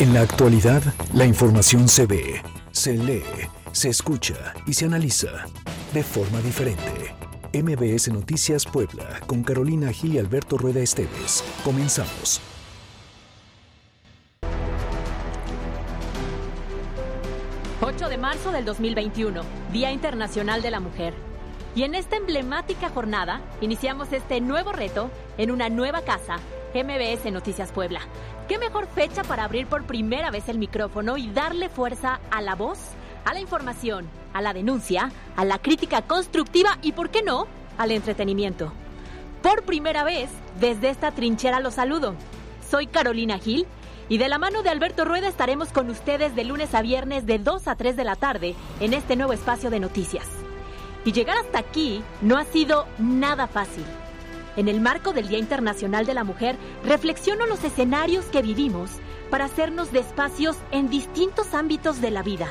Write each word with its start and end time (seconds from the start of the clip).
En 0.00 0.12
la 0.12 0.22
actualidad, 0.22 0.82
la 1.12 1.24
información 1.24 1.88
se 1.88 2.06
ve, 2.06 2.42
se 2.72 2.94
lee, 2.94 3.22
se 3.70 3.90
escucha 3.90 4.52
y 4.66 4.74
se 4.74 4.86
analiza 4.86 5.28
de 5.92 6.02
forma 6.02 6.40
diferente. 6.40 7.14
MBS 7.52 8.08
Noticias 8.08 8.64
Puebla, 8.64 9.20
con 9.28 9.44
Carolina 9.44 9.92
Gil 9.92 10.14
y 10.14 10.18
Alberto 10.18 10.58
Rueda 10.58 10.80
Esteves. 10.80 11.44
Comenzamos. 11.62 12.40
...8 17.80 18.08
de 18.08 18.18
marzo 18.18 18.50
del 18.50 18.64
2021, 18.64 19.42
Día 19.72 19.92
Internacional 19.92 20.60
de 20.62 20.70
la 20.72 20.80
Mujer. 20.80 21.14
Y 21.74 21.82
en 21.82 21.96
esta 21.96 22.16
emblemática 22.16 22.88
jornada, 22.88 23.40
iniciamos 23.60 24.12
este 24.12 24.40
nuevo 24.40 24.70
reto 24.70 25.10
en 25.38 25.50
una 25.50 25.68
nueva 25.68 26.02
casa, 26.02 26.36
MBS 26.72 27.32
Noticias 27.32 27.72
Puebla. 27.72 28.00
¿Qué 28.46 28.58
mejor 28.58 28.86
fecha 28.86 29.24
para 29.24 29.44
abrir 29.44 29.66
por 29.66 29.82
primera 29.84 30.30
vez 30.30 30.48
el 30.48 30.58
micrófono 30.58 31.16
y 31.16 31.28
darle 31.30 31.68
fuerza 31.68 32.20
a 32.30 32.42
la 32.42 32.54
voz, 32.54 32.78
a 33.24 33.34
la 33.34 33.40
información, 33.40 34.08
a 34.32 34.40
la 34.40 34.52
denuncia, 34.52 35.10
a 35.34 35.44
la 35.44 35.58
crítica 35.58 36.02
constructiva 36.02 36.78
y, 36.80 36.92
por 36.92 37.10
qué 37.10 37.22
no, 37.22 37.48
al 37.76 37.90
entretenimiento? 37.90 38.72
Por 39.42 39.64
primera 39.64 40.04
vez, 40.04 40.30
desde 40.60 40.90
esta 40.90 41.10
trinchera 41.10 41.58
los 41.58 41.74
saludo. 41.74 42.14
Soy 42.70 42.86
Carolina 42.86 43.38
Gil 43.38 43.66
y 44.08 44.18
de 44.18 44.28
la 44.28 44.38
mano 44.38 44.62
de 44.62 44.70
Alberto 44.70 45.04
Rueda 45.04 45.26
estaremos 45.26 45.70
con 45.70 45.90
ustedes 45.90 46.36
de 46.36 46.44
lunes 46.44 46.72
a 46.72 46.82
viernes 46.82 47.26
de 47.26 47.40
2 47.40 47.66
a 47.66 47.74
3 47.74 47.96
de 47.96 48.04
la 48.04 48.14
tarde 48.14 48.54
en 48.78 48.94
este 48.94 49.16
nuevo 49.16 49.32
espacio 49.32 49.70
de 49.70 49.80
noticias. 49.80 50.43
Y 51.04 51.12
llegar 51.12 51.36
hasta 51.38 51.58
aquí 51.58 52.02
no 52.22 52.38
ha 52.38 52.44
sido 52.44 52.86
nada 52.98 53.46
fácil. 53.46 53.84
En 54.56 54.68
el 54.68 54.80
marco 54.80 55.12
del 55.12 55.28
Día 55.28 55.38
Internacional 55.38 56.06
de 56.06 56.14
la 56.14 56.24
Mujer, 56.24 56.56
reflexiono 56.84 57.46
los 57.46 57.62
escenarios 57.64 58.24
que 58.26 58.40
vivimos 58.40 58.90
para 59.30 59.46
hacernos 59.46 59.90
de 59.90 59.98
espacios 59.98 60.56
en 60.70 60.88
distintos 60.88 61.54
ámbitos 61.54 62.00
de 62.00 62.10
la 62.10 62.22
vida. 62.22 62.48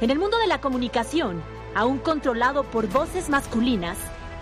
En 0.00 0.10
el 0.10 0.18
mundo 0.18 0.38
de 0.38 0.46
la 0.46 0.60
comunicación, 0.60 1.42
aún 1.74 1.98
controlado 1.98 2.64
por 2.64 2.88
voces 2.88 3.28
masculinas, 3.28 3.98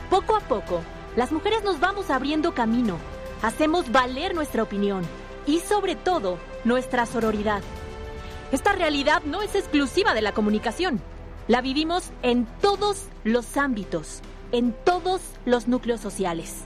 poco 0.09 0.37
a 0.37 0.41
poco, 0.41 0.81
las 1.17 1.33
mujeres 1.33 1.63
nos 1.65 1.81
vamos 1.81 2.09
abriendo 2.09 2.55
camino, 2.55 2.97
hacemos 3.43 3.91
valer 3.91 4.35
nuestra 4.35 4.63
opinión 4.63 5.03
y 5.47 5.59
sobre 5.59 5.97
todo 5.97 6.39
nuestra 6.65 7.05
sororidad. 7.05 7.63
Esta 8.53 8.73
realidad 8.73 9.23
no 9.25 9.43
es 9.43 9.55
exclusiva 9.55 10.15
de 10.15 10.23
la 10.23 10.33
comunicación, 10.33 11.01
la 11.51 11.61
vivimos 11.63 12.13
en 12.23 12.47
todos 12.63 13.09
los 13.25 13.57
ámbitos 13.57 14.23
en 14.53 14.73
todos 14.85 15.21
los 15.45 15.67
núcleos 15.67 16.01
sociales. 16.01 16.59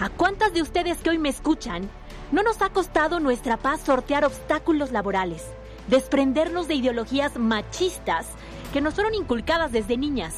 ¿A 0.00 0.08
cuántas 0.08 0.54
de 0.54 0.62
ustedes 0.62 0.96
que 1.02 1.10
hoy 1.10 1.18
me 1.18 1.28
escuchan 1.28 1.86
no 2.30 2.42
nos 2.42 2.62
ha 2.62 2.70
costado 2.70 3.20
nuestra 3.20 3.58
paz 3.58 3.82
sortear 3.82 4.24
obstáculos 4.24 4.90
laborales, 4.90 5.44
desprendernos 5.88 6.66
de 6.66 6.76
ideologías 6.76 7.36
machistas 7.36 8.26
que 8.72 8.80
nos 8.80 8.94
fueron 8.94 9.12
inculcadas 9.12 9.70
desde 9.70 9.98
niñas? 9.98 10.34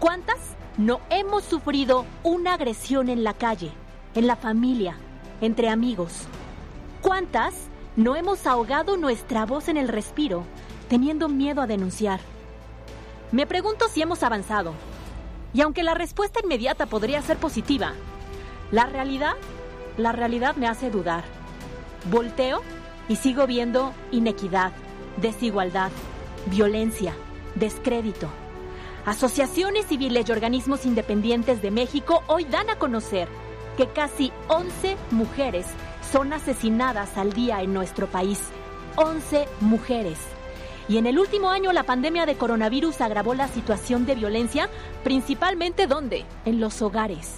¿Cuántas 0.00 0.38
no 0.78 0.98
hemos 1.10 1.44
sufrido 1.44 2.06
una 2.22 2.54
agresión 2.54 3.10
en 3.10 3.24
la 3.24 3.34
calle, 3.34 3.72
en 4.14 4.26
la 4.26 4.36
familia, 4.36 4.96
entre 5.42 5.68
amigos? 5.68 6.22
¿Cuántas 7.02 7.52
no 7.94 8.16
hemos 8.16 8.46
ahogado 8.46 8.96
nuestra 8.96 9.44
voz 9.44 9.68
en 9.68 9.76
el 9.76 9.88
respiro, 9.88 10.44
teniendo 10.88 11.28
miedo 11.28 11.60
a 11.60 11.66
denunciar? 11.66 12.20
Me 13.30 13.46
pregunto 13.46 13.88
si 13.88 14.00
hemos 14.00 14.22
avanzado, 14.22 14.72
y 15.52 15.60
aunque 15.60 15.82
la 15.82 15.92
respuesta 15.92 16.40
inmediata 16.42 16.86
podría 16.86 17.20
ser 17.20 17.36
positiva, 17.36 17.92
la 18.70 18.86
realidad, 18.86 19.34
la 19.98 20.12
realidad 20.12 20.56
me 20.56 20.66
hace 20.66 20.90
dudar. 20.90 21.24
Volteo 22.10 22.62
y 23.06 23.16
sigo 23.16 23.46
viendo 23.46 23.92
inequidad, 24.12 24.72
desigualdad, 25.18 25.90
violencia, 26.46 27.14
descrédito. 27.54 28.30
Asociaciones 29.04 29.86
civiles 29.86 30.26
y 30.28 30.32
organismos 30.32 30.86
independientes 30.86 31.60
de 31.60 31.70
México 31.70 32.22
hoy 32.28 32.44
dan 32.44 32.70
a 32.70 32.76
conocer 32.76 33.28
que 33.76 33.88
casi 33.88 34.32
11 34.48 34.96
mujeres 35.10 35.66
son 36.12 36.32
asesinadas 36.32 37.18
al 37.18 37.34
día 37.34 37.62
en 37.62 37.74
nuestro 37.74 38.06
país. 38.06 38.40
11 38.96 39.46
mujeres. 39.60 40.18
Y 40.88 40.96
en 40.96 41.06
el 41.06 41.18
último 41.18 41.50
año 41.50 41.72
la 41.72 41.82
pandemia 41.82 42.24
de 42.24 42.36
coronavirus 42.36 43.00
agravó 43.02 43.34
la 43.34 43.48
situación 43.48 44.06
de 44.06 44.14
violencia, 44.14 44.70
principalmente 45.04 45.86
¿dónde? 45.86 46.24
En 46.46 46.60
los 46.60 46.80
hogares. 46.80 47.34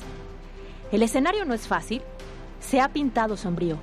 El 0.92 1.02
escenario 1.02 1.44
no 1.44 1.54
es 1.54 1.66
fácil, 1.66 2.02
se 2.60 2.80
ha 2.80 2.88
pintado 2.88 3.36
sombrío. 3.36 3.78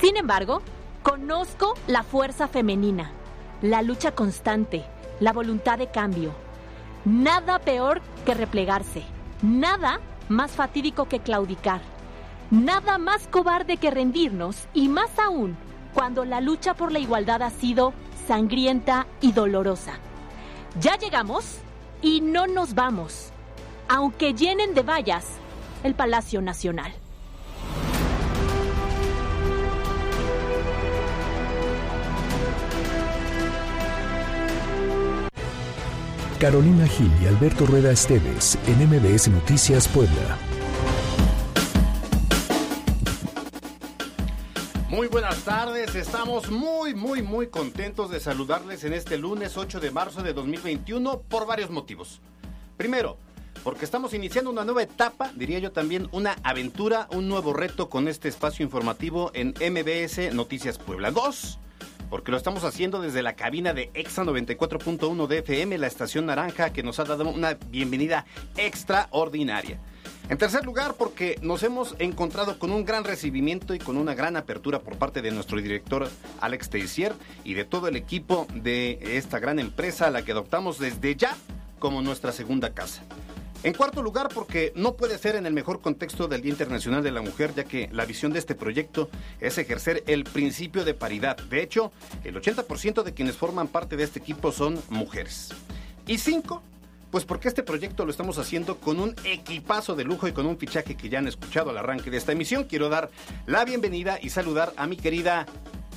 Sin 0.00 0.16
embargo, 0.16 0.62
conozco 1.02 1.74
la 1.88 2.04
fuerza 2.04 2.46
femenina, 2.46 3.10
la 3.60 3.82
lucha 3.82 4.12
constante, 4.12 4.84
la 5.18 5.32
voluntad 5.32 5.78
de 5.78 5.88
cambio. 5.88 6.32
Nada 7.04 7.58
peor 7.58 8.00
que 8.24 8.34
replegarse, 8.34 9.02
nada 9.42 10.00
más 10.28 10.52
fatídico 10.52 11.06
que 11.06 11.18
claudicar, 11.18 11.80
nada 12.50 12.98
más 12.98 13.26
cobarde 13.26 13.78
que 13.78 13.90
rendirnos 13.90 14.68
y 14.74 14.88
más 14.88 15.10
aún 15.18 15.56
cuando 15.94 16.24
la 16.24 16.40
lucha 16.40 16.74
por 16.74 16.92
la 16.92 16.98
igualdad 16.98 17.42
ha 17.42 17.50
sido 17.50 17.92
sangrienta 18.30 19.08
y 19.20 19.32
dolorosa. 19.32 19.94
Ya 20.80 20.96
llegamos 20.96 21.56
y 22.00 22.20
no 22.20 22.46
nos 22.46 22.76
vamos, 22.76 23.30
aunque 23.88 24.34
llenen 24.34 24.72
de 24.72 24.82
vallas 24.82 25.26
el 25.82 25.96
Palacio 25.96 26.40
Nacional. 26.40 26.92
Carolina 36.38 36.86
Gil 36.86 37.10
y 37.20 37.26
Alberto 37.26 37.66
Rueda 37.66 37.90
Esteves 37.90 38.56
en 38.68 38.86
MBS 38.86 39.26
Noticias 39.26 39.88
Puebla. 39.88 40.49
Muy 45.00 45.08
buenas 45.08 45.44
tardes, 45.44 45.94
estamos 45.94 46.50
muy, 46.50 46.94
muy, 46.94 47.22
muy 47.22 47.46
contentos 47.46 48.10
de 48.10 48.20
saludarles 48.20 48.84
en 48.84 48.92
este 48.92 49.16
lunes 49.16 49.56
8 49.56 49.80
de 49.80 49.90
marzo 49.90 50.22
de 50.22 50.34
2021 50.34 51.22
por 51.22 51.46
varios 51.46 51.70
motivos. 51.70 52.20
Primero, 52.76 53.16
porque 53.64 53.86
estamos 53.86 54.12
iniciando 54.12 54.50
una 54.50 54.66
nueva 54.66 54.82
etapa, 54.82 55.32
diría 55.34 55.58
yo 55.58 55.72
también 55.72 56.10
una 56.12 56.36
aventura, 56.42 57.08
un 57.12 57.28
nuevo 57.30 57.54
reto 57.54 57.88
con 57.88 58.08
este 58.08 58.28
espacio 58.28 58.62
informativo 58.62 59.30
en 59.32 59.54
MBS 59.58 60.34
Noticias 60.34 60.76
Puebla. 60.76 61.10
Dos, 61.10 61.58
porque 62.10 62.30
lo 62.30 62.36
estamos 62.36 62.64
haciendo 62.64 63.00
desde 63.00 63.22
la 63.22 63.36
cabina 63.36 63.72
de 63.72 63.90
EXA 63.94 64.24
94.1 64.24 65.26
de 65.28 65.38
FM, 65.38 65.78
la 65.78 65.86
estación 65.86 66.26
naranja, 66.26 66.74
que 66.74 66.82
nos 66.82 67.00
ha 67.00 67.04
dado 67.04 67.26
una 67.26 67.54
bienvenida 67.54 68.26
extraordinaria. 68.58 69.80
En 70.30 70.38
tercer 70.38 70.64
lugar, 70.64 70.94
porque 70.94 71.40
nos 71.42 71.64
hemos 71.64 71.96
encontrado 71.98 72.56
con 72.60 72.70
un 72.70 72.84
gran 72.84 73.02
recibimiento 73.02 73.74
y 73.74 73.80
con 73.80 73.96
una 73.96 74.14
gran 74.14 74.36
apertura 74.36 74.78
por 74.78 74.96
parte 74.96 75.22
de 75.22 75.32
nuestro 75.32 75.60
director 75.60 76.08
Alex 76.40 76.70
Teissier 76.70 77.14
y 77.42 77.54
de 77.54 77.64
todo 77.64 77.88
el 77.88 77.96
equipo 77.96 78.46
de 78.54 79.16
esta 79.18 79.40
gran 79.40 79.58
empresa 79.58 80.06
a 80.06 80.10
la 80.10 80.22
que 80.22 80.30
adoptamos 80.30 80.78
desde 80.78 81.16
ya 81.16 81.36
como 81.80 82.00
nuestra 82.00 82.30
segunda 82.30 82.72
casa. 82.74 83.02
En 83.64 83.74
cuarto 83.74 84.02
lugar, 84.02 84.28
porque 84.32 84.72
no 84.76 84.94
puede 84.94 85.18
ser 85.18 85.34
en 85.34 85.46
el 85.46 85.52
mejor 85.52 85.80
contexto 85.80 86.28
del 86.28 86.42
Día 86.42 86.52
Internacional 86.52 87.02
de 87.02 87.10
la 87.10 87.22
Mujer, 87.22 87.52
ya 87.56 87.64
que 87.64 87.88
la 87.90 88.04
visión 88.04 88.32
de 88.32 88.38
este 88.38 88.54
proyecto 88.54 89.10
es 89.40 89.58
ejercer 89.58 90.04
el 90.06 90.22
principio 90.22 90.84
de 90.84 90.94
paridad. 90.94 91.38
De 91.38 91.60
hecho, 91.60 91.90
el 92.22 92.40
80% 92.40 93.02
de 93.02 93.14
quienes 93.14 93.36
forman 93.36 93.66
parte 93.66 93.96
de 93.96 94.04
este 94.04 94.20
equipo 94.20 94.52
son 94.52 94.80
mujeres. 94.90 95.48
Y 96.06 96.18
cinco, 96.18 96.62
pues 97.10 97.24
porque 97.24 97.48
este 97.48 97.62
proyecto 97.62 98.04
lo 98.04 98.10
estamos 98.10 98.38
haciendo 98.38 98.78
con 98.78 99.00
un 99.00 99.14
equipazo 99.24 99.94
de 99.94 100.04
lujo 100.04 100.28
y 100.28 100.32
con 100.32 100.46
un 100.46 100.58
fichaje 100.58 100.96
que 100.96 101.08
ya 101.08 101.18
han 101.18 101.28
escuchado 101.28 101.70
al 101.70 101.78
arranque 101.78 102.10
de 102.10 102.16
esta 102.16 102.32
emisión. 102.32 102.64
Quiero 102.64 102.88
dar 102.88 103.10
la 103.46 103.64
bienvenida 103.64 104.18
y 104.20 104.30
saludar 104.30 104.72
a 104.76 104.86
mi 104.86 104.96
querida 104.96 105.46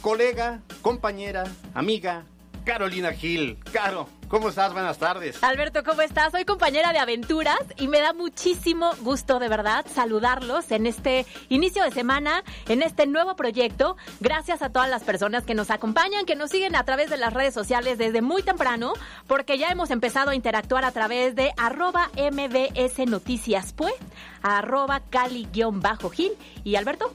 colega, 0.02 0.62
compañera, 0.82 1.44
amiga, 1.74 2.26
Carolina 2.66 3.12
Gil. 3.14 3.58
Caro, 3.72 4.10
¿Cómo 4.34 4.50
estás? 4.50 4.74
Buenas 4.74 4.98
tardes. 4.98 5.44
Alberto, 5.44 5.84
¿cómo 5.84 6.02
estás? 6.02 6.32
Soy 6.32 6.44
compañera 6.44 6.92
de 6.92 6.98
aventuras 6.98 7.60
y 7.78 7.88
me 7.88 8.00
da 8.00 8.14
muchísimo 8.14 8.90
gusto 9.02 9.38
de 9.38 9.48
verdad 9.48 9.86
saludarlos 9.94 10.72
en 10.72 10.88
este 10.88 11.28
inicio 11.50 11.84
de 11.84 11.92
semana, 11.92 12.44
en 12.68 12.82
este 12.82 13.06
nuevo 13.06 13.36
proyecto. 13.36 13.96
Gracias 14.22 14.64
a 14.64 14.72
todas 14.72 14.90
las 14.90 15.04
personas 15.04 15.44
que 15.44 15.54
nos 15.54 15.70
acompañan, 15.70 16.26
que 16.26 16.36
nos 16.36 16.50
siguen 16.50 16.76
a 16.76 16.84
través 16.84 17.12
de 17.12 17.18
las 17.18 17.32
redes 17.32 17.54
sociales 17.54 18.00
desde 18.00 18.24
muy 18.24 18.42
temprano, 18.42 18.94
porque 19.28 19.60
ya 19.60 19.68
hemos 19.68 19.92
empezado 19.92 20.32
a 20.32 20.36
interactuar 20.36 20.84
a 20.84 20.92
través 20.92 21.36
de 21.36 21.54
arroba 21.56 22.10
mbs 22.16 23.08
noticias 23.08 23.72
pues, 23.74 23.94
arroba 24.42 25.02
cali-gil. 25.12 26.32
¿Y 26.64 26.76
Alberto? 26.76 27.14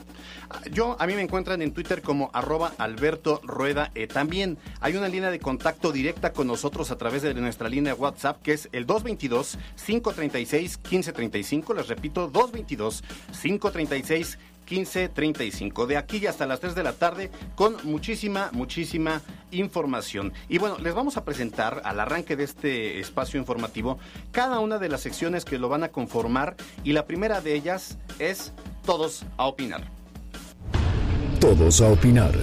Yo, 0.72 0.96
a 0.98 1.06
mí 1.06 1.14
me 1.14 1.22
encuentran 1.22 1.62
en 1.62 1.72
Twitter 1.72 2.02
como 2.02 2.30
arroba 2.32 2.72
Alberto 2.78 3.40
Rueda. 3.44 3.90
Eh, 3.94 4.06
también 4.06 4.58
hay 4.80 4.96
una 4.96 5.08
línea 5.08 5.30
de 5.30 5.40
contacto 5.40 5.92
directa 5.92 6.32
con 6.32 6.46
nosotros 6.46 6.90
a 6.90 6.98
través 6.98 7.22
de 7.22 7.34
nuestra 7.34 7.68
línea 7.68 7.94
WhatsApp 7.94 8.40
que 8.42 8.52
es 8.52 8.68
el 8.72 8.86
222-536-1535. 8.86 11.74
Les 11.74 11.88
repito, 11.88 12.30
222-536-1535. 12.32 14.38
1535. 14.68 15.86
De 15.86 15.96
aquí 15.96 16.26
hasta 16.26 16.46
las 16.46 16.60
3 16.60 16.74
de 16.74 16.82
la 16.82 16.92
tarde 16.92 17.30
con 17.54 17.76
muchísima, 17.84 18.50
muchísima 18.52 19.22
información. 19.50 20.32
Y 20.48 20.58
bueno, 20.58 20.78
les 20.78 20.94
vamos 20.94 21.16
a 21.16 21.24
presentar 21.24 21.82
al 21.84 22.00
arranque 22.00 22.36
de 22.36 22.44
este 22.44 23.00
espacio 23.00 23.40
informativo 23.40 23.98
cada 24.30 24.60
una 24.60 24.78
de 24.78 24.88
las 24.88 25.00
secciones 25.00 25.44
que 25.44 25.58
lo 25.58 25.68
van 25.68 25.84
a 25.84 25.88
conformar 25.88 26.56
y 26.84 26.92
la 26.92 27.06
primera 27.06 27.40
de 27.40 27.54
ellas 27.54 27.98
es 28.18 28.52
Todos 28.84 29.24
a 29.36 29.46
opinar. 29.46 29.97
Todos 31.40 31.80
a 31.80 31.88
opinar. 31.88 32.34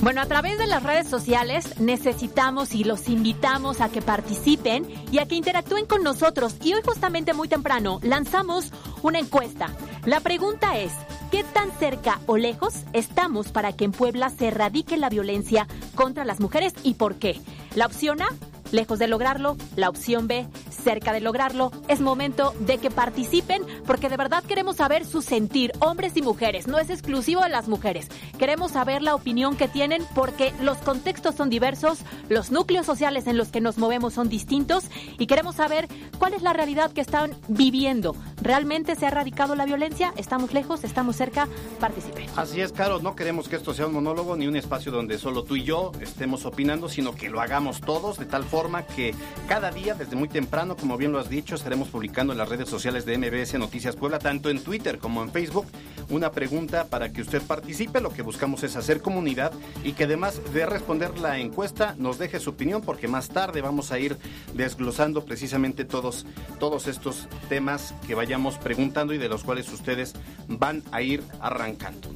Bueno, 0.00 0.22
a 0.22 0.26
través 0.26 0.58
de 0.58 0.66
las 0.66 0.82
redes 0.82 1.08
sociales 1.08 1.78
necesitamos 1.80 2.74
y 2.74 2.84
los 2.84 3.08
invitamos 3.08 3.80
a 3.80 3.90
que 3.90 4.00
participen 4.00 4.86
y 5.10 5.18
a 5.18 5.26
que 5.26 5.34
interactúen 5.34 5.86
con 5.86 6.02
nosotros. 6.04 6.54
Y 6.62 6.72
hoy 6.72 6.82
justamente 6.84 7.34
muy 7.34 7.48
temprano 7.48 7.98
lanzamos 8.02 8.72
una 9.02 9.18
encuesta. 9.18 9.74
La 10.06 10.20
pregunta 10.20 10.78
es, 10.78 10.92
¿qué 11.30 11.42
tan 11.42 11.70
cerca 11.72 12.20
o 12.26 12.36
lejos 12.36 12.84
estamos 12.92 13.48
para 13.48 13.72
que 13.72 13.84
en 13.84 13.92
Puebla 13.92 14.30
se 14.30 14.48
erradique 14.48 14.96
la 14.96 15.10
violencia 15.10 15.66
contra 15.96 16.24
las 16.24 16.40
mujeres 16.40 16.74
y 16.82 16.94
por 16.94 17.16
qué? 17.16 17.40
La 17.74 17.86
opción 17.86 18.22
A, 18.22 18.28
lejos 18.72 18.98
de 18.98 19.08
lograrlo. 19.08 19.56
La 19.76 19.88
opción 19.88 20.26
B, 20.26 20.46
cerca 20.70 21.12
de 21.12 21.20
lograrlo. 21.20 21.72
Es 21.88 22.00
momento 22.00 22.54
de 22.60 22.78
que 22.78 22.90
participen 22.90 23.62
porque 23.86 24.08
de 24.08 24.16
verdad 24.16 24.44
queremos 24.44 24.76
saber 24.76 25.04
su 25.04 25.22
sentir, 25.22 25.72
hombres 25.80 26.16
y 26.16 26.22
mujeres. 26.22 26.66
No 26.66 26.78
es 26.78 26.90
exclusivo 26.90 27.42
de 27.42 27.48
las 27.48 27.68
mujeres. 27.68 28.08
Queremos 28.38 28.72
saber 28.72 29.02
la 29.02 29.14
opinión 29.14 29.56
que 29.56 29.68
tienen 29.68 30.02
porque 30.14 30.52
los 30.60 30.78
contextos 30.78 31.34
son 31.34 31.50
diversos, 31.50 32.00
los 32.28 32.50
núcleos 32.50 32.86
sociales 32.86 33.26
en 33.26 33.36
los 33.36 33.48
que 33.48 33.60
nos 33.60 33.78
movemos 33.78 34.14
son 34.14 34.28
distintos 34.28 34.84
y 35.18 35.26
queremos 35.26 35.56
saber 35.56 35.88
cuál 36.18 36.34
es 36.34 36.42
la 36.42 36.52
realidad 36.52 36.92
que 36.92 37.00
están 37.00 37.32
viviendo. 37.48 38.14
¿Realmente 38.42 38.96
se 38.96 39.04
ha 39.04 39.08
erradicado 39.08 39.54
la 39.54 39.66
violencia? 39.66 40.14
¿Estamos 40.16 40.54
lejos? 40.54 40.82
¿Estamos 40.82 41.16
cerca? 41.16 41.46
Participen. 41.78 42.26
Así 42.36 42.60
es, 42.60 42.72
Caro. 42.72 43.00
No 43.00 43.14
queremos 43.14 43.48
que 43.48 43.56
esto 43.56 43.74
sea 43.74 43.86
un 43.86 43.92
monólogo 43.92 44.36
ni 44.36 44.46
un 44.46 44.56
espacio 44.56 44.90
donde 44.90 45.18
solo 45.18 45.44
tú 45.44 45.56
y 45.56 45.64
yo 45.64 45.92
estemos 46.00 46.46
opinando, 46.46 46.88
sino 46.88 47.14
que 47.14 47.28
lo 47.28 47.40
hagamos 47.40 47.80
todos 47.80 48.18
de 48.18 48.24
tal 48.24 48.44
forma 48.44 48.86
que 48.86 49.14
cada 49.46 49.70
día, 49.70 49.94
desde 49.94 50.16
muy 50.16 50.28
temprano, 50.28 50.76
como 50.76 50.96
bien 50.96 51.12
lo 51.12 51.18
has 51.18 51.28
dicho, 51.28 51.54
estaremos 51.54 51.88
publicando 51.88 52.32
en 52.32 52.38
las 52.38 52.48
redes 52.48 52.68
sociales 52.68 53.04
de 53.04 53.18
MBS 53.18 53.58
Noticias 53.58 53.96
Puebla, 53.96 54.18
tanto 54.18 54.48
en 54.48 54.62
Twitter 54.62 54.98
como 54.98 55.22
en 55.22 55.30
Facebook, 55.30 55.66
una 56.08 56.32
pregunta 56.32 56.86
para 56.86 57.12
que 57.12 57.20
usted 57.20 57.42
participe. 57.42 58.00
Lo 58.00 58.10
que 58.10 58.22
buscamos 58.22 58.62
es 58.62 58.74
hacer 58.76 59.02
comunidad 59.02 59.52
y 59.84 59.92
que 59.92 60.04
además 60.04 60.40
de 60.54 60.64
responder 60.64 61.18
la 61.18 61.38
encuesta 61.38 61.94
nos 61.98 62.18
deje 62.18 62.40
su 62.40 62.50
opinión 62.50 62.80
porque 62.80 63.06
más 63.06 63.28
tarde 63.28 63.60
vamos 63.60 63.92
a 63.92 63.98
ir 63.98 64.16
desglosando 64.54 65.24
precisamente 65.24 65.84
todos, 65.84 66.26
todos 66.58 66.86
estos 66.86 67.28
temas 67.48 67.94
que 68.06 68.14
vayamos 68.30 68.58
preguntando 68.58 69.12
y 69.12 69.18
de 69.18 69.28
los 69.28 69.42
cuales 69.42 69.68
ustedes 69.72 70.14
van 70.46 70.84
a 70.92 71.02
ir 71.02 71.20
arrancando. 71.40 72.10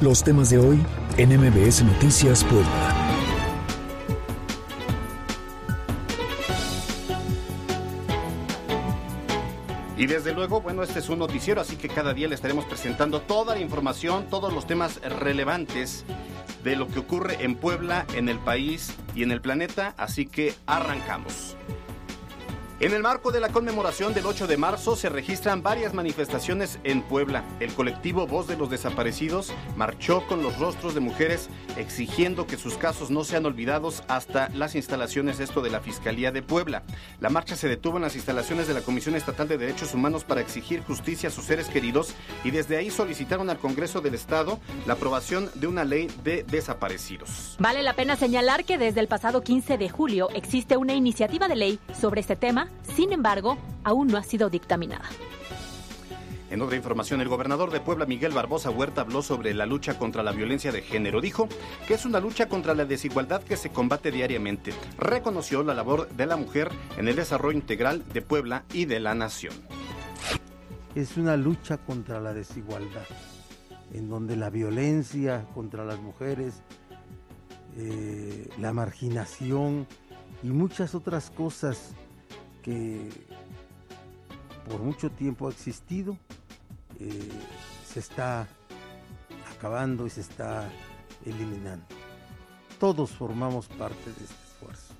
Los 0.00 0.24
temas 0.24 0.50
de 0.50 0.58
hoy 0.58 0.80
en 1.16 1.38
MBS 1.38 1.84
Noticias 1.84 2.42
Puebla. 2.42 2.96
Y 9.96 10.06
desde 10.06 10.32
luego, 10.32 10.60
bueno, 10.60 10.82
este 10.82 10.98
es 10.98 11.08
un 11.08 11.20
noticiero, 11.20 11.60
así 11.60 11.76
que 11.76 11.88
cada 11.88 12.12
día 12.12 12.26
le 12.26 12.34
estaremos 12.34 12.64
presentando 12.64 13.20
toda 13.20 13.54
la 13.54 13.60
información, 13.60 14.26
todos 14.28 14.52
los 14.52 14.66
temas 14.66 15.00
relevantes 15.02 16.04
de 16.64 16.74
lo 16.74 16.88
que 16.88 16.98
ocurre 16.98 17.44
en 17.44 17.54
Puebla, 17.54 18.06
en 18.14 18.28
el 18.28 18.40
país 18.40 18.92
y 19.14 19.22
en 19.22 19.30
el 19.30 19.40
planeta, 19.40 19.94
así 19.96 20.26
que 20.26 20.52
arrancamos. 20.66 21.56
En 22.80 22.94
el 22.94 23.02
marco 23.02 23.30
de 23.30 23.40
la 23.40 23.50
conmemoración 23.50 24.14
del 24.14 24.24
8 24.24 24.46
de 24.46 24.56
marzo 24.56 24.96
se 24.96 25.10
registran 25.10 25.62
varias 25.62 25.92
manifestaciones 25.92 26.78
en 26.82 27.02
Puebla. 27.02 27.44
El 27.60 27.74
colectivo 27.74 28.26
Voz 28.26 28.48
de 28.48 28.56
los 28.56 28.70
Desaparecidos 28.70 29.52
marchó 29.76 30.26
con 30.26 30.42
los 30.42 30.58
rostros 30.58 30.94
de 30.94 31.00
mujeres 31.00 31.50
exigiendo 31.76 32.46
que 32.46 32.56
sus 32.56 32.78
casos 32.78 33.10
no 33.10 33.22
sean 33.22 33.44
olvidados 33.44 34.02
hasta 34.08 34.48
las 34.54 34.76
instalaciones 34.76 35.40
esto 35.40 35.60
de 35.60 35.68
la 35.68 35.80
Fiscalía 35.80 36.32
de 36.32 36.40
Puebla. 36.40 36.82
La 37.20 37.28
marcha 37.28 37.54
se 37.54 37.68
detuvo 37.68 37.98
en 37.98 38.02
las 38.02 38.16
instalaciones 38.16 38.66
de 38.66 38.72
la 38.72 38.80
Comisión 38.80 39.14
Estatal 39.14 39.46
de 39.46 39.58
Derechos 39.58 39.92
Humanos 39.92 40.24
para 40.24 40.40
exigir 40.40 40.82
justicia 40.82 41.28
a 41.28 41.32
sus 41.32 41.44
seres 41.44 41.68
queridos 41.68 42.14
y 42.44 42.50
desde 42.50 42.78
ahí 42.78 42.90
solicitaron 42.90 43.50
al 43.50 43.58
Congreso 43.58 44.00
del 44.00 44.14
Estado 44.14 44.58
la 44.86 44.94
aprobación 44.94 45.50
de 45.54 45.66
una 45.66 45.84
ley 45.84 46.08
de 46.24 46.44
desaparecidos. 46.44 47.56
Vale 47.58 47.82
la 47.82 47.92
pena 47.92 48.16
señalar 48.16 48.64
que 48.64 48.78
desde 48.78 49.00
el 49.00 49.08
pasado 49.08 49.42
15 49.42 49.76
de 49.76 49.90
julio 49.90 50.30
existe 50.30 50.78
una 50.78 50.94
iniciativa 50.94 51.46
de 51.46 51.56
ley 51.56 51.78
sobre 51.92 52.22
este 52.22 52.36
tema 52.36 52.69
sin 52.94 53.12
embargo, 53.12 53.58
aún 53.84 54.08
no 54.08 54.18
ha 54.18 54.22
sido 54.22 54.50
dictaminada. 54.50 55.08
En 56.50 56.62
otra 56.62 56.76
información, 56.76 57.20
el 57.20 57.28
gobernador 57.28 57.70
de 57.70 57.78
Puebla, 57.78 58.06
Miguel 58.06 58.32
Barbosa 58.32 58.70
Huerta, 58.70 59.02
habló 59.02 59.22
sobre 59.22 59.54
la 59.54 59.66
lucha 59.66 59.96
contra 59.96 60.24
la 60.24 60.32
violencia 60.32 60.72
de 60.72 60.82
género. 60.82 61.20
Dijo 61.20 61.48
que 61.86 61.94
es 61.94 62.04
una 62.04 62.18
lucha 62.18 62.48
contra 62.48 62.74
la 62.74 62.84
desigualdad 62.84 63.40
que 63.44 63.56
se 63.56 63.70
combate 63.70 64.10
diariamente. 64.10 64.72
Reconoció 64.98 65.62
la 65.62 65.74
labor 65.74 66.08
de 66.08 66.26
la 66.26 66.36
mujer 66.36 66.68
en 66.98 67.06
el 67.06 67.14
desarrollo 67.14 67.56
integral 67.56 68.04
de 68.12 68.22
Puebla 68.22 68.64
y 68.72 68.86
de 68.86 68.98
la 68.98 69.14
nación. 69.14 69.54
Es 70.96 71.16
una 71.16 71.36
lucha 71.36 71.78
contra 71.78 72.20
la 72.20 72.34
desigualdad, 72.34 73.06
en 73.92 74.08
donde 74.08 74.34
la 74.34 74.50
violencia 74.50 75.46
contra 75.54 75.84
las 75.84 76.00
mujeres, 76.00 76.64
eh, 77.76 78.48
la 78.58 78.72
marginación 78.72 79.86
y 80.42 80.48
muchas 80.48 80.96
otras 80.96 81.30
cosas 81.30 81.94
que 82.62 83.08
por 84.68 84.80
mucho 84.80 85.10
tiempo 85.10 85.48
ha 85.48 85.50
existido, 85.50 86.16
eh, 86.98 87.28
se 87.86 88.00
está 88.00 88.46
acabando 89.56 90.06
y 90.06 90.10
se 90.10 90.20
está 90.20 90.68
eliminando. 91.24 91.84
Todos 92.78 93.10
formamos 93.10 93.66
parte 93.66 94.06
de 94.06 94.24
este 94.24 94.34
esfuerzo. 94.52 94.94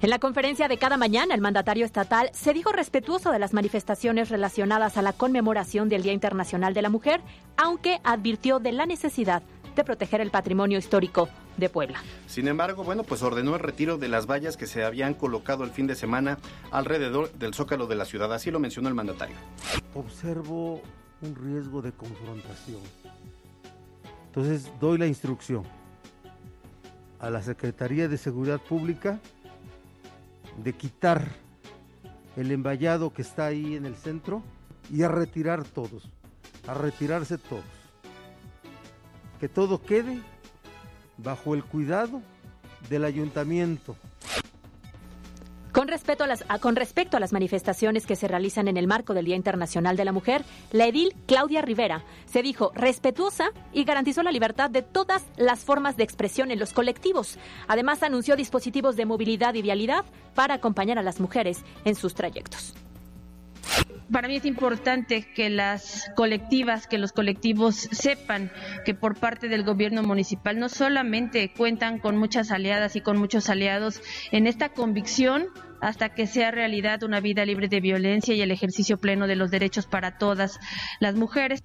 En 0.00 0.10
la 0.10 0.18
conferencia 0.18 0.66
de 0.66 0.78
cada 0.78 0.96
mañana, 0.96 1.34
el 1.34 1.40
mandatario 1.40 1.84
estatal 1.86 2.30
se 2.32 2.52
dijo 2.52 2.72
respetuoso 2.72 3.30
de 3.30 3.38
las 3.38 3.52
manifestaciones 3.52 4.30
relacionadas 4.30 4.96
a 4.96 5.02
la 5.02 5.12
conmemoración 5.12 5.88
del 5.88 6.02
Día 6.02 6.12
Internacional 6.12 6.74
de 6.74 6.82
la 6.82 6.90
Mujer, 6.90 7.20
aunque 7.56 8.00
advirtió 8.02 8.58
de 8.58 8.72
la 8.72 8.84
necesidad 8.84 9.42
de 9.76 9.84
proteger 9.84 10.20
el 10.20 10.30
patrimonio 10.30 10.78
histórico 10.78 11.28
de 11.56 11.68
Puebla. 11.68 12.02
Sin 12.26 12.48
embargo, 12.48 12.84
bueno, 12.84 13.02
pues 13.02 13.22
ordenó 13.22 13.54
el 13.54 13.60
retiro 13.60 13.98
de 13.98 14.08
las 14.08 14.26
vallas 14.26 14.56
que 14.56 14.66
se 14.66 14.84
habían 14.84 15.14
colocado 15.14 15.64
el 15.64 15.70
fin 15.70 15.86
de 15.86 15.94
semana 15.94 16.38
alrededor 16.70 17.32
del 17.32 17.54
zócalo 17.54 17.86
de 17.86 17.96
la 17.96 18.04
ciudad. 18.04 18.32
Así 18.32 18.50
lo 18.50 18.58
mencionó 18.58 18.88
el 18.88 18.94
mandatario. 18.94 19.36
Observo 19.94 20.82
un 21.20 21.34
riesgo 21.34 21.82
de 21.82 21.92
confrontación. 21.92 22.80
Entonces 24.26 24.70
doy 24.80 24.98
la 24.98 25.06
instrucción 25.06 25.64
a 27.20 27.30
la 27.30 27.42
Secretaría 27.42 28.08
de 28.08 28.18
Seguridad 28.18 28.60
Pública 28.60 29.20
de 30.62 30.72
quitar 30.72 31.28
el 32.36 32.50
envallado 32.50 33.12
que 33.12 33.22
está 33.22 33.46
ahí 33.46 33.76
en 33.76 33.86
el 33.86 33.94
centro 33.94 34.42
y 34.90 35.02
a 35.02 35.08
retirar 35.08 35.64
todos, 35.64 36.08
a 36.66 36.74
retirarse 36.74 37.38
todos. 37.38 37.64
Que 39.38 39.48
todo 39.48 39.82
quede 39.82 40.20
bajo 41.16 41.54
el 41.54 41.64
cuidado 41.64 42.22
del 42.88 43.04
ayuntamiento. 43.04 43.96
Con 45.72 45.88
respecto, 45.88 46.24
a 46.24 46.26
las, 46.26 46.44
con 46.60 46.76
respecto 46.76 47.16
a 47.16 47.20
las 47.20 47.32
manifestaciones 47.32 48.04
que 48.04 48.14
se 48.14 48.28
realizan 48.28 48.68
en 48.68 48.76
el 48.76 48.86
marco 48.86 49.14
del 49.14 49.24
Día 49.24 49.36
Internacional 49.36 49.96
de 49.96 50.04
la 50.04 50.12
Mujer, 50.12 50.44
la 50.70 50.86
edil 50.86 51.14
Claudia 51.26 51.62
Rivera 51.62 52.04
se 52.26 52.42
dijo 52.42 52.72
respetuosa 52.74 53.52
y 53.72 53.84
garantizó 53.84 54.22
la 54.22 54.32
libertad 54.32 54.68
de 54.68 54.82
todas 54.82 55.24
las 55.38 55.60
formas 55.60 55.96
de 55.96 56.04
expresión 56.04 56.50
en 56.50 56.58
los 56.58 56.74
colectivos. 56.74 57.38
Además, 57.68 58.02
anunció 58.02 58.36
dispositivos 58.36 58.96
de 58.96 59.06
movilidad 59.06 59.54
y 59.54 59.62
vialidad 59.62 60.04
para 60.34 60.54
acompañar 60.54 60.98
a 60.98 61.02
las 61.02 61.20
mujeres 61.20 61.64
en 61.86 61.94
sus 61.94 62.14
trayectos 62.14 62.74
para 64.10 64.28
mí 64.28 64.36
es 64.36 64.44
importante 64.44 65.26
que 65.34 65.48
las 65.48 66.10
colectivas, 66.14 66.86
que 66.86 66.98
los 66.98 67.12
colectivos 67.12 67.88
sepan 67.92 68.50
que 68.84 68.94
por 68.94 69.16
parte 69.16 69.48
del 69.48 69.64
gobierno 69.64 70.02
municipal 70.02 70.58
no 70.58 70.68
solamente 70.68 71.52
cuentan 71.56 71.98
con 71.98 72.16
muchas 72.16 72.50
aliadas 72.50 72.94
y 72.96 73.00
con 73.00 73.16
muchos 73.16 73.48
aliados 73.48 74.02
en 74.30 74.46
esta 74.46 74.68
convicción 74.68 75.46
hasta 75.82 76.14
que 76.14 76.26
sea 76.26 76.52
realidad 76.52 77.02
una 77.02 77.20
vida 77.20 77.44
libre 77.44 77.68
de 77.68 77.80
violencia 77.80 78.34
y 78.34 78.40
el 78.40 78.52
ejercicio 78.52 78.98
pleno 78.98 79.26
de 79.26 79.36
los 79.36 79.50
derechos 79.50 79.86
para 79.86 80.16
todas 80.16 80.58
las 81.00 81.16
mujeres. 81.16 81.62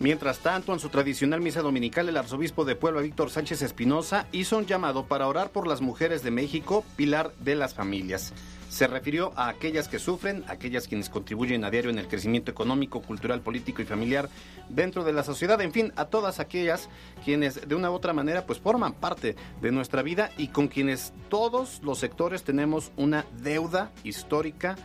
Mientras 0.00 0.38
tanto, 0.38 0.72
en 0.72 0.80
su 0.80 0.88
tradicional 0.88 1.42
misa 1.42 1.60
dominical, 1.60 2.08
el 2.08 2.16
arzobispo 2.16 2.64
de 2.64 2.76
Puebla, 2.76 3.02
Víctor 3.02 3.30
Sánchez 3.30 3.62
Espinosa, 3.62 4.26
hizo 4.32 4.56
un 4.56 4.66
llamado 4.66 5.06
para 5.06 5.28
orar 5.28 5.50
por 5.50 5.68
las 5.68 5.82
mujeres 5.82 6.22
de 6.22 6.30
México, 6.30 6.82
pilar 6.96 7.32
de 7.40 7.56
las 7.56 7.74
familias. 7.74 8.32
Se 8.70 8.86
refirió 8.86 9.32
a 9.34 9.48
aquellas 9.48 9.88
que 9.88 9.98
sufren, 9.98 10.44
aquellas 10.46 10.88
quienes 10.88 11.08
contribuyen 11.08 11.64
a 11.64 11.70
diario 11.70 11.90
en 11.90 11.98
el 11.98 12.06
crecimiento 12.06 12.50
económico, 12.50 13.00
cultural, 13.00 13.40
político 13.40 13.80
y 13.80 13.86
familiar 13.86 14.28
dentro 14.68 15.04
de 15.04 15.14
la 15.14 15.22
sociedad, 15.22 15.60
en 15.62 15.72
fin, 15.72 15.92
a 15.96 16.04
todas 16.04 16.38
aquellas 16.38 16.90
quienes 17.24 17.66
de 17.66 17.74
una 17.74 17.90
u 17.90 17.94
otra 17.94 18.12
manera 18.12 18.44
pues 18.44 18.58
forman 18.58 18.92
parte 18.92 19.36
de 19.62 19.72
nuestra 19.72 20.02
vida 20.02 20.30
y 20.36 20.48
con 20.48 20.68
quienes 20.68 21.14
todos 21.30 21.80
los 21.82 21.98
sectores 21.98 22.44
tenemos 22.44 22.92
una 22.96 23.24
deuda 23.40 23.57
deuda 23.58 23.90
histórica 24.04 24.76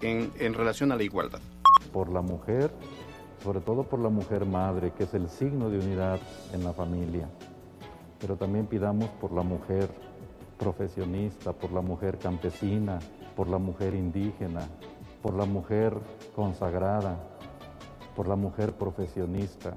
en, 0.00 0.30
en 0.38 0.54
relación 0.54 0.92
a 0.92 0.96
la 0.96 1.02
igualdad. 1.02 1.40
Por 1.92 2.08
la 2.08 2.22
mujer, 2.22 2.70
sobre 3.42 3.60
todo 3.60 3.82
por 3.82 3.98
la 3.98 4.10
mujer 4.10 4.46
madre, 4.46 4.92
que 4.96 5.04
es 5.04 5.14
el 5.14 5.28
signo 5.28 5.68
de 5.70 5.78
unidad 5.78 6.20
en 6.52 6.62
la 6.62 6.72
familia, 6.72 7.28
pero 8.20 8.36
también 8.36 8.66
pidamos 8.66 9.08
por 9.20 9.32
la 9.32 9.42
mujer 9.42 9.90
profesionista, 10.56 11.52
por 11.52 11.72
la 11.72 11.80
mujer 11.80 12.18
campesina, 12.18 13.00
por 13.34 13.48
la 13.48 13.58
mujer 13.58 13.92
indígena, 13.92 14.68
por 15.20 15.34
la 15.34 15.44
mujer 15.44 15.92
consagrada, 16.36 17.18
por 18.14 18.28
la 18.28 18.36
mujer 18.36 18.72
profesionista. 18.74 19.74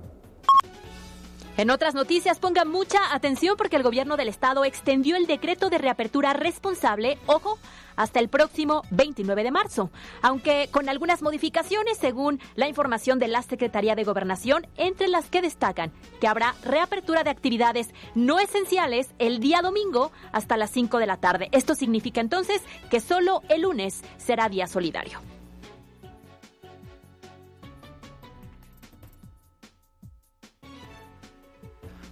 En 1.58 1.70
otras 1.70 1.96
noticias, 1.96 2.40
ponga 2.40 2.66
mucha 2.66 3.00
atención 3.14 3.56
porque 3.56 3.78
el 3.78 3.84
gobierno 3.84 4.18
del 4.18 4.28
estado 4.28 4.66
extendió 4.66 5.16
el 5.16 5.26
decreto 5.26 5.70
de 5.70 5.78
reapertura 5.78 6.34
responsable, 6.34 7.18
ojo, 7.28 7.58
hasta 7.96 8.20
el 8.20 8.28
próximo 8.28 8.82
29 8.92 9.42
de 9.44 9.52
marzo, 9.52 9.90
aunque 10.22 10.68
con 10.70 10.90
algunas 10.90 11.22
modificaciones 11.22 11.98
según 11.98 12.42
la 12.56 12.68
información 12.68 13.20
de 13.20 13.30
la 13.30 13.42
Secretaría 13.42 13.96
de 13.96 14.04
Gobernación, 14.04 14.68
entre 14.76 15.08
las 15.08 15.30
que 15.30 15.42
destacan 15.42 15.94
que 16.20 16.28
habrá 16.28 16.56
reapertura 16.62 17.24
de 17.24 17.30
actividades 17.30 17.88
no 18.16 18.40
esenciales 18.40 19.12
el 19.18 19.40
día 19.40 19.62
domingo 19.62 20.12
hasta 20.34 20.58
las 20.58 20.72
5 20.72 20.98
de 20.98 21.08
la 21.08 21.18
tarde. 21.18 21.48
Esto 21.54 21.74
significa 21.74 22.20
entonces 22.20 22.62
que 22.90 23.00
solo 23.00 23.44
el 23.48 23.62
lunes 23.62 24.04
será 24.18 24.50
día 24.50 24.68
solidario. 24.68 25.35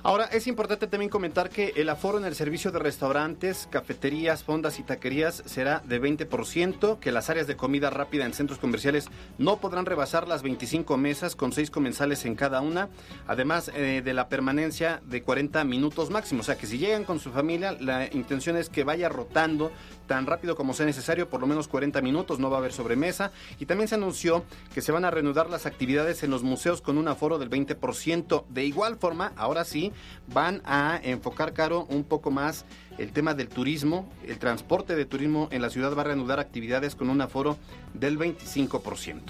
Ahora, 0.05 0.25
es 0.25 0.47
importante 0.47 0.87
también 0.87 1.09
comentar 1.09 1.49
que 1.49 1.71
el 1.77 1.87
aforo 1.87 2.17
en 2.17 2.25
el 2.25 2.35
servicio 2.35 2.71
de 2.71 2.79
restaurantes, 2.79 3.69
cafeterías, 3.71 4.43
fondas 4.43 4.77
y 4.77 4.83
taquerías 4.83 5.43
será 5.45 5.81
de 5.85 6.01
20%, 6.01 6.99
que 6.99 7.13
las 7.13 7.29
áreas 7.29 7.47
de 7.47 7.55
comida 7.55 7.89
rápida 7.89 8.25
en 8.25 8.33
centros 8.33 8.59
comerciales 8.59 9.07
no 9.37 9.61
podrán 9.61 9.85
rebasar 9.85 10.27
las 10.27 10.43
25 10.43 10.97
mesas 10.97 11.37
con 11.37 11.53
6 11.53 11.71
comensales 11.71 12.25
en 12.25 12.35
cada 12.35 12.59
una, 12.59 12.89
además 13.27 13.71
eh, 13.73 14.01
de 14.03 14.13
la 14.13 14.27
permanencia 14.27 15.01
de 15.05 15.23
40 15.23 15.63
minutos 15.63 16.09
máximo. 16.09 16.41
O 16.41 16.43
sea 16.43 16.57
que 16.57 16.67
si 16.67 16.79
llegan 16.79 17.05
con 17.05 17.21
su 17.21 17.31
familia, 17.31 17.71
la 17.71 18.05
intención 18.13 18.57
es 18.57 18.67
que 18.67 18.83
vaya 18.83 19.07
rotando 19.07 19.71
tan 20.07 20.25
rápido 20.25 20.55
como 20.55 20.73
sea 20.73 20.85
necesario, 20.85 21.29
por 21.29 21.41
lo 21.41 21.47
menos 21.47 21.67
40 21.67 22.01
minutos, 22.01 22.39
no 22.39 22.49
va 22.49 22.57
a 22.57 22.59
haber 22.59 22.73
sobremesa. 22.73 23.31
Y 23.59 23.65
también 23.65 23.87
se 23.87 23.95
anunció 23.95 24.43
que 24.73 24.81
se 24.81 24.91
van 24.91 25.05
a 25.05 25.11
reanudar 25.11 25.49
las 25.49 25.65
actividades 25.65 26.23
en 26.23 26.31
los 26.31 26.43
museos 26.43 26.81
con 26.81 26.97
un 26.97 27.07
aforo 27.07 27.39
del 27.39 27.49
20%. 27.49 28.45
De 28.49 28.65
igual 28.65 28.97
forma, 28.97 29.33
ahora 29.35 29.65
sí, 29.65 29.91
van 30.33 30.61
a 30.65 30.99
enfocar, 31.03 31.53
Caro, 31.53 31.85
un 31.89 32.03
poco 32.03 32.31
más 32.31 32.65
el 32.97 33.11
tema 33.11 33.33
del 33.33 33.49
turismo. 33.49 34.09
El 34.25 34.39
transporte 34.39 34.95
de 34.95 35.05
turismo 35.05 35.47
en 35.51 35.61
la 35.61 35.69
ciudad 35.69 35.95
va 35.95 36.01
a 36.01 36.05
reanudar 36.05 36.39
actividades 36.39 36.95
con 36.95 37.09
un 37.09 37.21
aforo 37.21 37.57
del 37.93 38.17
25%. 38.17 39.21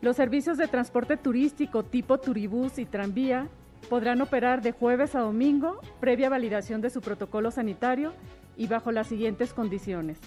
Los 0.00 0.16
servicios 0.16 0.56
de 0.56 0.66
transporte 0.66 1.18
turístico 1.18 1.82
tipo 1.82 2.18
turibús 2.18 2.78
y 2.78 2.86
tranvía 2.86 3.48
podrán 3.90 4.20
operar 4.22 4.62
de 4.62 4.72
jueves 4.72 5.14
a 5.14 5.20
domingo 5.20 5.80
previa 6.00 6.30
validación 6.30 6.80
de 6.80 6.90
su 6.90 7.00
protocolo 7.00 7.50
sanitario 7.50 8.12
y 8.60 8.66
bajo 8.66 8.92
las 8.92 9.06
siguientes 9.06 9.54
condiciones. 9.54 10.18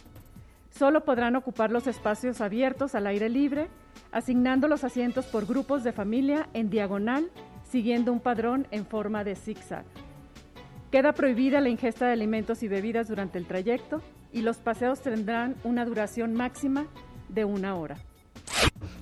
Solo 0.71 1.05
podrán 1.05 1.35
ocupar 1.35 1.69
los 1.69 1.85
espacios 1.85 2.41
abiertos 2.41 2.95
al 2.95 3.05
aire 3.05 3.29
libre, 3.29 3.67
asignando 4.11 4.67
los 4.67 4.83
asientos 4.83 5.27
por 5.27 5.45
grupos 5.45 5.83
de 5.83 5.91
familia 5.91 6.49
en 6.53 6.71
diagonal 6.71 7.29
siguiendo 7.63 8.11
un 8.11 8.19
padrón 8.19 8.67
en 8.71 8.87
forma 8.87 9.23
de 9.23 9.35
zigzag. 9.35 9.85
Queda 10.91 11.13
prohibida 11.13 11.61
la 11.61 11.69
ingesta 11.69 12.07
de 12.07 12.13
alimentos 12.13 12.63
y 12.63 12.67
bebidas 12.67 13.07
durante 13.07 13.37
el 13.37 13.45
trayecto 13.45 14.01
y 14.31 14.41
los 14.41 14.57
paseos 14.57 15.01
tendrán 15.01 15.55
una 15.63 15.85
duración 15.85 16.33
máxima 16.33 16.87
de 17.29 17.45
una 17.45 17.75
hora. 17.75 17.97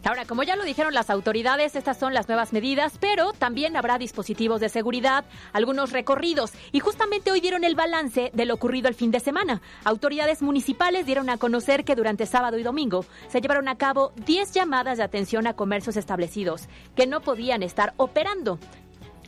Ahora, 0.03 0.25
como 0.25 0.41
ya 0.41 0.55
lo 0.55 0.63
dijeron 0.63 0.95
las 0.95 1.11
autoridades, 1.11 1.75
estas 1.75 1.97
son 1.97 2.15
las 2.15 2.27
nuevas 2.27 2.53
medidas, 2.53 2.97
pero 2.99 3.33
también 3.33 3.77
habrá 3.77 3.99
dispositivos 3.99 4.59
de 4.59 4.67
seguridad, 4.67 5.25
algunos 5.53 5.91
recorridos, 5.91 6.53
y 6.71 6.79
justamente 6.79 7.31
hoy 7.31 7.39
dieron 7.39 7.63
el 7.63 7.75
balance 7.75 8.31
de 8.33 8.45
lo 8.45 8.55
ocurrido 8.55 8.87
el 8.87 8.95
fin 8.95 9.11
de 9.11 9.19
semana. 9.19 9.61
Autoridades 9.83 10.41
municipales 10.41 11.05
dieron 11.05 11.29
a 11.29 11.37
conocer 11.37 11.85
que 11.85 11.95
durante 11.95 12.25
sábado 12.25 12.57
y 12.57 12.63
domingo 12.63 13.05
se 13.27 13.41
llevaron 13.41 13.67
a 13.67 13.77
cabo 13.77 14.11
10 14.25 14.51
llamadas 14.53 14.97
de 14.97 15.03
atención 15.03 15.45
a 15.45 15.53
comercios 15.53 15.95
establecidos 15.95 16.67
que 16.95 17.05
no 17.05 17.21
podían 17.21 17.61
estar 17.61 17.93
operando. 17.97 18.57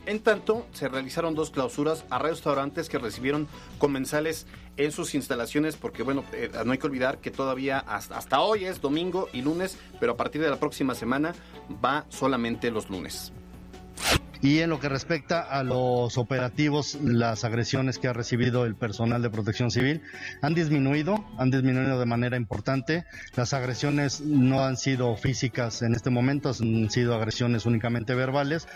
En 0.05 0.19
tanto, 0.19 0.67
se 0.74 0.89
realizaron 0.89 1.33
dos 1.33 1.50
clausuras 1.50 2.03
a 2.10 2.19
restaurantes 2.19 2.89
que 2.89 2.98
recibieron 2.98 3.48
comensales 3.77 4.45
en 4.75 4.91
sus 4.91 5.15
instalaciones, 5.15 5.77
porque 5.77 6.03
bueno, 6.03 6.25
eh, 6.33 6.51
no 6.65 6.74
hay 6.74 6.77
que 6.77 6.88
olvidar 6.88 7.19
que 7.19 7.31
todavía 7.31 7.79
hasta, 7.79 8.17
hasta, 8.17 8.41
hoy 8.41 8.65
es 8.65 8.81
domingo 8.81 9.29
y 9.31 9.41
lunes, 9.41 9.77
pero 10.00 10.13
a 10.13 10.17
partir 10.17 10.41
de 10.41 10.50
la 10.50 10.57
próxima 10.57 10.93
semana 10.93 11.33
va 11.83 12.05
solamente 12.10 12.69
los 12.69 12.89
lunes. 12.89 13.31
Y 14.41 14.60
en 14.60 14.69
lo 14.69 14.77
que 14.77 14.89
respecta 14.89 15.39
a 15.39 15.63
los 15.63 16.17
operativos, 16.17 16.95
las 17.01 17.45
agresiones 17.45 17.98
que 17.98 18.10
ha 18.10 18.13
recibido 18.13 18.65
el 18.65 18.75
personal 18.75 19.22
de 19.22 19.29
protección 19.29 19.72
civil 19.72 20.01
han 20.41 20.53
disminuido, 20.53 21.24
han 21.38 21.50
disminuido 21.50 21.98
de 21.98 22.05
manera 22.05 22.36
importante. 22.36 23.05
Las 23.38 23.53
agresiones 23.53 24.19
no 24.19 24.65
han 24.65 24.75
sido 24.75 25.15
físicas 25.15 25.81
en 25.81 25.93
este 25.93 26.10
momento, 26.10 26.50
han 26.50 26.89
sido 26.89 27.15
agresiones 27.15 27.65
únicamente 27.65 28.15
verbales. 28.15 28.67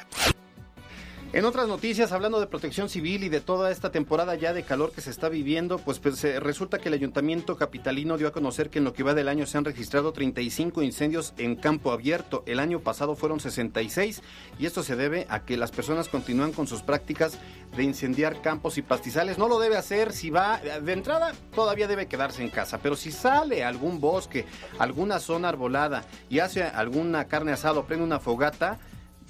En 1.34 1.44
otras 1.44 1.68
noticias, 1.68 2.14
hablando 2.14 2.40
de 2.40 2.48
protección 2.48 2.88
civil 2.88 3.26
y 3.26 3.30
de 3.30 3.42
toda 3.42 3.70
esta 3.70 3.92
temporada 3.92 4.36
ya 4.36 4.54
de 4.54 4.64
calor 4.64 4.94
que 4.94 5.02
se 5.02 5.10
está 5.10 5.28
viviendo, 5.28 5.78
pues, 5.78 6.00
pues 6.00 6.24
eh, 6.24 6.40
resulta 6.40 6.80
que 6.80 6.88
el 6.88 6.94
ayuntamiento 6.94 7.58
capitalino 7.58 8.18
dio 8.18 8.30
a 8.30 8.32
conocer 8.32 8.70
que 8.70 8.80
en 8.80 8.86
lo 8.86 8.94
que 8.94 9.04
va 9.04 9.14
del 9.14 9.28
año 9.28 9.46
se 9.46 9.58
han 9.58 9.66
registrado 9.66 10.14
35 10.14 10.82
incendios 10.84 11.34
en 11.38 11.58
campo 11.58 11.92
abierto. 11.92 12.44
El 12.46 12.60
año 12.60 12.80
pasado 12.80 13.14
fueron 13.18 13.42
66 13.42 14.22
y 14.58 14.66
esto 14.68 14.84
se 14.84 14.96
debe 14.96 15.28
a 15.30 15.44
que 15.44 15.58
las 15.58 15.72
personas 15.72 16.08
continúan 16.08 16.54
con 16.54 16.66
sus 16.66 16.82
prácticas 16.82 17.38
de 17.76 17.84
incendiar 17.84 18.42
campos 18.42 18.78
y 18.78 18.82
pastizales. 18.82 19.38
No 19.38 19.50
lo 19.50 19.60
debe 19.60 19.76
hacer 19.76 20.14
si 20.14 20.30
va 20.30 20.60
de 20.60 20.94
entrada, 20.94 21.34
todavía 21.54 21.90
debe 21.90 22.08
quedarse 22.08 22.42
en 22.42 22.50
casa, 22.50 22.78
pero 22.78 22.96
si 22.96 23.12
sale 23.12 23.66
a 23.66 23.68
algún 23.68 24.00
bosque, 24.00 24.46
alguna 24.80 25.20
zona 25.20 25.50
arbolada 25.50 26.06
y 26.30 26.40
hace 26.40 26.64
alguna 26.64 27.26
carne 27.26 27.52
asada 27.52 27.80
o 27.80 27.86
prende 27.86 28.06
una 28.06 28.22
fogata, 28.22 28.80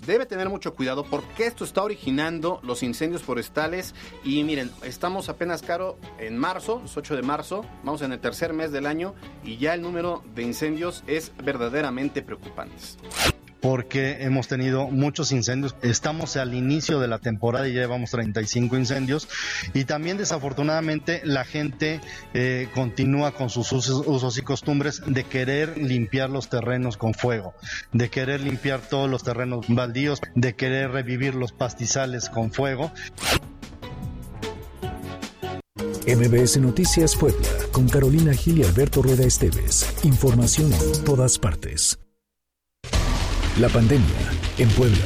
debe 0.05 0.25
tener 0.25 0.49
mucho 0.49 0.73
cuidado 0.75 1.03
porque 1.03 1.47
esto 1.47 1.63
está 1.63 1.83
originando 1.83 2.59
los 2.63 2.83
incendios 2.83 3.23
forestales. 3.23 3.95
Y 4.23 4.43
miren, 4.43 4.71
estamos 4.83 5.29
apenas 5.29 5.61
caro 5.61 5.97
en 6.19 6.37
marzo, 6.37 6.81
es 6.85 6.95
8 6.95 7.15
de 7.15 7.21
marzo, 7.21 7.65
vamos 7.83 8.01
en 8.01 8.13
el 8.13 8.19
tercer 8.19 8.53
mes 8.53 8.71
del 8.71 8.85
año 8.85 9.13
y 9.43 9.57
ya 9.57 9.73
el 9.73 9.81
número 9.81 10.23
de 10.35 10.43
incendios 10.43 11.03
es 11.07 11.31
verdaderamente 11.43 12.21
preocupante 12.21 13.36
porque 13.61 14.23
hemos 14.23 14.47
tenido 14.47 14.87
muchos 14.87 15.31
incendios. 15.31 15.75
Estamos 15.81 16.37
al 16.37 16.53
inicio 16.53 16.99
de 16.99 17.07
la 17.07 17.19
temporada 17.19 17.67
y 17.67 17.73
ya 17.73 17.81
llevamos 17.81 18.11
35 18.11 18.77
incendios. 18.77 19.27
Y 19.73 19.85
también 19.85 20.17
desafortunadamente 20.17 21.21
la 21.23 21.45
gente 21.45 22.01
eh, 22.33 22.69
continúa 22.73 23.31
con 23.31 23.49
sus 23.49 23.71
usos, 23.71 24.37
y 24.37 24.41
costumbres 24.41 25.01
de 25.05 25.23
querer 25.23 25.77
limpiar 25.77 26.29
los 26.29 26.49
terrenos 26.49 26.97
con 26.97 27.13
fuego, 27.13 27.53
de 27.93 28.09
querer 28.09 28.41
limpiar 28.41 28.81
todos 28.81 29.09
los 29.09 29.23
terrenos 29.23 29.65
baldíos, 29.67 30.21
de 30.35 30.55
querer 30.55 30.91
revivir 30.91 31.35
los 31.35 31.51
pastizales 31.51 32.29
con 32.29 32.51
fuego. 32.51 32.91
MBS 36.07 36.57
Noticias 36.57 37.15
Puebla, 37.15 37.47
con 37.71 37.89
Carolina 37.89 38.33
Gil 38.33 38.59
y 38.59 38.63
Alberto 38.63 39.01
Rueda 39.01 39.25
Esteves. 39.25 39.85
Información 40.03 40.71
en 40.71 41.03
todas 41.03 41.37
partes. 41.37 41.99
La 43.59 43.69
pandemia 43.69 44.05
en 44.59 44.69
Puebla. 44.69 44.97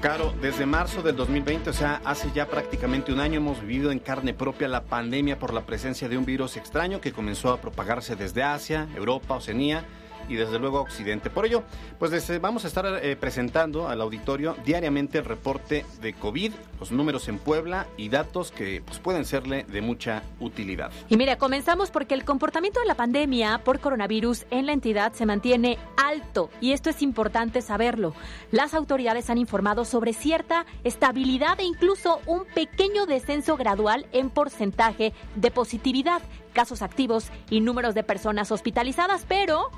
Caro, 0.00 0.32
desde 0.40 0.64
marzo 0.64 1.02
del 1.02 1.14
2020, 1.14 1.68
o 1.68 1.72
sea, 1.74 2.00
hace 2.06 2.30
ya 2.34 2.46
prácticamente 2.46 3.12
un 3.12 3.20
año 3.20 3.36
hemos 3.36 3.60
vivido 3.60 3.92
en 3.92 3.98
carne 3.98 4.32
propia 4.32 4.66
la 4.66 4.84
pandemia 4.84 5.38
por 5.38 5.52
la 5.52 5.66
presencia 5.66 6.08
de 6.08 6.16
un 6.16 6.24
virus 6.24 6.56
extraño 6.56 7.02
que 7.02 7.12
comenzó 7.12 7.52
a 7.52 7.60
propagarse 7.60 8.16
desde 8.16 8.42
Asia, 8.42 8.88
Europa, 8.96 9.34
Oceanía 9.34 9.84
y 10.30 10.36
desde 10.36 10.58
luego 10.58 10.80
Occidente. 10.80 11.28
Por 11.28 11.44
ello, 11.44 11.64
pues 11.98 12.40
vamos 12.40 12.64
a 12.64 12.68
estar 12.68 12.86
eh, 12.86 13.16
presentando 13.16 13.88
al 13.88 14.00
auditorio 14.00 14.56
diariamente 14.64 15.18
el 15.18 15.24
reporte 15.24 15.84
de 16.00 16.14
COVID, 16.14 16.52
los 16.78 16.92
números 16.92 17.28
en 17.28 17.38
Puebla 17.38 17.86
y 17.96 18.08
datos 18.08 18.52
que 18.52 18.82
pues, 18.84 18.98
pueden 19.00 19.24
serle 19.24 19.64
de 19.64 19.82
mucha 19.82 20.22
utilidad. 20.38 20.92
Y 21.08 21.16
mira, 21.16 21.36
comenzamos 21.36 21.90
porque 21.90 22.14
el 22.14 22.24
comportamiento 22.24 22.80
de 22.80 22.86
la 22.86 22.94
pandemia 22.94 23.58
por 23.64 23.80
coronavirus 23.80 24.46
en 24.50 24.66
la 24.66 24.72
entidad 24.72 25.12
se 25.12 25.26
mantiene 25.26 25.78
alto 25.96 26.50
y 26.60 26.72
esto 26.72 26.90
es 26.90 27.02
importante 27.02 27.60
saberlo. 27.60 28.14
Las 28.52 28.72
autoridades 28.74 29.30
han 29.30 29.38
informado 29.38 29.84
sobre 29.84 30.12
cierta 30.12 30.64
estabilidad 30.84 31.58
e 31.58 31.64
incluso 31.64 32.20
un 32.26 32.44
pequeño 32.44 33.06
descenso 33.06 33.56
gradual 33.56 34.06
en 34.12 34.30
porcentaje 34.30 35.12
de 35.34 35.50
positividad, 35.50 36.22
casos 36.52 36.82
activos 36.82 37.30
y 37.50 37.60
números 37.60 37.94
de 37.94 38.02
personas 38.02 38.52
hospitalizadas, 38.52 39.24
pero 39.28 39.70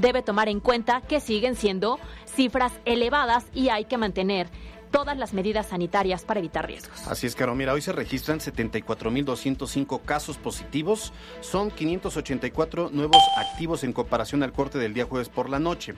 debe 0.00 0.22
tomar 0.22 0.48
en 0.48 0.60
cuenta 0.60 1.00
que 1.00 1.20
siguen 1.20 1.54
siendo 1.54 1.98
cifras 2.24 2.72
elevadas 2.84 3.46
y 3.54 3.68
hay 3.68 3.84
que 3.84 3.98
mantener 3.98 4.48
todas 4.90 5.16
las 5.16 5.32
medidas 5.32 5.68
sanitarias 5.68 6.24
para 6.24 6.40
evitar 6.40 6.66
riesgos. 6.66 7.06
Así 7.06 7.26
es, 7.26 7.34
Caro. 7.34 7.54
Mira, 7.54 7.72
hoy 7.72 7.82
se 7.82 7.92
registran 7.92 8.40
74.205 8.40 10.02
casos 10.02 10.38
positivos. 10.38 11.12
Son 11.40 11.70
584 11.70 12.90
nuevos 12.92 13.22
activos 13.36 13.84
en 13.84 13.92
comparación 13.92 14.42
al 14.42 14.52
corte 14.52 14.78
del 14.78 14.94
día 14.94 15.04
jueves 15.04 15.28
por 15.28 15.48
la 15.48 15.58
noche. 15.58 15.94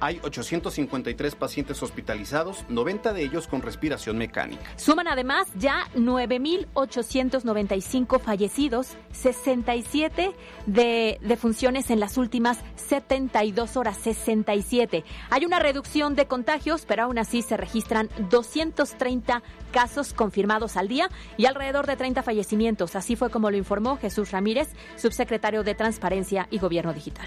Hay 0.00 0.20
853 0.22 1.34
pacientes 1.34 1.82
hospitalizados, 1.82 2.64
90 2.68 3.12
de 3.12 3.22
ellos 3.22 3.48
con 3.48 3.62
respiración 3.62 4.18
mecánica. 4.18 4.62
Suman 4.76 5.08
además 5.08 5.48
ya 5.56 5.88
9.895 5.94 8.20
fallecidos, 8.20 8.96
67 9.12 10.32
de 10.66 11.18
defunciones 11.22 11.90
en 11.90 12.00
las 12.00 12.18
últimas 12.18 12.58
72 12.76 13.76
horas, 13.76 13.96
67. 13.98 15.04
Hay 15.30 15.44
una 15.44 15.58
reducción 15.58 16.14
de 16.14 16.26
contagios, 16.26 16.84
pero 16.86 17.04
aún 17.04 17.18
así 17.18 17.42
se 17.42 17.56
registran 17.56 18.08
230 18.36 19.42
casos 19.72 20.12
confirmados 20.12 20.76
al 20.76 20.88
día 20.88 21.08
y 21.38 21.46
alrededor 21.46 21.86
de 21.86 21.96
30 21.96 22.22
fallecimientos. 22.22 22.94
Así 22.94 23.16
fue 23.16 23.30
como 23.30 23.50
lo 23.50 23.56
informó 23.56 23.96
Jesús 23.96 24.30
Ramírez, 24.30 24.68
subsecretario 24.96 25.64
de 25.64 25.74
Transparencia 25.74 26.46
y 26.50 26.58
Gobierno 26.58 26.92
Digital. 26.92 27.26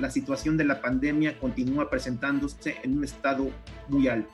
La 0.00 0.10
situación 0.10 0.56
de 0.56 0.64
la 0.64 0.80
pandemia 0.80 1.38
continúa 1.38 1.88
presentándose 1.88 2.78
en 2.82 2.98
un 2.98 3.04
estado 3.04 3.48
muy 3.88 4.08
alto. 4.08 4.32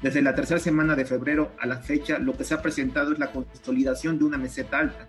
Desde 0.00 0.22
la 0.22 0.36
tercera 0.36 0.60
semana 0.60 0.94
de 0.94 1.04
febrero 1.04 1.50
a 1.58 1.66
la 1.66 1.78
fecha, 1.78 2.20
lo 2.20 2.36
que 2.36 2.44
se 2.44 2.54
ha 2.54 2.62
presentado 2.62 3.12
es 3.12 3.18
la 3.18 3.32
consolidación 3.32 4.16
de 4.16 4.24
una 4.24 4.38
meseta 4.38 4.78
alta, 4.78 5.08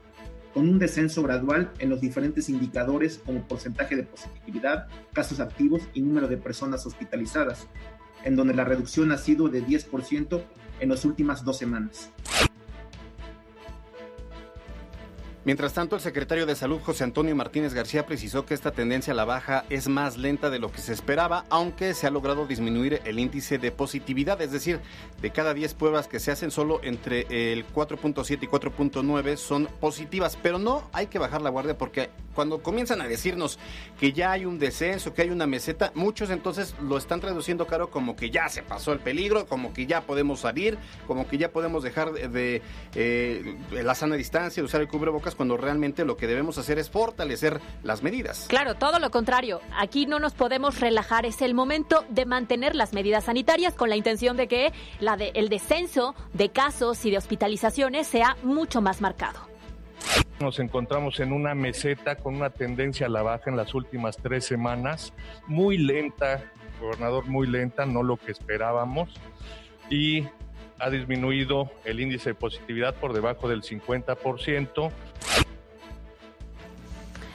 con 0.54 0.68
un 0.68 0.80
descenso 0.80 1.22
gradual 1.22 1.72
en 1.78 1.90
los 1.92 2.02
diferentes 2.02 2.50
indicadores 2.50 3.22
como 3.24 3.48
porcentaje 3.48 3.96
de 3.96 4.04
positividad, 4.04 4.88
casos 5.14 5.40
activos 5.40 5.84
y 5.94 6.02
número 6.02 6.28
de 6.28 6.38
personas 6.38 6.86
hospitalizadas, 6.88 7.68
en 8.24 8.36
donde 8.36 8.54
la 8.54 8.64
reducción 8.64 9.12
ha 9.12 9.18
sido 9.18 9.50
de 9.50 9.66
10% 9.66 10.42
en 10.80 10.90
las 10.90 11.06
últimas 11.06 11.44
dos 11.44 11.58
semanas. 11.58 12.12
Mientras 15.44 15.74
tanto, 15.74 15.96
el 15.96 16.04
secretario 16.04 16.46
de 16.46 16.56
Salud, 16.56 16.80
José 16.82 17.04
Antonio 17.04 17.36
Martínez 17.36 17.74
García, 17.74 18.06
precisó 18.06 18.46
que 18.46 18.54
esta 18.54 18.74
tendencia 18.74 19.14
a 19.14 19.16
la 19.16 19.26
baja 19.26 19.66
es 19.72 19.88
más 19.88 20.18
lenta 20.18 20.52
de 20.52 20.60
lo 20.60 20.72
que 20.72 20.82
se 20.82 20.94
esperaba, 20.94 21.46
aunque 21.50 21.96
se 21.96 22.06
ha 22.06 22.12
logrado 22.12 22.46
disminuir 22.46 23.02
el 23.06 23.18
índice 23.18 23.58
de 23.58 23.72
positividad, 23.72 24.40
es 24.40 24.52
decir, 24.52 24.80
de 25.20 25.32
cada 25.32 25.56
10 25.56 25.74
pruebas 25.74 26.08
que 26.08 26.20
se 26.20 26.30
hacen, 26.30 26.52
solo 26.52 26.80
entre 26.84 27.22
el 27.54 27.66
4.7 27.66 28.38
y 28.40 28.48
4.9 28.48 29.36
son 29.36 29.66
positivas, 29.80 30.38
pero 30.40 30.60
no 30.60 30.88
hay 30.94 31.08
que 31.08 31.18
bajar 31.18 31.42
la 31.42 31.50
guardia 31.50 31.76
porque 31.76 32.12
cuando 32.36 32.62
comienzan 32.62 33.02
a 33.02 33.08
decirnos 33.08 33.60
que 34.00 34.14
ya 34.14 34.32
hay 34.32 34.46
un 34.46 34.60
descenso, 34.60 35.14
que 35.14 35.24
hay 35.24 35.30
una 35.30 35.48
meseta, 35.48 35.92
muchos 35.96 36.30
entonces 36.30 36.76
lo 36.82 36.98
están 36.98 37.20
traduciendo, 37.20 37.68
Caro, 37.68 37.90
como 37.90 38.16
que 38.16 38.30
ya 38.30 38.48
se 38.50 38.64
pasó 38.64 38.94
el 38.94 39.00
peligro, 39.00 39.46
como 39.48 39.74
que 39.74 39.86
ya 39.86 40.02
podemos 40.02 40.42
salir, 40.42 40.78
como 41.08 41.28
que 41.28 41.38
ya 41.38 41.52
podemos 41.52 41.84
dejar 41.84 42.12
de, 42.12 42.62
eh, 42.96 43.58
la 43.72 43.96
sana 43.96 44.16
distancia, 44.16 44.64
usar 44.64 44.82
el 44.82 44.88
cubrebocas 44.88 45.31
cuando 45.36 45.58
realmente 45.58 46.06
lo 46.06 46.18
que 46.18 46.28
debemos 46.28 46.58
hacer 46.58 46.80
es 46.80 46.90
fortalecer 46.90 47.60
las 47.84 48.04
medidas. 48.04 48.46
Claro, 48.48 48.76
todo 48.76 49.00
lo 49.00 49.12
contrario. 49.12 49.62
Aquí 49.78 50.06
no 50.06 50.20
nos 50.20 50.34
podemos 50.34 50.80
relajar. 50.80 51.26
Es 51.26 51.42
el 51.42 51.54
momento 51.54 52.06
de 52.10 52.26
mantener 52.26 52.76
las 52.76 52.94
medidas 52.94 53.26
sanitarias 53.26 53.74
con 53.74 53.90
la 53.90 53.96
intención 53.96 54.38
de 54.38 54.48
que 54.48 54.74
la 55.00 55.18
de, 55.18 55.32
el 55.36 55.50
descenso 55.50 56.16
de 56.34 56.50
casos 56.50 57.06
y 57.06 57.12
de 57.12 57.18
hospitalizaciones 57.18 58.08
sea 58.08 58.38
mucho 58.44 58.82
más 58.82 59.02
marcado. 59.02 59.40
Nos 60.40 60.60
encontramos 60.60 61.20
en 61.20 61.32
una 61.32 61.54
meseta 61.54 62.16
con 62.16 62.36
una 62.36 62.50
tendencia 62.50 63.06
a 63.06 63.10
la 63.10 63.22
baja 63.22 63.50
en 63.50 63.58
las 63.58 63.76
últimas 63.76 64.18
tres 64.18 64.46
semanas, 64.46 65.14
muy 65.46 65.78
lenta, 65.78 66.44
gobernador, 66.80 67.28
muy 67.28 67.48
lenta, 67.48 67.86
no 67.86 68.02
lo 68.02 68.18
que 68.18 68.32
esperábamos. 68.32 69.10
Y 69.90 70.26
ha 70.82 70.90
disminuido 70.90 71.72
el 71.86 72.00
índice 72.00 72.32
de 72.32 72.36
positividad 72.36 72.96
por 72.96 73.14
debajo 73.14 73.48
del 73.48 73.62
50%. 73.62 74.92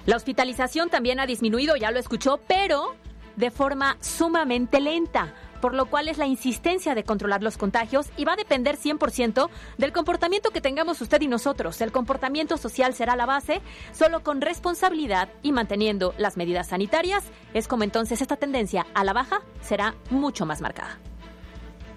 La 0.05 0.17
hospitalización 0.17 0.91
también 0.91 1.21
ha 1.21 1.27
disminuido, 1.27 1.77
ya 1.77 1.91
lo 1.91 1.99
escuchó, 1.99 2.41
pero 2.47 2.95
de 3.37 3.51
forma 3.51 3.97
sumamente 4.01 4.81
lenta, 4.81 5.35
por 5.61 5.75
lo 5.75 5.87
cual 5.87 6.09
es 6.09 6.19
la 6.19 6.27
insistencia 6.27 6.95
de 6.95 7.05
controlar 7.05 7.43
los 7.43 7.57
contagios 7.57 8.07
y 8.17 8.25
va 8.25 8.33
a 8.33 8.37
depender 8.37 8.77
100% 8.77 9.49
del 9.79 9.93
comportamiento 9.93 10.51
que 10.51 10.61
tengamos 10.61 11.01
usted 11.01 11.21
y 11.23 11.29
nosotros. 11.29 11.81
El 11.81 11.93
comportamiento 11.93 12.57
social 12.57 12.95
será 12.95 13.17
la 13.17 13.27
base, 13.27 13.61
solo 13.93 14.23
con 14.23 14.41
responsabilidad 14.41 15.29
y 15.43 15.53
manteniendo 15.53 16.15
las 16.19 16.37
medidas 16.37 16.69
sanitarias, 16.69 17.25
es 17.55 17.69
como 17.69 17.85
entonces 17.85 18.21
esta 18.23 18.37
tendencia 18.37 18.87
a 18.95 19.05
la 19.05 19.13
baja 19.13 19.43
será 19.61 19.95
mucho 20.11 20.47
más 20.47 20.61
marcada. 20.61 20.99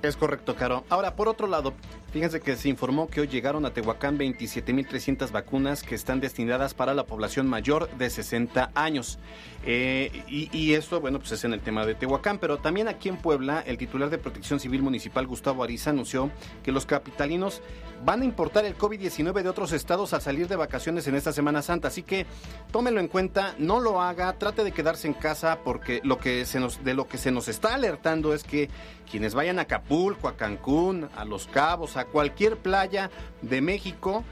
Es 0.02 0.16
correcto, 0.16 0.56
Caro. 0.56 0.86
Ahora, 0.90 1.16
por 1.16 1.28
otro 1.28 1.48
lado, 1.48 1.74
fíjense 2.12 2.39
que 2.39 2.56
se 2.56 2.69
informó 2.69 3.08
que 3.08 3.22
hoy 3.22 3.28
llegaron 3.28 3.65
a 3.65 3.74
Tehuacán 3.74 4.17
27.300 4.17 5.32
vacunas 5.32 5.84
que 5.84 5.95
están 5.95 6.19
destinadas 6.19 6.74
para 6.74 6.93
la 6.93 7.06
población 7.06 7.48
mayor 7.48 7.89
de 7.98 8.10
60 8.10 8.72
años. 8.76 9.19
Eh, 9.65 10.24
y, 10.28 10.74
esto, 10.74 11.02
bueno, 11.02 11.19
pues 11.19 11.34
es 11.34 11.43
en 11.43 11.54
el 11.54 11.60
tema 11.60 11.86
de 11.86 11.95
Tehuacán, 11.95 12.39
pero 12.39 12.58
también 12.58 12.88
aquí 12.88 13.10
en 13.10 13.17
Puebla, 13.17 13.62
el 13.65 13.78
titular 13.78 14.10
de 14.10 14.17
Protección 14.17 14.60
Civil 14.60 14.82
Municipal, 14.82 15.28
Gustavo 15.28 15.63
Ariza, 15.63 15.89
anunció 15.89 16.32
que 16.63 16.72
los 16.72 16.86
capitalinos 16.86 17.62
van 18.06 18.22
a 18.22 18.26
importar 18.26 18.65
el 18.65 18.78
COVID-19 18.78 19.43
de 19.43 19.50
otros 19.50 19.74
estados 19.74 20.13
al 20.13 20.22
salir 20.22 20.48
de 20.48 20.56
vacaciones 20.56 21.08
en 21.08 21.15
esta 21.15 21.34
Semana 21.34 21.62
Santa. 21.62 21.89
Así 21.89 22.04
que 22.04 22.26
tómelo 22.72 23.00
en 23.02 23.10
cuenta, 23.10 23.56
no 23.58 23.80
lo 23.80 24.02
haga, 24.02 24.32
trate 24.34 24.63
de 24.63 24.72
quedarse 24.72 25.08
en 25.08 25.13
casa 25.13 25.60
porque 25.63 26.00
lo 26.04 26.17
que 26.17 26.45
se 26.45 26.60
nos, 26.60 26.84
de 26.84 26.93
lo 26.93 27.08
que 27.08 27.17
se 27.17 27.32
nos 27.32 27.50
está 27.50 27.74
alertando 27.74 28.34
es 28.34 28.43
que 28.43 28.69
quienes 29.10 29.34
vayan 29.34 29.60
a 29.60 29.63
Acapulco, 29.63 30.28
a 30.28 30.38
Cancún, 30.38 31.10
a 31.15 31.26
Los 31.26 31.48
Cabos, 31.48 31.98
a 32.00 32.06
cualquier 32.06 32.58
playa 32.58 33.10
de 33.42 33.62
México, 33.62 34.24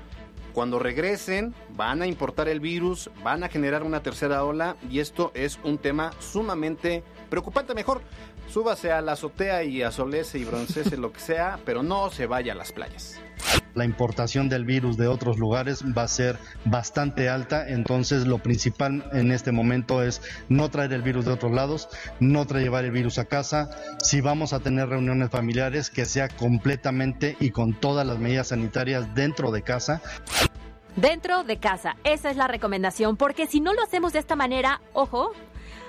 cuando 0.54 0.80
regresen 0.80 1.54
van 1.76 2.02
a 2.02 2.08
importar 2.08 2.48
el 2.48 2.60
virus, 2.60 3.12
van 3.24 3.44
a 3.44 3.50
generar 3.50 3.84
una 3.84 4.02
tercera 4.02 4.44
ola 4.44 4.76
y 4.90 5.00
esto 5.00 5.32
es 5.36 5.60
un 5.64 5.78
tema 5.78 6.12
sumamente 6.20 7.04
preocupante. 7.30 7.76
Mejor 7.76 8.02
súbase 8.50 8.92
a 8.92 9.02
la 9.02 9.12
azotea 9.12 9.64
y 9.64 9.84
asolece 9.84 10.40
y 10.40 10.46
broncese 10.46 10.98
lo 10.98 11.14
que 11.14 11.20
sea, 11.20 11.60
pero 11.66 11.84
no 11.84 12.10
se 12.10 12.26
vaya 12.26 12.54
a 12.54 12.56
las 12.56 12.72
playas 12.72 13.20
la 13.78 13.86
importación 13.86 14.50
del 14.50 14.66
virus 14.66 14.98
de 14.98 15.08
otros 15.08 15.38
lugares 15.40 15.84
va 15.98 16.04
a 16.04 16.08
ser 16.08 16.38
bastante 16.66 17.30
alta, 17.30 17.68
entonces 17.68 18.28
lo 18.28 18.40
principal 18.40 19.10
en 19.14 19.32
este 19.32 19.54
momento 19.54 20.04
es 20.04 20.22
no 20.50 20.70
traer 20.70 20.92
el 20.92 21.02
virus 21.02 21.26
de 21.26 21.32
otros 21.32 21.54
lados, 21.54 21.88
no 22.20 22.46
traer 22.46 22.58
llevar 22.68 22.84
el 22.84 22.92
virus 22.92 23.18
a 23.18 23.26
casa, 23.26 23.70
si 24.04 24.20
vamos 24.20 24.52
a 24.52 24.60
tener 24.60 24.90
reuniones 24.90 25.30
familiares 25.30 25.90
que 25.90 26.06
sea 26.06 26.28
completamente 26.28 27.38
y 27.40 27.52
con 27.52 27.74
todas 27.74 28.06
las 28.06 28.20
medidas 28.20 28.50
sanitarias 28.50 29.16
dentro 29.16 29.52
de 29.52 29.62
casa. 29.62 30.02
Dentro 30.98 31.44
de 31.44 31.58
casa, 31.58 31.96
esa 32.04 32.32
es 32.32 32.38
la 32.38 32.48
recomendación, 32.48 33.18
porque 33.18 33.46
si 33.46 33.62
no 33.62 33.74
lo 33.74 33.84
hacemos 33.84 34.14
de 34.14 34.20
esta 34.20 34.36
manera, 34.36 34.82
ojo, 34.94 35.32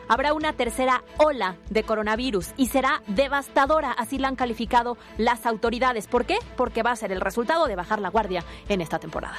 habrá 0.08 0.32
una 0.32 0.52
tercera 0.54 1.04
ola 1.18 1.56
de 1.70 1.82
coronavirus 1.82 2.50
y 2.56 2.66
será 2.66 3.02
devastadora, 3.06 3.92
así 3.92 4.18
la 4.18 4.28
han 4.28 4.36
calificado 4.36 4.96
las 5.16 5.46
autoridades. 5.46 6.06
¿Por 6.06 6.24
qué? 6.24 6.38
Porque 6.56 6.82
va 6.82 6.92
a 6.92 6.96
ser 6.96 7.12
el 7.12 7.20
resultado 7.20 7.66
de 7.66 7.76
bajar 7.76 8.00
la 8.00 8.10
guardia 8.10 8.44
en 8.68 8.80
esta 8.80 8.98
temporada 8.98 9.36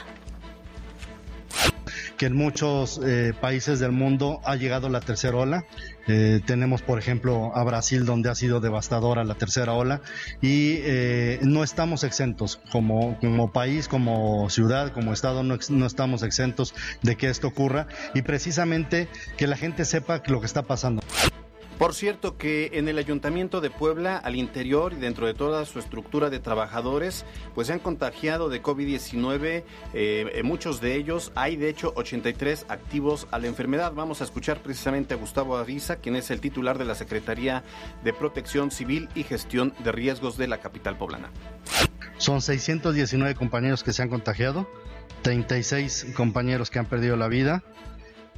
que 2.19 2.25
en 2.25 2.35
muchos 2.35 2.99
eh, 3.01 3.33
países 3.39 3.79
del 3.79 3.93
mundo 3.93 4.41
ha 4.43 4.57
llegado 4.57 4.89
la 4.89 4.99
tercera 4.99 5.37
ola. 5.37 5.63
Eh, 6.11 6.41
tenemos, 6.43 6.81
por 6.81 6.97
ejemplo, 6.97 7.55
a 7.55 7.63
Brasil, 7.63 8.03
donde 8.03 8.31
ha 8.31 8.35
sido 8.35 8.59
devastadora 8.59 9.23
la 9.23 9.35
tercera 9.35 9.73
ola, 9.73 10.01
y 10.41 10.77
eh, 10.79 11.39
no 11.43 11.63
estamos 11.63 12.03
exentos. 12.03 12.59
Como, 12.71 13.19
como 13.19 13.51
país, 13.51 13.87
como 13.87 14.49
ciudad, 14.49 14.91
como 14.91 15.13
Estado, 15.13 15.43
no, 15.43 15.59
no 15.69 15.85
estamos 15.85 16.23
exentos 16.23 16.73
de 17.03 17.15
que 17.15 17.29
esto 17.29 17.47
ocurra, 17.47 17.85
y 18.15 18.23
precisamente 18.23 19.07
que 19.37 19.45
la 19.45 19.55
gente 19.55 19.85
sepa 19.85 20.23
lo 20.25 20.39
que 20.39 20.47
está 20.47 20.63
pasando. 20.63 21.03
Por 21.79 21.93
cierto 21.93 22.35
que 22.35 22.71
en 22.73 22.89
el 22.89 22.97
Ayuntamiento 22.97 23.61
de 23.61 23.69
Puebla, 23.69 24.17
al 24.17 24.35
interior 24.35 24.91
y 24.91 24.97
dentro 24.97 25.27
de 25.27 25.33
toda 25.33 25.63
su 25.63 25.79
estructura 25.79 26.29
de 26.29 26.39
trabajadores, 26.39 27.23
pues 27.55 27.67
se 27.67 27.73
han 27.73 27.79
contagiado 27.79 28.49
de 28.49 28.61
COVID-19, 28.61 29.63
eh, 29.93 30.41
muchos 30.43 30.81
de 30.81 30.97
ellos, 30.97 31.31
hay 31.35 31.55
de 31.55 31.69
hecho 31.69 31.93
83 31.95 32.65
activos 32.67 33.29
a 33.31 33.39
la 33.39 33.47
enfermedad. 33.47 33.93
Vamos 33.93 34.19
a 34.19 34.25
escuchar 34.25 34.61
precisamente 34.61 35.13
a 35.13 35.17
Gustavo 35.17 35.55
Ariza, 35.55 35.95
quien 35.95 36.17
es 36.17 36.29
el 36.31 36.41
titular 36.41 36.77
de 36.77 36.83
la 36.83 36.95
Secretaría 36.95 37.63
de 38.03 38.11
Protección 38.11 38.71
Civil 38.71 39.07
y 39.15 39.23
Gestión 39.23 39.73
de 39.81 39.93
Riesgos 39.93 40.37
de 40.37 40.49
la 40.49 40.57
capital 40.57 40.97
poblana. 40.97 41.29
Son 42.17 42.41
619 42.41 43.35
compañeros 43.35 43.85
que 43.85 43.93
se 43.93 44.01
han 44.03 44.09
contagiado, 44.09 44.69
36 45.21 46.07
compañeros 46.13 46.71
que 46.71 46.79
han 46.79 46.87
perdido 46.87 47.15
la 47.15 47.29
vida, 47.29 47.63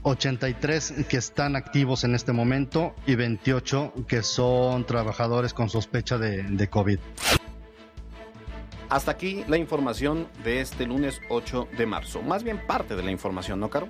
83 0.04 1.06
que 1.10 1.18
están 1.18 1.56
activos 1.56 2.04
en 2.04 2.16
este 2.16 2.34
momento 2.34 2.96
y 3.06 3.16
28 3.16 3.94
que 4.08 4.24
son 4.24 4.86
trabajadores 4.86 5.54
con 5.54 5.70
sospecha 5.70 6.18
de, 6.18 6.68
COVID. 6.68 7.00
Hasta 8.90 9.12
aquí 9.12 9.44
la 9.48 9.58
información 9.58 10.28
de 10.44 10.62
este 10.62 10.86
lunes 10.86 11.22
8 11.30 11.70
de 11.78 11.86
marzo. 11.86 12.22
Más 12.22 12.44
bien 12.44 12.60
parte 12.66 12.96
de 12.96 13.04
la 13.04 13.12
información, 13.12 13.60
¿no, 13.60 13.70
Caro? 13.70 13.88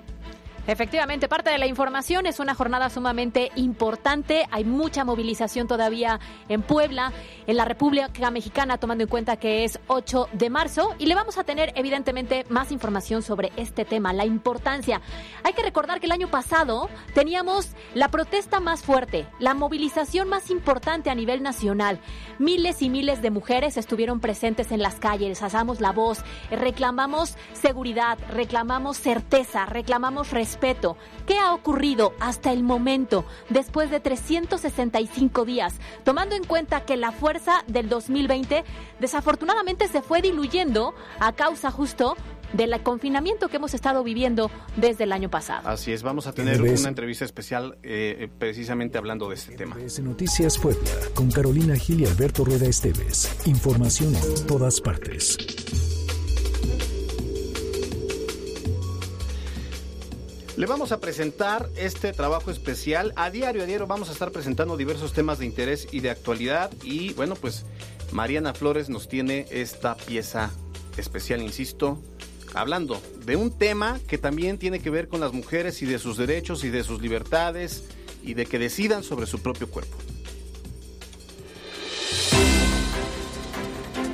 Efectivamente, 0.64 1.28
parte 1.28 1.50
de 1.50 1.58
la 1.58 1.66
información 1.66 2.24
es 2.24 2.38
una 2.38 2.54
jornada 2.54 2.88
sumamente 2.88 3.50
importante. 3.56 4.46
Hay 4.52 4.62
mucha 4.62 5.04
movilización 5.04 5.66
todavía 5.66 6.20
en 6.48 6.62
Puebla, 6.62 7.12
en 7.48 7.56
la 7.56 7.64
República 7.64 8.30
Mexicana, 8.30 8.78
tomando 8.78 9.02
en 9.02 9.10
cuenta 9.10 9.36
que 9.36 9.64
es 9.64 9.80
8 9.88 10.28
de 10.32 10.50
marzo. 10.50 10.94
Y 11.00 11.06
le 11.06 11.16
vamos 11.16 11.36
a 11.36 11.42
tener, 11.42 11.72
evidentemente, 11.74 12.46
más 12.48 12.70
información 12.70 13.22
sobre 13.22 13.50
este 13.56 13.84
tema, 13.84 14.12
la 14.12 14.24
importancia. 14.24 15.00
Hay 15.42 15.52
que 15.52 15.64
recordar 15.64 15.98
que 15.98 16.06
el 16.06 16.12
año 16.12 16.28
pasado 16.28 16.88
teníamos 17.12 17.70
la 17.94 18.08
protesta 18.08 18.60
más 18.60 18.82
fuerte, 18.82 19.26
la 19.40 19.54
movilización 19.54 20.28
más 20.28 20.48
importante 20.48 21.10
a 21.10 21.16
nivel 21.16 21.42
nacional. 21.42 21.98
Miles 22.38 22.82
y 22.82 22.88
miles 22.88 23.20
de 23.20 23.32
mujeres 23.32 23.76
estuvieron 23.76 24.20
presentes 24.20 24.70
en 24.70 24.80
las 24.80 24.94
calles, 25.00 25.42
alzamos 25.42 25.80
la 25.80 25.90
voz, 25.90 26.22
reclamamos 26.52 27.36
seguridad, 27.52 28.16
reclamamos 28.30 28.96
certeza, 28.96 29.66
reclamamos 29.66 30.30
respeto 30.30 30.51
respeto. 30.52 30.96
¿Qué 31.26 31.38
ha 31.38 31.54
ocurrido 31.54 32.12
hasta 32.20 32.52
el 32.52 32.62
momento, 32.62 33.24
después 33.48 33.90
de 33.90 34.00
365 34.00 35.44
días, 35.44 35.74
tomando 36.04 36.34
en 36.34 36.44
cuenta 36.44 36.84
que 36.84 36.96
la 36.96 37.10
fuerza 37.10 37.64
del 37.68 37.88
2020 37.88 38.64
desafortunadamente 39.00 39.88
se 39.88 40.02
fue 40.02 40.20
diluyendo 40.20 40.94
a 41.20 41.32
causa 41.32 41.70
justo 41.70 42.16
del 42.52 42.78
confinamiento 42.82 43.48
que 43.48 43.56
hemos 43.56 43.72
estado 43.72 44.04
viviendo 44.04 44.50
desde 44.76 45.04
el 45.04 45.12
año 45.12 45.30
pasado. 45.30 45.66
Así 45.70 45.90
es, 45.90 46.02
vamos 46.02 46.26
a 46.26 46.34
tener 46.34 46.60
una 46.60 46.88
entrevista 46.88 47.24
especial 47.24 47.78
eh, 47.82 48.28
precisamente 48.38 48.98
hablando 48.98 49.30
de 49.30 49.36
este 49.36 49.56
tema. 49.56 49.76
Noticias 50.02 50.58
Puebla 50.58 50.90
con 51.14 51.30
Carolina 51.30 51.76
Gil 51.76 52.02
y 52.02 52.06
Alberto 52.06 52.44
Rueda 52.44 52.66
Esteves. 52.66 53.34
Información 53.46 54.14
en 54.14 54.46
todas 54.46 54.82
partes. 54.82 55.38
Le 60.56 60.66
vamos 60.66 60.92
a 60.92 61.00
presentar 61.00 61.70
este 61.76 62.12
trabajo 62.12 62.50
especial. 62.50 63.14
A 63.16 63.30
diario, 63.30 63.62
a 63.62 63.66
diario 63.66 63.86
vamos 63.86 64.10
a 64.10 64.12
estar 64.12 64.30
presentando 64.32 64.76
diversos 64.76 65.14
temas 65.14 65.38
de 65.38 65.46
interés 65.46 65.88
y 65.92 66.00
de 66.00 66.10
actualidad. 66.10 66.70
Y 66.82 67.14
bueno, 67.14 67.36
pues 67.36 67.64
Mariana 68.12 68.52
Flores 68.52 68.90
nos 68.90 69.08
tiene 69.08 69.46
esta 69.50 69.96
pieza 69.96 70.50
especial, 70.98 71.40
insisto, 71.40 72.02
hablando 72.52 73.00
de 73.24 73.36
un 73.36 73.56
tema 73.56 73.98
que 74.06 74.18
también 74.18 74.58
tiene 74.58 74.80
que 74.80 74.90
ver 74.90 75.08
con 75.08 75.20
las 75.20 75.32
mujeres 75.32 75.80
y 75.80 75.86
de 75.86 75.98
sus 75.98 76.18
derechos 76.18 76.64
y 76.64 76.68
de 76.68 76.84
sus 76.84 77.00
libertades 77.00 77.84
y 78.22 78.34
de 78.34 78.44
que 78.44 78.58
decidan 78.58 79.02
sobre 79.02 79.26
su 79.26 79.40
propio 79.40 79.70
cuerpo. 79.70 79.96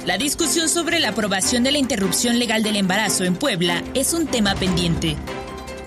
La 0.06 0.16
discusión 0.16 0.68
sobre 0.68 1.00
la 1.00 1.10
aprobación 1.10 1.64
de 1.64 1.72
la 1.72 1.78
interrupción 1.78 2.38
legal 2.38 2.62
del 2.62 2.76
embarazo 2.76 3.24
en 3.24 3.34
Puebla 3.34 3.82
es 3.94 4.14
un 4.14 4.26
tema 4.28 4.54
pendiente. 4.54 5.16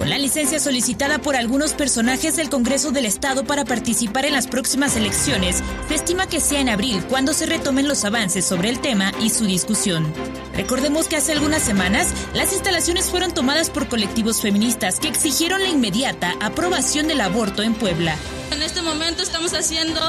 Con 0.01 0.09
la 0.09 0.17
licencia 0.17 0.59
solicitada 0.59 1.19
por 1.19 1.35
algunos 1.35 1.73
personajes 1.73 2.35
del 2.35 2.49
Congreso 2.49 2.89
del 2.89 3.05
Estado 3.05 3.43
para 3.43 3.65
participar 3.65 4.25
en 4.25 4.33
las 4.33 4.47
próximas 4.47 4.95
elecciones, 4.95 5.61
se 5.89 5.93
estima 5.93 6.25
que 6.25 6.39
sea 6.39 6.59
en 6.59 6.69
abril 6.69 7.03
cuando 7.07 7.33
se 7.33 7.45
retomen 7.45 7.87
los 7.87 8.03
avances 8.03 8.43
sobre 8.43 8.69
el 8.69 8.79
tema 8.79 9.11
y 9.21 9.29
su 9.29 9.45
discusión. 9.45 10.11
Recordemos 10.55 11.07
que 11.07 11.17
hace 11.17 11.33
algunas 11.33 11.61
semanas 11.61 12.07
las 12.33 12.51
instalaciones 12.51 13.11
fueron 13.11 13.31
tomadas 13.31 13.69
por 13.69 13.89
colectivos 13.89 14.41
feministas 14.41 14.99
que 14.99 15.07
exigieron 15.07 15.61
la 15.61 15.69
inmediata 15.69 16.33
aprobación 16.39 17.07
del 17.07 17.21
aborto 17.21 17.61
en 17.61 17.75
Puebla. 17.75 18.17
En 18.49 18.63
este 18.63 18.81
momento 18.81 19.21
estamos 19.21 19.53
haciendo 19.53 20.01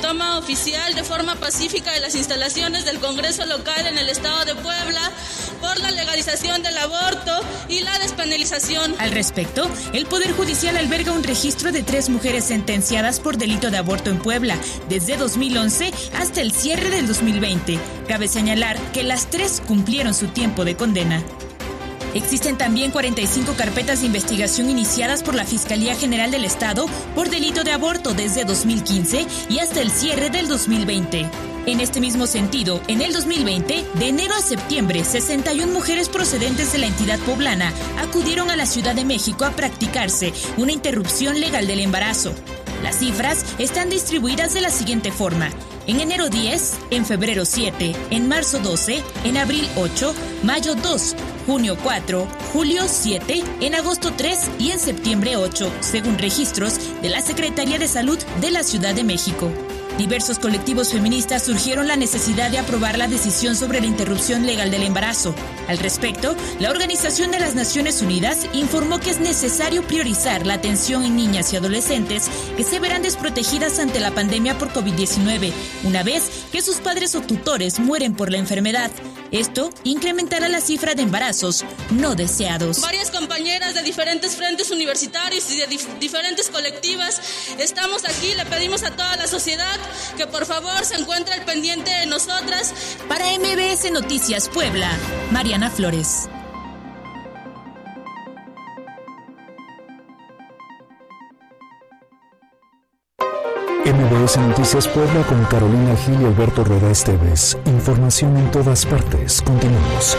toma 0.00 0.38
oficial 0.38 0.94
de 0.94 1.04
forma 1.04 1.36
pacífica 1.36 1.92
de 1.92 2.00
las 2.00 2.14
instalaciones 2.14 2.84
del 2.84 3.00
Congreso 3.00 3.46
local 3.46 3.86
en 3.86 3.98
el 3.98 4.08
estado 4.08 4.44
de 4.44 4.54
Puebla 4.54 5.10
por 5.60 5.78
la 5.80 5.90
legalización 5.90 6.62
del 6.62 6.76
aborto 6.78 7.32
y 7.68 7.80
la 7.80 7.98
despenalización. 7.98 8.94
Al 8.98 9.12
respecto, 9.12 9.68
el 9.92 10.06
Poder 10.06 10.32
Judicial 10.32 10.76
alberga 10.76 11.12
un 11.12 11.22
registro 11.22 11.72
de 11.72 11.82
tres 11.82 12.08
mujeres 12.08 12.44
sentenciadas 12.44 13.20
por 13.20 13.36
delito 13.36 13.70
de 13.70 13.78
aborto 13.78 14.10
en 14.10 14.18
Puebla 14.18 14.56
desde 14.88 15.16
2011 15.16 15.92
hasta 16.18 16.40
el 16.40 16.52
cierre 16.52 16.90
del 16.90 17.06
2020. 17.06 17.78
Cabe 18.08 18.28
señalar 18.28 18.78
que 18.92 19.02
las 19.02 19.30
tres 19.30 19.62
cumplieron 19.66 20.14
su 20.14 20.28
tiempo 20.28 20.64
de 20.64 20.76
condena. 20.76 21.22
Existen 22.14 22.56
también 22.56 22.92
45 22.92 23.54
carpetas 23.54 24.00
de 24.00 24.06
investigación 24.06 24.70
iniciadas 24.70 25.22
por 25.22 25.34
la 25.34 25.44
Fiscalía 25.44 25.94
General 25.96 26.30
del 26.30 26.44
Estado 26.44 26.86
por 27.14 27.28
delito 27.28 27.64
de 27.64 27.72
aborto 27.72 28.14
desde 28.14 28.44
2015 28.44 29.26
y 29.50 29.58
hasta 29.58 29.82
el 29.82 29.90
cierre 29.90 30.30
del 30.30 30.48
2020. 30.48 31.28
En 31.66 31.80
este 31.80 32.00
mismo 32.00 32.26
sentido, 32.26 32.80
en 32.88 33.00
el 33.00 33.12
2020, 33.12 33.84
de 33.94 34.08
enero 34.08 34.34
a 34.34 34.42
septiembre, 34.42 35.02
61 35.02 35.72
mujeres 35.72 36.08
procedentes 36.08 36.72
de 36.72 36.78
la 36.78 36.86
entidad 36.86 37.18
poblana 37.20 37.72
acudieron 37.98 38.50
a 38.50 38.56
la 38.56 38.66
Ciudad 38.66 38.94
de 38.94 39.04
México 39.04 39.44
a 39.44 39.50
practicarse 39.50 40.32
una 40.56 40.72
interrupción 40.72 41.40
legal 41.40 41.66
del 41.66 41.80
embarazo. 41.80 42.34
Las 42.84 42.96
cifras 42.96 43.46
están 43.58 43.88
distribuidas 43.88 44.52
de 44.52 44.60
la 44.60 44.68
siguiente 44.68 45.10
forma. 45.10 45.48
En 45.86 46.00
enero 46.00 46.28
10, 46.28 46.80
en 46.90 47.06
febrero 47.06 47.46
7, 47.46 47.96
en 48.10 48.28
marzo 48.28 48.58
12, 48.58 49.02
en 49.24 49.38
abril 49.38 49.66
8, 49.74 50.14
mayo 50.42 50.74
2, 50.74 51.16
junio 51.46 51.78
4, 51.82 52.28
julio 52.52 52.82
7, 52.86 53.42
en 53.62 53.74
agosto 53.74 54.12
3 54.14 54.50
y 54.58 54.70
en 54.70 54.78
septiembre 54.78 55.38
8, 55.38 55.72
según 55.80 56.18
registros 56.18 56.78
de 57.00 57.08
la 57.08 57.22
Secretaría 57.22 57.78
de 57.78 57.88
Salud 57.88 58.18
de 58.42 58.50
la 58.50 58.62
Ciudad 58.62 58.94
de 58.94 59.04
México. 59.04 59.50
Diversos 59.98 60.40
colectivos 60.40 60.90
feministas 60.90 61.44
surgieron 61.44 61.86
la 61.86 61.96
necesidad 61.96 62.50
de 62.50 62.58
aprobar 62.58 62.98
la 62.98 63.06
decisión 63.06 63.54
sobre 63.54 63.80
la 63.80 63.86
interrupción 63.86 64.44
legal 64.44 64.72
del 64.72 64.82
embarazo. 64.82 65.36
Al 65.68 65.78
respecto, 65.78 66.34
la 66.58 66.70
Organización 66.70 67.30
de 67.30 67.38
las 67.38 67.54
Naciones 67.54 68.02
Unidas 68.02 68.48
informó 68.54 68.98
que 68.98 69.10
es 69.10 69.20
necesario 69.20 69.82
priorizar 69.82 70.46
la 70.46 70.54
atención 70.54 71.04
en 71.04 71.14
niñas 71.14 71.52
y 71.52 71.56
adolescentes 71.56 72.28
que 72.56 72.64
se 72.64 72.80
verán 72.80 73.02
desprotegidas 73.02 73.78
ante 73.78 74.00
la 74.00 74.10
pandemia 74.10 74.58
por 74.58 74.72
COVID-19, 74.72 75.52
una 75.84 76.02
vez 76.02 76.46
que 76.50 76.60
sus 76.60 76.76
padres 76.78 77.14
o 77.14 77.20
tutores 77.20 77.78
mueren 77.78 78.14
por 78.14 78.32
la 78.32 78.38
enfermedad. 78.38 78.90
Esto 79.34 79.70
incrementará 79.82 80.48
la 80.48 80.60
cifra 80.60 80.94
de 80.94 81.02
embarazos 81.02 81.64
no 81.90 82.14
deseados. 82.14 82.80
Varias 82.80 83.10
compañeras 83.10 83.74
de 83.74 83.82
diferentes 83.82 84.36
frentes 84.36 84.70
universitarios 84.70 85.50
y 85.50 85.56
de 85.56 85.66
diferentes 85.98 86.50
colectivas 86.50 87.20
estamos 87.58 88.04
aquí. 88.04 88.32
Le 88.36 88.46
pedimos 88.46 88.84
a 88.84 88.92
toda 88.92 89.16
la 89.16 89.26
sociedad 89.26 89.76
que 90.16 90.28
por 90.28 90.46
favor 90.46 90.84
se 90.84 90.94
encuentre 90.94 91.34
al 91.34 91.44
pendiente 91.44 91.90
de 91.90 92.06
nosotras. 92.06 92.72
Para 93.08 93.26
MBS 93.36 93.90
Noticias 93.90 94.48
Puebla, 94.48 94.88
Mariana 95.32 95.68
Flores. 95.68 96.28
MBS 104.04 104.36
Noticias 104.36 104.86
Puebla 104.88 105.26
con 105.26 105.42
Carolina 105.46 105.96
Gil 105.96 106.20
y 106.20 106.24
Alberto 106.26 106.62
Rueda 106.62 106.90
Esteves. 106.90 107.56
Información 107.64 108.36
en 108.36 108.50
todas 108.50 108.84
partes. 108.84 109.40
Continuamos. 109.40 110.16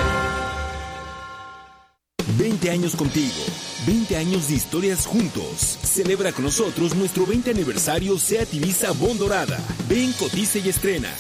20 2.38 2.72
años 2.72 2.96
contigo. 2.96 3.36
20 3.86 4.18
años 4.18 4.48
de 4.48 4.56
historias 4.56 5.06
juntos. 5.06 5.78
Celebra 5.84 6.32
con 6.32 6.46
nosotros 6.46 6.96
nuestro 6.96 7.28
20 7.28 7.52
aniversario 7.52 8.18
SEAT 8.18 8.56
Ibiza 8.56 8.92
Bon 8.94 9.18
Dorada. 9.20 9.60
Ven, 9.88 10.12
cotiza 10.14 10.58
y 10.58 10.70
estrena. 10.70 11.14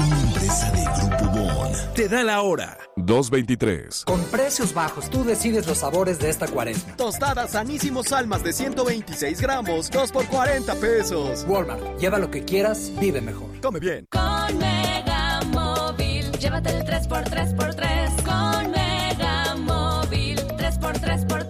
Una 0.00 0.20
empresa 0.22 0.70
de 0.70 0.84
Grupo. 0.84 1.25
Te 1.94 2.08
da 2.08 2.22
la 2.22 2.42
hora. 2.42 2.78
223. 2.96 4.04
Con 4.04 4.22
precios 4.24 4.72
bajos, 4.74 5.10
tú 5.10 5.24
decides 5.24 5.66
los 5.66 5.78
sabores 5.78 6.18
de 6.18 6.30
esta 6.30 6.46
cuaresma. 6.46 6.96
Tostadas 6.96 7.50
sanísimos 7.52 8.12
almas 8.12 8.42
de 8.42 8.52
126 8.52 9.40
gramos, 9.40 9.90
2 9.90 10.12
por 10.12 10.26
40 10.26 10.74
pesos. 10.76 11.44
Walmart, 11.48 11.98
lleva 11.98 12.18
lo 12.18 12.30
que 12.30 12.44
quieras, 12.44 12.90
vive 12.98 13.20
mejor. 13.20 13.48
Come 13.60 13.80
bien. 13.80 14.06
Con 14.10 14.58
Mega 14.58 15.40
Móvil, 15.52 16.30
llévate 16.32 16.70
el 16.70 16.84
3x3x3. 16.84 18.22
Con 18.24 18.70
Mega 18.70 19.54
Móvil, 19.56 20.38
3x3x3. 20.38 21.45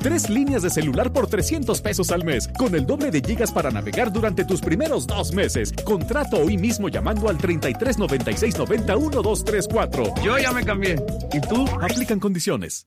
Tres 0.00 0.30
líneas 0.30 0.62
de 0.62 0.70
celular 0.70 1.12
por 1.12 1.26
300 1.26 1.80
pesos 1.80 2.12
al 2.12 2.24
mes, 2.24 2.48
con 2.56 2.72
el 2.76 2.86
doble 2.86 3.10
de 3.10 3.20
gigas 3.20 3.50
para 3.50 3.68
navegar 3.70 4.12
durante 4.12 4.44
tus 4.44 4.60
primeros 4.60 5.08
dos 5.08 5.32
meses. 5.32 5.72
Contrato 5.84 6.36
hoy 6.38 6.56
mismo 6.56 6.88
llamando 6.88 7.28
al 7.28 7.36
33 7.36 7.98
96 7.98 8.58
90 8.58 8.96
1234. 8.96 10.14
Yo 10.22 10.38
ya 10.38 10.52
me 10.52 10.64
cambié. 10.64 10.94
¿Y 11.32 11.40
tú? 11.40 11.66
Aplican 11.80 12.20
condiciones. 12.20 12.86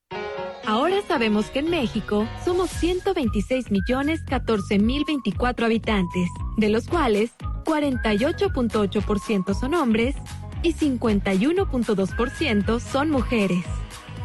Ahora 0.65 1.02
sabemos 1.08 1.47
que 1.47 1.60
en 1.60 1.69
México 1.69 2.26
somos 2.45 2.69
126 2.69 3.71
millones 3.71 4.21
14 4.30 4.80
mil 4.80 5.04
24 5.06 5.65
habitantes, 5.65 6.30
de 6.58 6.69
los 6.69 6.88
cuales 6.88 7.32
48.8% 7.65 9.60
son 9.60 9.74
hombres 9.74 10.15
y 10.63 10.74
51.2% 10.74 12.80
son 12.80 13.10
mujeres. 13.10 13.65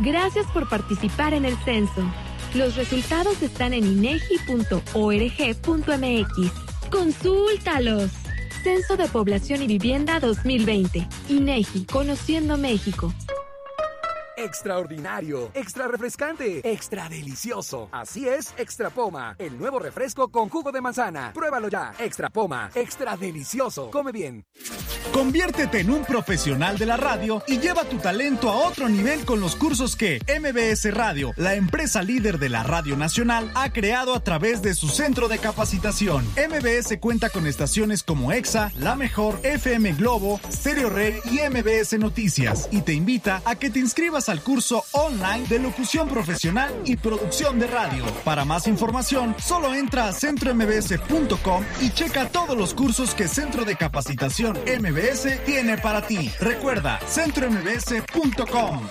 Gracias 0.01 0.47
por 0.53 0.69
participar 0.69 1.35
en 1.35 1.45
el 1.47 1.57
censo. 1.65 2.03
Los 2.57 2.75
resultados 2.75 3.43
están 3.43 3.75
en 3.75 3.85
inegi.org.mx. 3.85 4.91
Consúltalos. 6.91 8.11
Censo 8.63 8.97
de 8.97 9.07
Población 9.09 9.63
y 9.63 9.67
Vivienda 9.67 10.21
2020. 10.21 11.07
INEGI, 11.29 11.85
Conociendo 11.85 12.57
México. 12.57 13.13
Extraordinario, 14.37 15.51
extra 15.55 15.89
refrescante, 15.89 16.61
extra 16.71 17.09
delicioso. 17.09 17.89
Así 17.93 18.29
es, 18.29 18.55
Extra 18.57 18.91
Poma, 18.91 19.37
el 19.39 19.59
nuevo 19.59 19.79
refresco 19.79 20.29
con 20.29 20.49
jugo 20.49 20.73
de 20.73 20.81
manzana. 20.81 21.33
Pruébalo 21.35 21.69
ya. 21.69 21.95
Extra 21.99 22.31
Poma, 22.31 22.71
extra 22.75 23.17
delicioso. 23.17 23.91
Come 23.91 24.13
bien. 24.13 24.45
Conviértete 25.13 25.81
en 25.81 25.91
un 25.91 26.05
profesional 26.05 26.77
de 26.79 26.87
la 26.87 26.97
radio 26.97 27.43
y 27.47 27.59
lleva 27.59 27.85
tu 27.85 27.97
talento 27.99 28.51
a 28.51 28.57
otro 28.67 28.89
nivel 28.89 29.25
con 29.25 29.41
los 29.41 29.57
cursos 29.57 29.97
que 29.97 30.21
MBS 30.29 30.93
Radio, 30.93 31.33
la 31.37 31.55
empresa 31.55 32.03
líder 32.03 32.39
de 32.39 32.49
la 32.49 32.63
Radio 32.63 32.97
Nacional, 32.97 33.51
ha 33.55 33.71
creado 33.71 34.15
a 34.15 34.21
través 34.21 34.61
de 34.63 34.75
su 34.75 34.89
centro 34.89 35.29
de 35.29 35.39
capacitación. 35.39 36.27
MBS 36.37 36.99
cuenta 37.01 37.31
con 37.31 37.47
estaciones 37.47 38.03
como 38.03 38.33
EXA, 38.33 38.73
La 38.79 38.95
Mejor, 38.97 39.39
FM 39.43 39.93
Globo, 39.93 40.41
Stereo 40.51 40.91
Rey 40.91 41.19
y 41.25 41.39
MBS 41.49 41.99
Noticias 41.99 42.69
y 42.71 42.83
te 42.83 42.93
invita 42.93 43.41
a 43.45 43.55
que 43.55 43.71
te 43.71 43.79
inscribas 43.79 44.26
al 44.29 44.43
curso 44.43 44.85
online 44.93 45.47
de 45.49 45.59
locución 45.59 46.09
profesional 46.09 46.75
y 46.85 46.97
producción 46.97 47.59
de 47.59 47.67
radio. 47.67 48.05
Para 48.25 48.45
más 48.45 48.67
información, 48.67 49.35
solo 49.39 49.75
entra 49.75 50.09
a 50.09 50.13
centrombs.com 50.13 51.65
y 51.81 51.91
checa 51.91 52.29
todos 52.29 52.57
los 52.57 52.75
cursos 52.75 53.15
que 53.15 53.29
Centro 53.29 53.65
de 53.65 53.77
Capacitación 53.77 54.59
MBS 54.67 55.45
tiene 55.45 55.79
para 55.79 56.03
ti. 56.07 56.31
Recuerda, 56.41 56.99
centrombs.com. 57.07 58.89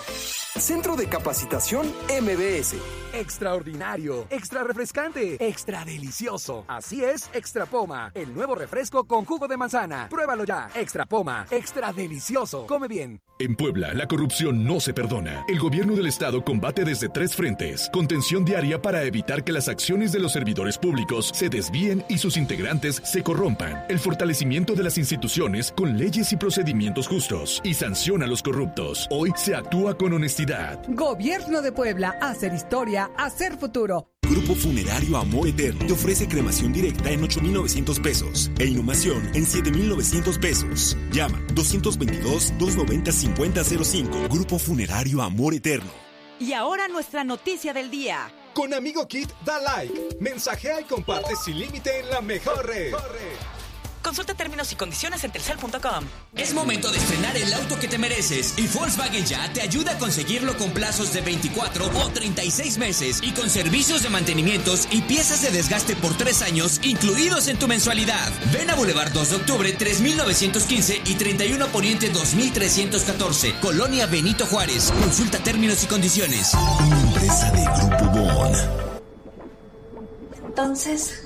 Centro 0.58 0.96
de 0.96 1.06
Capacitación 1.06 1.86
MBS. 2.08 3.05
Extraordinario, 3.16 4.26
extra 4.28 4.62
refrescante, 4.62 5.36
extra 5.40 5.86
delicioso. 5.86 6.66
Así 6.68 7.02
es, 7.02 7.30
Extra 7.32 7.64
Poma, 7.64 8.12
el 8.14 8.34
nuevo 8.34 8.54
refresco 8.54 9.04
con 9.04 9.24
jugo 9.24 9.48
de 9.48 9.56
manzana. 9.56 10.08
Pruébalo 10.10 10.44
ya. 10.44 10.68
Extra 10.74 11.06
Poma, 11.06 11.46
extra 11.50 11.94
delicioso. 11.94 12.66
Come 12.66 12.88
bien. 12.88 13.20
En 13.38 13.54
Puebla, 13.54 13.92
la 13.92 14.08
corrupción 14.08 14.64
no 14.64 14.80
se 14.80 14.94
perdona. 14.94 15.44
El 15.46 15.58
gobierno 15.58 15.94
del 15.94 16.06
estado 16.06 16.42
combate 16.42 16.84
desde 16.84 17.10
tres 17.10 17.36
frentes. 17.36 17.90
Contención 17.92 18.46
diaria 18.46 18.80
para 18.80 19.02
evitar 19.02 19.44
que 19.44 19.52
las 19.52 19.68
acciones 19.68 20.10
de 20.12 20.20
los 20.20 20.32
servidores 20.32 20.78
públicos 20.78 21.32
se 21.34 21.50
desvíen 21.50 22.02
y 22.08 22.16
sus 22.16 22.38
integrantes 22.38 22.96
se 23.04 23.22
corrompan. 23.22 23.84
El 23.90 23.98
fortalecimiento 23.98 24.74
de 24.74 24.84
las 24.84 24.96
instituciones 24.96 25.70
con 25.72 25.98
leyes 25.98 26.32
y 26.32 26.36
procedimientos 26.36 27.08
justos. 27.08 27.60
Y 27.62 27.74
sanciona 27.74 28.24
a 28.24 28.28
los 28.28 28.42
corruptos. 28.42 29.06
Hoy 29.10 29.32
se 29.36 29.54
actúa 29.54 29.98
con 29.98 30.14
honestidad. 30.14 30.82
Gobierno 30.88 31.60
de 31.60 31.72
Puebla, 31.72 32.16
hacer 32.22 32.54
historia, 32.54 33.05
hacer 33.16 33.56
futuro. 33.58 34.10
Grupo 34.22 34.54
Funerario 34.56 35.16
Amor 35.16 35.46
Eterno 35.46 35.86
te 35.86 35.92
ofrece 35.92 36.26
cremación 36.26 36.72
directa 36.72 37.10
en 37.10 37.22
8,900 37.22 38.00
pesos 38.00 38.50
e 38.58 38.66
inhumación 38.66 39.30
en 39.34 39.46
7,900 39.46 40.38
pesos. 40.38 40.96
Llama 41.12 41.38
222-290-5005. 41.54 44.28
Grupo 44.28 44.58
Funerario 44.58 45.22
Amor 45.22 45.54
Eterno. 45.54 45.92
Y 46.40 46.52
ahora 46.52 46.88
nuestra 46.88 47.22
noticia 47.24 47.72
del 47.72 47.90
día. 47.90 48.28
Con 48.52 48.74
Amigo 48.74 49.06
Kit, 49.06 49.30
da 49.44 49.60
like, 49.60 50.16
mensajea 50.18 50.80
y 50.80 50.84
comparte 50.84 51.36
sin 51.36 51.56
límite 51.58 52.00
en 52.00 52.10
la 52.10 52.20
mejor 52.20 52.66
red. 52.66 52.92
Consulta 54.02 54.34
términos 54.34 54.72
y 54.72 54.76
condiciones 54.76 55.24
en 55.24 55.32
telcel.com. 55.32 56.04
Es 56.36 56.54
momento 56.54 56.90
de 56.90 56.98
estrenar 56.98 57.36
el 57.36 57.52
auto 57.52 57.78
que 57.78 57.88
te 57.88 57.98
mereces 57.98 58.54
y 58.56 58.66
Volkswagen 58.68 59.24
ya 59.24 59.52
te 59.52 59.62
ayuda 59.62 59.92
a 59.92 59.98
conseguirlo 59.98 60.56
con 60.56 60.70
plazos 60.70 61.12
de 61.12 61.20
24 61.20 61.86
o 61.86 62.08
36 62.10 62.78
meses 62.78 63.20
y 63.22 63.32
con 63.32 63.50
servicios 63.50 64.02
de 64.02 64.10
mantenimientos 64.10 64.88
y 64.90 65.02
piezas 65.02 65.42
de 65.42 65.50
desgaste 65.50 65.96
por 65.96 66.16
3 66.16 66.42
años 66.42 66.80
incluidos 66.82 67.48
en 67.48 67.58
tu 67.58 67.68
mensualidad. 67.68 68.30
Ven 68.52 68.70
a 68.70 68.74
Boulevard 68.74 69.12
2 69.12 69.30
de 69.30 69.36
Octubre 69.36 69.72
3915 69.72 71.02
y 71.04 71.14
31 71.14 71.66
Poniente 71.68 72.10
2314, 72.10 73.56
Colonia 73.60 74.06
Benito 74.06 74.46
Juárez. 74.46 74.92
Consulta 75.00 75.38
términos 75.38 75.82
y 75.84 75.86
condiciones. 75.86 76.54
Una 76.54 77.00
empresa 77.00 77.50
de 77.50 77.64
Grupo 77.96 78.20
Bon. 78.32 78.52
Entonces, 80.46 81.25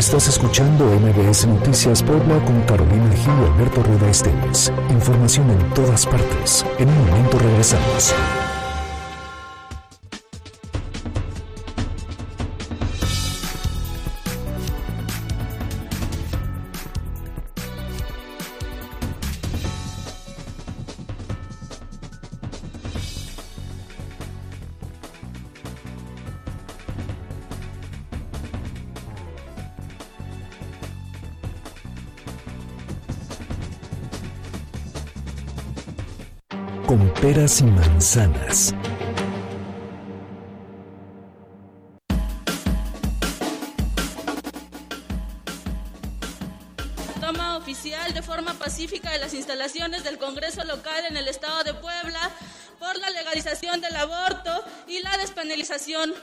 Estás 0.00 0.28
escuchando 0.28 0.86
MBS 0.86 1.46
Noticias 1.46 2.02
Puebla 2.02 2.42
con 2.46 2.58
Carolina 2.62 3.14
Gil 3.14 3.34
y 3.38 3.52
Alberto 3.52 3.82
Rueda 3.82 4.08
Esteves. 4.08 4.72
Información 4.88 5.50
en 5.50 5.74
todas 5.74 6.06
partes. 6.06 6.64
En 6.78 6.88
un 6.88 7.06
momento 7.06 7.38
regresamos. 7.38 8.14
Manzanas. 38.00 38.74
Toma 47.20 47.58
oficial 47.58 48.14
de 48.14 48.22
forma 48.22 48.54
pacífica 48.54 49.12
de 49.12 49.18
las 49.18 49.34
instalaciones 49.34 50.02
del 50.02 50.16
Congreso 50.16 50.64
local 50.64 51.04
en 51.10 51.18
el 51.18 51.28
estado 51.28 51.62
de 51.62 51.74
Puebla 51.74 52.30
por 52.78 52.98
la 52.98 53.10
legalización 53.10 53.82
del 53.82 53.94
aborto 53.96 54.64
y 54.88 55.02
la 55.02 55.18
despenalización. 55.18 56.14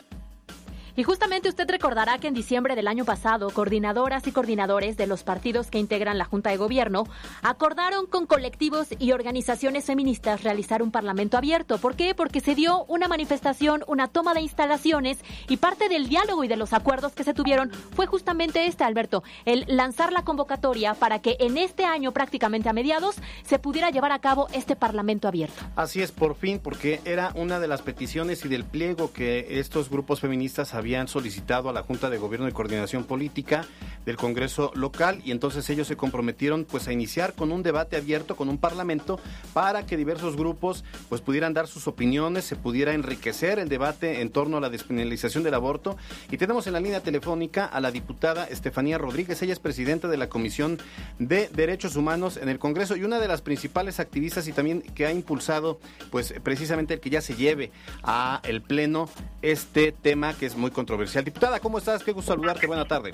Y 0.97 1.03
justamente 1.03 1.47
usted 1.47 1.69
recordará 1.69 2.17
que 2.17 2.27
en 2.27 2.33
diciembre 2.33 2.75
del 2.75 2.87
año 2.87 3.05
pasado, 3.05 3.51
coordinadoras 3.51 4.25
y 4.25 4.31
coordinadores 4.31 4.97
de 4.97 5.05
los 5.05 5.21
partidos 5.21 5.69
que 5.69 5.77
integran 5.77 6.17
la 6.17 6.25
Junta 6.25 6.49
de 6.49 6.57
Gobierno 6.57 7.03
acordaron 7.43 8.07
con 8.07 8.25
colectivos 8.25 8.87
y 8.97 9.11
organizaciones 9.11 9.85
feministas 9.85 10.41
realizar 10.43 10.81
un 10.81 10.89
parlamento 10.89 11.37
abierto. 11.37 11.77
¿Por 11.77 11.95
qué? 11.95 12.15
Porque 12.15 12.39
se 12.39 12.55
dio 12.55 12.83
una 12.85 13.07
manifestación, 13.07 13.83
una 13.85 14.07
toma 14.07 14.33
de 14.33 14.41
instalaciones 14.41 15.19
y 15.47 15.57
parte 15.57 15.87
del 15.87 16.09
diálogo 16.09 16.43
y 16.43 16.47
de 16.47 16.55
los 16.55 16.73
acuerdos 16.73 17.13
que 17.13 17.23
se 17.23 17.35
tuvieron 17.35 17.71
fue 17.95 18.07
justamente 18.07 18.65
este, 18.65 18.83
Alberto, 18.83 19.21
el 19.45 19.65
lanzar 19.67 20.11
la 20.11 20.23
convocatoria 20.23 20.95
para 20.95 21.19
que 21.19 21.37
en 21.39 21.59
este 21.59 21.85
año, 21.85 22.11
prácticamente 22.11 22.69
a 22.69 22.73
mediados, 22.73 23.17
se 23.43 23.59
pudiera 23.59 23.91
llevar 23.91 24.13
a 24.13 24.19
cabo 24.19 24.47
este 24.51 24.75
parlamento 24.75 25.27
abierto. 25.27 25.61
Así 25.75 26.01
es, 26.01 26.11
por 26.11 26.33
fin, 26.33 26.59
porque 26.59 27.01
era 27.05 27.33
una 27.35 27.59
de 27.59 27.67
las 27.67 27.83
peticiones 27.83 28.43
y 28.45 28.47
del 28.47 28.65
pliego 28.65 29.13
que 29.13 29.59
estos 29.59 29.91
grupos 29.91 30.21
feministas 30.21 30.73
habían 30.73 30.86
solicitado 30.87 31.69
a 31.69 31.73
la 31.73 31.83
Junta 31.83 32.09
de 32.09 32.17
Gobierno 32.17 32.47
y 32.47 32.53
Coordinación 32.53 33.03
Política 33.03 33.65
del 34.05 34.15
Congreso 34.15 34.71
local 34.73 35.21
y 35.25 35.31
entonces 35.31 35.69
ellos 35.69 35.85
se 35.87 35.97
comprometieron 35.97 36.63
pues 36.63 36.87
a 36.87 36.93
iniciar 36.93 37.33
con 37.33 37.51
un 37.51 37.61
debate 37.61 37.97
abierto 37.97 38.37
con 38.37 38.47
un 38.47 38.57
parlamento 38.57 39.19
para 39.53 39.85
que 39.85 39.97
diversos 39.97 40.37
grupos 40.37 40.85
pues 41.09 41.19
pudieran 41.19 41.53
dar 41.53 41.67
sus 41.67 41.87
opiniones, 41.87 42.45
se 42.45 42.55
pudiera 42.55 42.93
enriquecer 42.93 43.59
el 43.59 43.67
debate 43.67 44.21
en 44.21 44.29
torno 44.29 44.57
a 44.57 44.61
la 44.61 44.69
despenalización 44.69 45.43
del 45.43 45.55
aborto. 45.55 45.97
Y 46.31 46.37
tenemos 46.37 46.67
en 46.67 46.73
la 46.73 46.79
línea 46.79 47.01
telefónica 47.01 47.65
a 47.65 47.81
la 47.81 47.91
diputada 47.91 48.45
Estefanía 48.45 48.97
Rodríguez, 48.97 49.41
ella 49.41 49.53
es 49.53 49.59
presidenta 49.59 50.07
de 50.07 50.17
la 50.17 50.29
Comisión 50.29 50.79
de 51.19 51.49
Derechos 51.49 51.97
Humanos 51.97 52.37
en 52.37 52.47
el 52.47 52.59
Congreso 52.59 52.95
y 52.95 53.03
una 53.03 53.19
de 53.19 53.27
las 53.27 53.41
principales 53.41 53.99
activistas 53.99 54.47
y 54.47 54.53
también 54.53 54.81
que 54.81 55.05
ha 55.05 55.11
impulsado 55.11 55.79
pues 56.11 56.33
precisamente 56.43 56.93
el 56.93 57.01
que 57.01 57.09
ya 57.09 57.19
se 57.19 57.35
lleve 57.35 57.71
a 58.03 58.39
el 58.43 58.61
pleno 58.61 59.09
este 59.41 59.91
tema 59.91 60.33
que 60.33 60.45
es 60.45 60.55
muy 60.55 60.71
controversial. 60.77 61.25
Diputada, 61.25 61.59
¿cómo 61.59 61.79
estás? 61.79 62.03
Qué 62.03 62.11
gusto 62.11 62.33
saludarte. 62.33 62.67
Buena 62.67 62.85
tarde. 62.85 63.11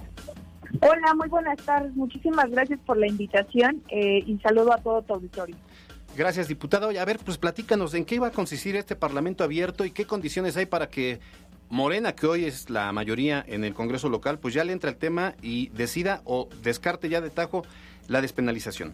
Hola, 0.82 1.13
muy 1.15 1.30
buenas 1.30 1.58
tardes. 1.63 1.95
Muchísimas 1.95 2.52
gracias 2.52 2.78
por 2.86 2.97
la 2.97 3.08
invitación 3.08 3.82
eh, 3.88 4.21
y 4.26 4.38
saludo 4.39 4.73
a 4.73 4.78
todo 4.80 5.02
tu 5.02 5.13
auditorio. 5.13 5.56
Gracias, 6.17 6.49
diputado. 6.49 6.89
a 6.89 7.06
ver, 7.06 7.19
pues 7.23 7.38
platícanos, 7.38 7.93
¿en 7.93 8.04
qué 8.04 8.15
iba 8.15 8.28
a 8.28 8.32
consistir 8.32 8.76
este 8.76 8.97
Parlamento 8.97 9.45
abierto 9.45 9.86
y 9.86 9.91
qué 9.91 10.06
condiciones 10.06 10.58
hay 10.58 10.65
para 10.65 10.89
que 10.89 11.21
Morena, 11.69 12.13
que 12.13 12.28
hoy 12.28 12.43
es 12.43 12.69
la 12.69 12.91
mayoría 12.91 13.43
en 13.47 13.63
el 13.63 13.73
Congreso 13.73 14.10
local, 14.10 14.39
pues 14.39 14.54
ya 14.54 14.65
le 14.65 14.73
entre 14.73 14.89
el 14.89 14.97
tema 14.97 15.36
y 15.41 15.69
decida 15.69 16.21
o 16.26 16.49
descarte 16.62 17.08
ya 17.08 17.21
de 17.21 17.30
tajo 17.30 17.63
la 18.10 18.19
despenalización? 18.19 18.91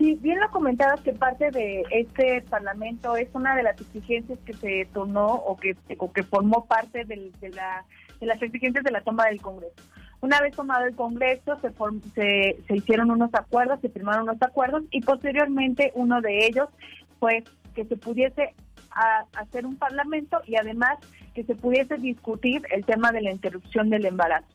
Sí, 0.00 0.14
bien 0.22 0.40
lo 0.40 0.50
comentabas 0.50 1.02
que 1.02 1.12
parte 1.12 1.50
de 1.50 1.84
este 1.90 2.40
Parlamento 2.48 3.16
es 3.16 3.28
una 3.34 3.54
de 3.54 3.62
las 3.62 3.78
exigencias 3.78 4.38
que 4.46 4.54
se 4.54 4.88
tornó 4.94 5.26
o 5.26 5.58
que, 5.58 5.76
o 5.98 6.10
que 6.10 6.22
formó 6.22 6.64
parte 6.64 7.04
de, 7.04 7.30
la, 7.54 7.84
de 8.18 8.26
las 8.26 8.40
exigencias 8.40 8.82
de 8.82 8.92
la 8.92 9.02
toma 9.02 9.26
del 9.26 9.42
Congreso. 9.42 9.74
Una 10.22 10.40
vez 10.40 10.56
tomado 10.56 10.86
el 10.86 10.96
Congreso, 10.96 11.60
se, 11.60 12.56
se, 12.66 12.74
hicieron 12.74 13.10
unos 13.10 13.28
acuerdos, 13.34 13.78
se 13.82 13.90
firmaron 13.90 14.22
unos 14.22 14.40
acuerdos 14.40 14.84
y 14.90 15.02
posteriormente 15.02 15.92
uno 15.94 16.22
de 16.22 16.46
ellos 16.46 16.70
fue 17.18 17.44
que 17.74 17.84
se 17.84 17.96
pudiese 17.98 18.54
hacer 19.36 19.66
un 19.66 19.76
parlamento 19.76 20.40
y 20.46 20.56
además 20.56 20.96
que 21.34 21.44
se 21.44 21.54
pudiese 21.54 21.98
discutir 21.98 22.62
el 22.70 22.86
tema 22.86 23.12
de 23.12 23.20
la 23.20 23.32
interrupción 23.32 23.90
del 23.90 24.06
embarazo. 24.06 24.48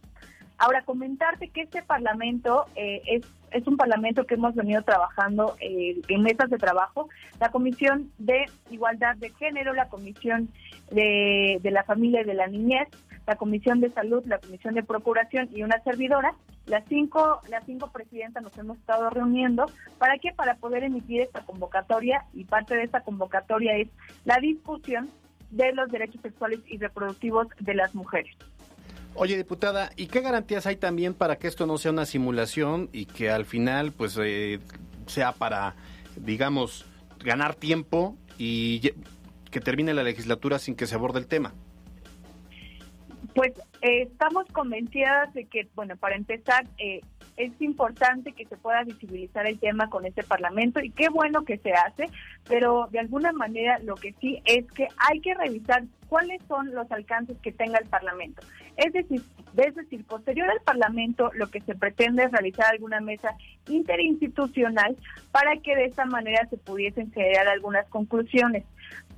Ahora, 0.58 0.84
comentarte 0.84 1.50
que 1.50 1.62
este 1.62 1.84
parlamento 1.84 2.66
eh, 2.76 3.02
es, 3.08 3.26
es 3.52 3.68
un 3.68 3.78
parlamento 3.78 4.26
que 4.26 4.36
hemos 4.36 4.56
venido 4.56 4.82
trabajando 4.84 5.56
eh, 5.60 6.02
en 6.08 6.24
mesas 6.24 6.50
de 6.50 6.58
trabajo. 6.58 7.10
La 7.40 7.50
Comisión 7.50 8.12
de 8.18 8.46
Igualdad 8.70 9.16
de 9.18 9.32
Género, 9.32 9.74
la 9.74 9.90
Comisión 9.90 10.50
de, 10.92 11.60
de 11.62 11.72
la 11.72 11.84
Familia 11.84 12.22
y 12.22 12.26
de 12.26 12.34
la 12.34 12.48
Niñez, 12.48 12.88
la 13.28 13.36
Comisión 13.36 13.82
de 13.82 13.90
Salud, 13.92 14.24
la 14.26 14.38
Comisión 14.38 14.76
de 14.76 14.84
Procuración 14.84 15.50
y 15.52 15.64
una 15.64 15.82
servidora, 15.84 16.34
las 16.68 16.84
cinco, 16.88 17.42
las 17.50 17.66
cinco 17.66 17.92
presidentas 17.92 18.42
nos 18.42 18.58
hemos 18.58 18.78
estado 18.78 19.10
reuniendo. 19.10 19.66
¿Para 19.98 20.18
qué? 20.18 20.32
Para 20.32 20.56
poder 20.56 20.84
emitir 20.84 21.22
esta 21.22 21.42
convocatoria 21.42 22.26
y 22.34 22.46
parte 22.46 22.76
de 22.76 22.84
esta 22.84 23.02
convocatoria 23.02 23.76
es 23.78 23.90
la 24.24 24.38
discusión 24.38 25.10
de 25.52 25.74
los 25.74 25.90
derechos 25.92 26.22
sexuales 26.22 26.60
y 26.68 26.78
reproductivos 26.78 27.48
de 27.60 27.76
las 27.76 27.94
mujeres. 27.94 28.36
Oye, 29.18 29.38
diputada, 29.38 29.92
¿y 29.96 30.08
qué 30.08 30.20
garantías 30.20 30.68
hay 30.68 30.76
también 30.76 31.14
para 31.14 31.38
que 31.38 31.48
esto 31.48 31.66
no 31.66 31.78
sea 31.78 31.92
una 31.92 32.06
simulación 32.06 32.90
y 32.92 33.06
que 33.06 33.32
al 33.32 33.46
final 33.46 33.94
pues 33.94 34.20
eh, 34.22 34.60
sea 35.08 35.32
para, 35.32 35.74
digamos, 36.18 36.86
ganar 37.24 37.56
tiempo 37.56 38.18
y 38.38 38.82
que 39.52 39.62
termine 39.62 39.94
la 39.94 40.04
legislatura 40.04 40.60
sin 40.60 40.76
que 40.76 40.86
se 40.86 40.96
aborde 40.96 41.20
el 41.20 41.28
tema? 41.28 41.54
Pues 43.34 43.54
eh, 43.82 44.02
estamos 44.02 44.46
convencidas 44.52 45.34
de 45.34 45.46
que, 45.46 45.70
bueno, 45.76 45.96
para 45.96 46.18
empezar, 46.18 46.68
eh, 46.78 47.00
es 47.38 47.54
importante 47.62 48.34
que 48.34 48.46
se 48.46 48.58
pueda 48.58 48.84
visibilizar 48.84 49.48
el 49.48 49.60
tema 49.60 49.90
con 49.90 50.06
este 50.06 50.24
Parlamento 50.24 50.82
y 50.82 50.90
qué 50.92 51.08
bueno 51.08 51.44
que 51.44 51.58
se 51.58 51.72
hace, 51.72 52.10
pero 52.48 52.88
de 52.92 53.00
alguna 53.00 53.32
manera 53.32 53.80
lo 53.80 53.96
que 53.96 54.14
sí 54.20 54.42
es 54.46 54.70
que 54.72 54.88
hay 54.98 55.22
que 55.22 55.34
revisar 55.34 55.84
cuáles 56.08 56.42
son 56.48 56.74
los 56.74 56.92
alcances 56.92 57.38
que 57.42 57.52
tenga 57.52 57.80
el 57.80 57.88
Parlamento. 57.88 58.42
Es 58.78 58.94
decir, 58.94 59.22
es 59.58 59.76
decir, 59.76 60.06
posterior 60.06 60.50
al 60.50 60.60
Parlamento 60.62 61.32
lo 61.34 61.48
que 61.48 61.62
se 61.62 61.76
pretende 61.76 62.24
es 62.24 62.32
realizar 62.32 62.66
alguna 62.72 63.00
mesa 63.00 63.36
interinstitucional 63.68 64.98
para 65.32 65.58
que 65.58 65.76
de 65.76 65.86
esta 65.86 66.06
manera 66.06 66.46
se 66.50 66.58
pudiesen 66.58 67.12
generar 67.12 67.48
algunas 67.48 67.88
conclusiones. 67.88 68.64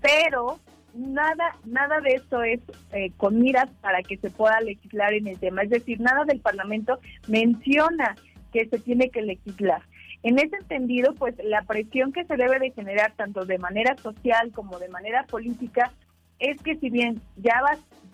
Pero 0.01 0.59
nada, 0.93 1.55
nada 1.65 1.99
de 2.01 2.15
esto 2.15 2.43
es 2.43 2.59
eh, 2.91 3.11
con 3.17 3.39
miras 3.39 3.69
para 3.81 4.01
que 4.03 4.17
se 4.17 4.29
pueda 4.29 4.59
legislar 4.61 5.13
en 5.13 5.27
el 5.27 5.39
tema. 5.39 5.63
Es 5.63 5.69
decir, 5.69 5.99
nada 5.99 6.23
del 6.25 6.39
Parlamento 6.39 6.99
menciona 7.27 8.15
que 8.51 8.67
se 8.67 8.79
tiene 8.79 9.09
que 9.09 9.21
legislar. 9.21 9.81
En 10.23 10.39
ese 10.39 10.55
entendido, 10.57 11.13
pues 11.13 11.35
la 11.43 11.61
presión 11.61 12.11
que 12.11 12.25
se 12.25 12.35
debe 12.35 12.59
de 12.59 12.71
generar 12.71 13.13
tanto 13.15 13.45
de 13.45 13.59
manera 13.59 13.95
social 13.97 14.51
como 14.51 14.79
de 14.79 14.89
manera 14.89 15.23
política 15.23 15.91
es 16.39 16.61
que 16.61 16.75
si 16.77 16.89
bien 16.89 17.21
ya 17.37 17.61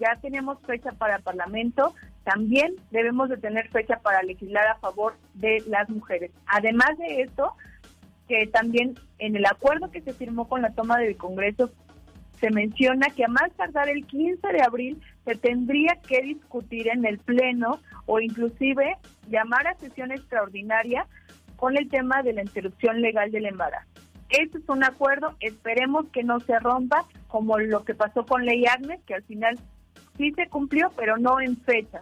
ya 0.04 0.18
tenemos 0.22 0.60
fecha 0.66 0.92
para 0.92 1.20
Parlamento, 1.20 1.96
también 2.26 2.76
debemos 2.92 3.30
de 3.30 3.38
tener 3.38 3.70
fecha 3.70 4.00
para 4.00 4.22
legislar 4.22 4.68
a 4.68 4.76
favor 4.76 5.16
de 5.34 5.63
las 5.68 5.89
mujeres. 5.89 6.32
Además 6.46 6.98
de 6.98 7.22
esto, 7.22 7.54
que 8.28 8.48
también 8.48 8.96
en 9.20 9.38
el 9.38 9.46
acuerdo 9.46 9.92
que 9.92 10.02
se 10.02 10.13
firmó 10.13 10.50
con 10.50 10.62
la 10.62 10.74
toma 10.74 10.98
del 10.98 11.16
Congreso 11.16 11.72
se 12.39 12.50
menciona 12.50 13.08
que 13.16 13.24
a 13.24 13.30
más 13.30 13.54
tardar 13.56 13.88
el 13.88 14.06
15 14.06 14.46
de 14.46 14.62
abril 14.62 15.02
se 15.24 15.36
tendría 15.36 15.96
que 16.06 16.22
discutir 16.22 16.89
en 16.89 17.06
el 17.06 17.18
Pleno 17.20 17.80
o 18.06 18.20
inclusive 18.20 18.98
llamar 19.30 19.68
a 19.68 19.76
sesión 19.76 20.12
extraordinaria 20.12 21.08
con 21.56 21.78
el 21.78 21.88
tema 21.89 22.24
de 22.24 22.34
la 22.34 22.42
interrupción 22.42 23.02
legal 23.02 23.32
del 23.32 23.46
embarazo. 23.46 23.88
Este 24.28 24.58
es 24.58 24.68
un 24.68 24.84
acuerdo, 24.84 25.38
esperemos 25.39 26.10
que 26.10 26.24
no 26.24 26.42
se 26.42 26.60
rompa 26.60 27.06
como 27.28 27.58
lo 27.60 27.86
que 27.86 27.94
pasó 27.94 28.26
con 28.26 28.46
Ley 28.46 28.66
Agnes, 28.66 29.00
que 29.06 29.13
al 29.13 29.24
final 29.24 29.58
sí 30.17 30.32
se 30.34 30.47
cumplió, 30.49 30.91
pero 30.95 31.17
no 31.17 31.39
en 31.39 31.58
fecha 31.58 32.02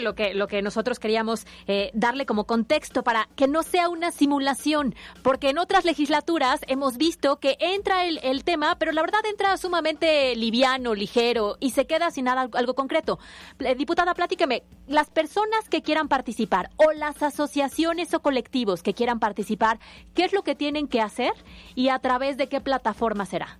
lo 0.00 0.14
que, 0.14 0.34
lo 0.34 0.48
que 0.48 0.62
nosotros 0.62 0.98
queríamos 0.98 1.46
eh, 1.66 1.90
darle 1.94 2.26
como 2.26 2.44
contexto 2.44 3.02
para 3.02 3.28
que 3.36 3.46
no 3.46 3.62
sea 3.62 3.88
una 3.88 4.10
simulación, 4.10 4.94
porque 5.22 5.50
en 5.50 5.58
otras 5.58 5.84
legislaturas 5.84 6.60
hemos 6.66 6.96
visto 6.96 7.38
que 7.38 7.56
entra 7.60 8.04
el, 8.06 8.18
el 8.22 8.44
tema, 8.44 8.76
pero 8.78 8.92
la 8.92 9.02
verdad 9.02 9.20
entra 9.30 9.56
sumamente 9.56 10.34
liviano, 10.36 10.94
ligero 10.94 11.56
y 11.60 11.70
se 11.70 11.86
queda 11.86 12.10
sin 12.10 12.24
nada 12.24 12.48
algo 12.52 12.74
concreto. 12.74 13.18
Eh, 13.60 13.74
diputada, 13.74 14.14
platíqueme, 14.14 14.64
las 14.86 15.10
personas 15.10 15.68
que 15.68 15.82
quieran 15.82 16.08
participar 16.08 16.70
o 16.76 16.92
las 16.92 17.22
asociaciones 17.22 18.12
o 18.14 18.20
colectivos 18.20 18.82
que 18.82 18.94
quieran 18.94 19.20
participar, 19.20 19.78
¿qué 20.14 20.24
es 20.24 20.32
lo 20.32 20.42
que 20.42 20.54
tienen 20.54 20.88
que 20.88 21.00
hacer 21.00 21.32
y 21.74 21.90
a 21.90 21.98
través 21.98 22.36
de 22.36 22.48
qué 22.48 22.60
plataforma 22.60 23.26
será? 23.26 23.58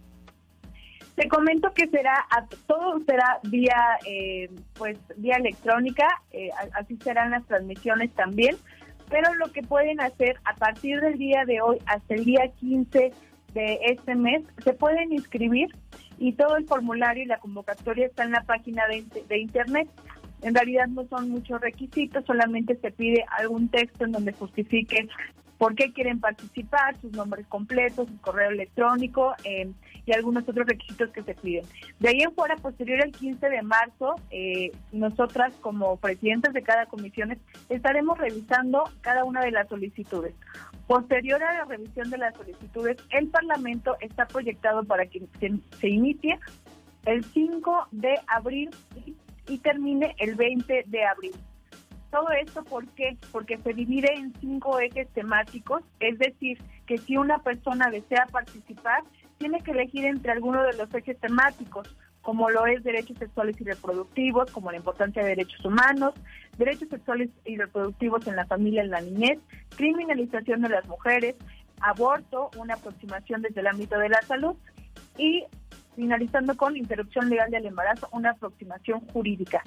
Te 1.19 1.29
comento 1.29 1.73
que 1.75 1.89
será 1.89 2.25
todo 2.69 3.01
será 3.01 3.41
vía 3.43 3.99
eh, 4.07 4.49
pues 4.75 4.97
vía 5.17 5.35
electrónica, 5.35 6.07
eh, 6.31 6.51
así 6.75 6.97
serán 6.99 7.33
las 7.33 7.45
transmisiones 7.47 8.13
también, 8.15 8.55
pero 9.11 9.35
lo 9.35 9.51
que 9.51 9.63
pueden 9.63 10.01
hacer 10.01 10.37
a 10.45 10.55
partir 10.55 11.01
del 11.01 11.19
día 11.19 11.45
de 11.45 11.61
hoy 11.61 11.79
hasta 11.87 12.15
el 12.15 12.25
día 12.25 12.47
15 12.61 13.11
de 13.53 13.81
este 13.87 14.15
mes 14.15 14.45
se 14.63 14.75
pueden 14.75 15.13
inscribir 15.13 15.67
y 16.19 16.35
todo 16.35 16.57
el 16.57 16.67
formulario 16.67 17.25
y 17.25 17.27
la 17.27 17.41
convocatoria 17.41 18.07
está 18.07 18.23
en 18.23 18.31
la 18.31 18.45
página 18.45 18.87
de, 18.87 19.05
de 19.29 19.39
internet. 19.41 19.89
En 20.43 20.55
realidad 20.55 20.87
no 20.87 21.05
son 21.09 21.31
muchos 21.31 21.61
requisitos, 21.61 22.25
solamente 22.27 22.77
se 22.77 22.93
pide 22.93 23.25
algún 23.39 23.69
texto 23.71 24.05
en 24.05 24.13
donde 24.13 24.35
justifique 24.35 25.09
por 25.59 25.75
qué 25.75 25.93
quieren 25.93 26.21
participar, 26.21 26.97
sus 27.01 27.13
nombres 27.13 27.47
completos, 27.49 28.09
su 28.09 28.21
correo 28.21 28.51
electrónico 28.51 29.35
eh, 29.45 29.71
y 30.07 30.13
algunos 30.13 30.49
otros 30.49 30.67
requisitos 30.67 31.11
que 31.11 31.23
se 31.23 31.35
piden. 31.35 31.65
De 31.99 32.09
ahí 32.09 32.21
en 32.21 32.33
fuera, 32.33 32.57
posterior 32.57 33.03
al 33.03 33.13
15 33.13 33.49
de 33.49 33.63
marzo, 33.63 34.15
eh, 34.31 34.71
nosotras 34.93 35.53
como 35.61 35.97
presidentes 35.97 36.55
de 36.55 36.63
cada 36.63 36.87
comisión 36.87 37.37
estaremos 37.69 38.17
revisando 38.17 38.85
cada 39.01 39.25
una 39.25 39.41
de 39.41 39.51
las 39.51 39.69
solicitudes. 39.69 40.35
Posterior 40.87 41.43
a 41.43 41.53
la 41.53 41.65
revisión 41.65 42.09
de 42.09 42.19
las 42.19 42.35
solicitudes, 42.35 42.97
el 43.11 43.27
Parlamento 43.29 43.97
está 44.01 44.27
proyectado 44.27 44.85
para 44.85 45.07
que 45.07 45.23
se, 45.41 45.89
inicie 45.89 46.39
el 47.05 47.25
5 47.25 47.89
de 47.91 48.15
abril 48.29 48.71
y 49.49 49.59
termine 49.59 50.15
el 50.19 50.35
20 50.37 50.85
de 50.87 51.05
abril. 51.05 51.33
Todo 52.11 52.31
esto, 52.31 52.65
¿por 52.65 52.87
qué? 52.89 53.17
Porque 53.33 53.59
se 53.59 53.75
divide 53.75 54.13
en 54.15 54.33
cinco 54.41 54.81
ejes 54.81 55.09
temáticos, 55.11 55.83
es 56.01 56.19
decir, 56.19 56.59
que 56.87 56.97
si 56.97 57.17
una 57.17 57.39
persona 57.41 57.91
desea 57.91 58.27
participar, 58.33 59.03
tiene 59.37 59.61
que 59.61 59.73
elegir 59.73 60.07
entre 60.07 60.33
alguno 60.33 60.63
de 60.63 60.73
los 60.75 60.93
ejes 60.95 61.19
temáticos, 61.21 61.95
como 62.23 62.51
lo 62.51 62.67
es 62.67 62.83
derechos 62.83 63.19
sexuales 63.19 63.61
y 63.61 63.65
reproductivos, 63.65 64.51
como 64.51 64.71
la 64.71 64.79
importancia 64.79 65.23
de 65.23 65.31
derechos 65.31 65.65
humanos, 65.65 66.15
derechos 66.57 66.89
sexuales 66.89 67.31
y 67.45 67.57
reproductivos 67.57 68.27
en 68.27 68.37
la 68.37 68.47
familia 68.47 68.83
y 68.83 68.87
en 68.87 68.91
la 68.91 69.01
niñez, 69.01 69.39
criminalización 69.77 70.63
de 70.63 70.69
las 70.71 70.87
mujeres, 70.87 71.37
aborto, 71.81 72.51
una 72.59 72.75
aproximación 72.75 73.43
desde 73.43 73.61
el 73.61 73.67
ámbito 73.67 73.99
de 73.99 74.09
la 74.09 74.21
salud 74.23 74.57
y 75.17 75.45
finalizando 75.95 76.57
con 76.57 76.77
interrupción 76.77 77.29
legal 77.29 77.51
del 77.51 77.67
embarazo, 77.67 78.09
una 78.13 78.31
aproximación 78.31 79.01
jurídica. 79.09 79.63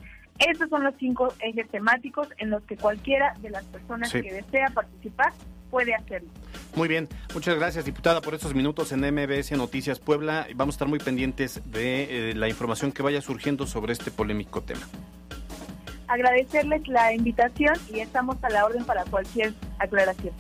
Esos 0.50 0.70
son 0.70 0.84
los 0.84 0.96
cinco 0.98 1.34
ejes 1.40 1.70
temáticos 1.70 2.28
en 2.38 2.50
los 2.50 2.64
que 2.64 2.76
cualquiera 2.76 3.36
de 3.42 3.52
las 3.52 3.64
personas 3.66 4.12
que 4.12 4.22
desea 4.22 4.70
participar 4.74 5.34
puede 5.70 5.94
hacerlo. 5.94 6.30
Muy 6.76 6.88
bien, 6.88 7.08
muchas 7.34 7.56
gracias 7.56 7.86
diputada 7.86 8.22
por 8.22 8.34
estos 8.34 8.54
minutos 8.54 8.92
en 8.92 9.02
MBS 9.02 9.52
Noticias 9.54 10.00
Puebla. 10.00 10.48
Vamos 10.56 10.74
a 10.74 10.76
estar 10.76 10.88
muy 10.88 11.00
pendientes 11.00 11.62
de 11.66 12.32
eh, 12.32 12.36
la 12.36 12.50
información 12.50 12.92
que 12.92 13.04
vaya 13.04 13.22
surgiendo 13.22 13.68
sobre 13.68 13.94
este 13.94 14.12
polémico 14.12 14.62
tema. 14.62 14.82
Agradecerles 16.08 16.88
la 16.88 17.14
invitación 17.14 17.76
y 17.94 18.00
estamos 18.00 18.36
a 18.44 18.50
la 18.50 18.66
orden 18.66 18.84
para 18.84 19.06
cualquier 19.06 19.54
aclaración. 19.80 20.34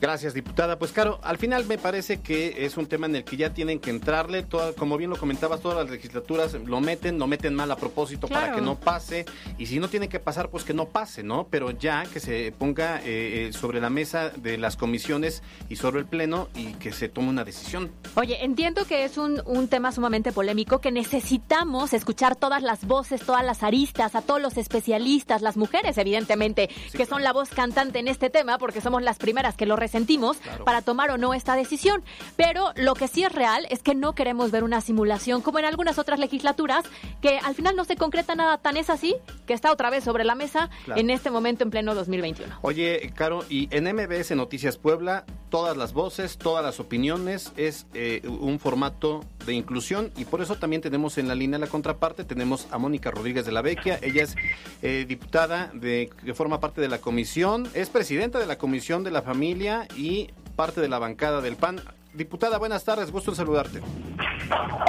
Gracias, 0.00 0.32
diputada. 0.32 0.78
Pues 0.78 0.92
claro, 0.92 1.18
al 1.22 1.38
final 1.38 1.66
me 1.66 1.76
parece 1.76 2.20
que 2.20 2.64
es 2.64 2.76
un 2.76 2.86
tema 2.86 3.06
en 3.06 3.16
el 3.16 3.24
que 3.24 3.36
ya 3.36 3.52
tienen 3.52 3.80
que 3.80 3.90
entrarle, 3.90 4.46
como 4.76 4.96
bien 4.96 5.10
lo 5.10 5.16
comentabas, 5.16 5.60
todas 5.60 5.78
las 5.78 5.90
legislaturas 5.90 6.54
lo 6.54 6.80
meten, 6.80 7.18
lo 7.18 7.26
meten 7.26 7.54
mal 7.54 7.70
a 7.72 7.76
propósito 7.76 8.28
para 8.28 8.52
que 8.52 8.60
no 8.60 8.76
pase, 8.76 9.26
y 9.58 9.66
si 9.66 9.80
no 9.80 9.88
tiene 9.88 10.08
que 10.08 10.20
pasar, 10.20 10.50
pues 10.50 10.62
que 10.62 10.72
no 10.72 10.86
pase, 10.86 11.24
¿no? 11.24 11.48
Pero 11.50 11.72
ya 11.72 12.04
que 12.04 12.20
se 12.20 12.52
ponga 12.56 12.98
eh, 12.98 13.48
eh, 13.48 13.52
sobre 13.52 13.80
la 13.80 13.90
mesa 13.90 14.30
de 14.30 14.56
las 14.56 14.76
comisiones 14.76 15.42
y 15.68 15.76
sobre 15.76 15.98
el 16.00 16.06
Pleno 16.06 16.48
y 16.54 16.74
que 16.74 16.92
se 16.92 17.08
tome 17.08 17.28
una 17.28 17.44
decisión. 17.44 17.90
Oye, 18.14 18.44
entiendo 18.44 18.84
que 18.84 19.04
es 19.04 19.18
un, 19.18 19.42
un 19.46 19.66
tema 19.66 19.90
sumamente 19.90 20.30
polémico, 20.30 20.80
que 20.80 20.92
necesitamos 20.92 21.92
escuchar 21.92 22.36
todas 22.36 22.62
las 22.62 22.86
voces, 22.86 23.20
todas 23.22 23.44
las 23.44 23.64
aristas, 23.64 24.14
a 24.14 24.22
todos 24.22 24.40
los 24.40 24.56
especialistas, 24.58 25.42
las 25.42 25.56
mujeres, 25.56 25.98
evidentemente, 25.98 26.70
que 26.92 27.04
son 27.04 27.24
la 27.24 27.32
voz 27.32 27.48
cantante 27.50 27.98
en 27.98 28.06
este 28.06 28.30
tema, 28.30 28.58
porque 28.58 28.80
somos 28.80 29.02
las 29.02 29.18
primeras 29.18 29.56
que 29.56 29.66
lo 29.66 29.76
sentimos 29.88 30.38
para 30.64 30.82
tomar 30.82 31.10
o 31.10 31.18
no 31.18 31.34
esta 31.34 31.56
decisión. 31.56 32.02
Pero 32.36 32.72
lo 32.76 32.94
que 32.94 33.08
sí 33.08 33.24
es 33.24 33.32
real 33.32 33.66
es 33.70 33.82
que 33.82 33.94
no 33.94 34.14
queremos 34.14 34.50
ver 34.50 34.64
una 34.64 34.80
simulación 34.80 35.42
como 35.42 35.58
en 35.58 35.64
algunas 35.64 35.98
otras 35.98 36.18
legislaturas 36.18 36.84
que 37.20 37.38
al 37.38 37.54
final 37.54 37.76
no 37.76 37.84
se 37.84 37.96
concreta 37.96 38.34
nada. 38.34 38.58
Tan 38.58 38.76
es 38.76 38.90
así 38.90 39.16
que 39.46 39.54
está 39.54 39.72
otra 39.72 39.90
vez 39.90 40.04
sobre 40.04 40.24
la 40.24 40.34
mesa 40.34 40.70
en 40.94 41.10
este 41.10 41.30
momento 41.30 41.64
en 41.64 41.70
pleno 41.70 41.94
2021. 41.94 42.58
Oye, 42.62 43.12
Caro, 43.14 43.44
y 43.48 43.68
en 43.74 43.84
MBS 43.84 44.32
Noticias 44.32 44.76
Puebla, 44.76 45.24
todas 45.50 45.76
las 45.76 45.92
voces, 45.92 46.38
todas 46.38 46.64
las 46.64 46.80
opiniones, 46.80 47.52
es 47.56 47.86
eh, 47.94 48.22
un 48.26 48.58
formato 48.58 49.24
de 49.46 49.54
inclusión 49.54 50.10
y 50.16 50.24
por 50.24 50.40
eso 50.40 50.56
también 50.56 50.82
tenemos 50.82 51.18
en 51.18 51.28
la 51.28 51.34
línea 51.34 51.58
la 51.58 51.66
contraparte, 51.66 52.24
tenemos 52.24 52.68
a 52.70 52.78
Mónica 52.78 53.10
Rodríguez 53.10 53.46
de 53.46 53.52
la 53.52 53.62
Vecchia, 53.62 53.98
ella 54.02 54.22
es 54.22 54.36
eh, 54.82 55.04
diputada 55.08 55.70
de, 55.74 56.10
que 56.24 56.34
forma 56.34 56.60
parte 56.60 56.80
de 56.80 56.88
la 56.88 56.98
comisión, 56.98 57.68
es 57.74 57.88
presidenta 57.88 58.38
de 58.38 58.46
la 58.46 58.58
Comisión 58.58 59.04
de 59.04 59.10
la 59.10 59.22
Familia 59.22 59.88
y 59.96 60.30
parte 60.56 60.80
de 60.80 60.88
la 60.88 60.98
bancada 60.98 61.40
del 61.40 61.56
PAN. 61.56 61.80
Diputada, 62.14 62.58
buenas 62.58 62.84
tardes, 62.84 63.12
gusto 63.12 63.30
en 63.30 63.36
saludarte. 63.36 63.80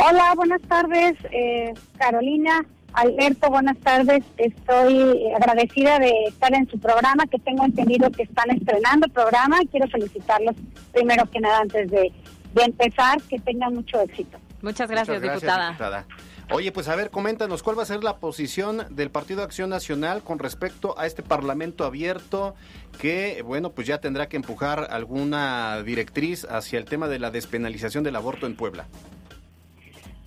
Hola, 0.03 0.33
buenas 0.35 0.61
tardes, 0.63 1.15
eh, 1.31 1.73
Carolina. 1.97 2.65
Alberto, 2.99 3.49
buenas 3.49 3.77
tardes. 3.77 4.25
Estoy 4.35 5.31
agradecida 5.33 5.99
de 5.99 6.11
estar 6.27 6.53
en 6.53 6.69
su 6.69 6.77
programa, 6.79 7.25
que 7.27 7.39
tengo 7.39 7.63
entendido 7.63 8.11
que 8.11 8.23
están 8.23 8.51
estrenando 8.51 9.05
el 9.05 9.11
programa. 9.13 9.59
Quiero 9.71 9.87
felicitarlos 9.87 10.55
primero 10.91 11.25
que 11.31 11.39
nada 11.39 11.59
antes 11.59 11.89
de, 11.89 12.11
empezar, 12.57 13.21
que 13.21 13.39
tengan 13.39 13.73
mucho 13.73 14.01
éxito. 14.01 14.37
Muchas 14.61 14.89
gracias, 14.89 15.21
diputada. 15.21 16.05
Oye, 16.51 16.73
pues 16.73 16.89
a 16.89 16.95
ver, 16.97 17.09
coméntanos, 17.09 17.63
¿cuál 17.63 17.79
va 17.79 17.83
a 17.83 17.85
ser 17.85 18.03
la 18.03 18.17
posición 18.17 18.83
del 18.89 19.11
Partido 19.11 19.43
Acción 19.43 19.69
Nacional 19.69 20.21
con 20.21 20.37
respecto 20.37 20.99
a 20.99 21.05
este 21.05 21.23
Parlamento 21.23 21.85
abierto 21.85 22.55
que, 22.99 23.43
bueno, 23.45 23.69
pues 23.69 23.87
ya 23.87 23.99
tendrá 23.99 24.27
que 24.27 24.35
empujar 24.35 24.87
alguna 24.89 25.81
directriz 25.83 26.45
hacia 26.49 26.79
el 26.79 26.85
tema 26.85 27.07
de 27.07 27.19
la 27.19 27.31
despenalización 27.31 28.03
del 28.03 28.17
aborto 28.17 28.45
en 28.45 28.57
Puebla? 28.57 28.87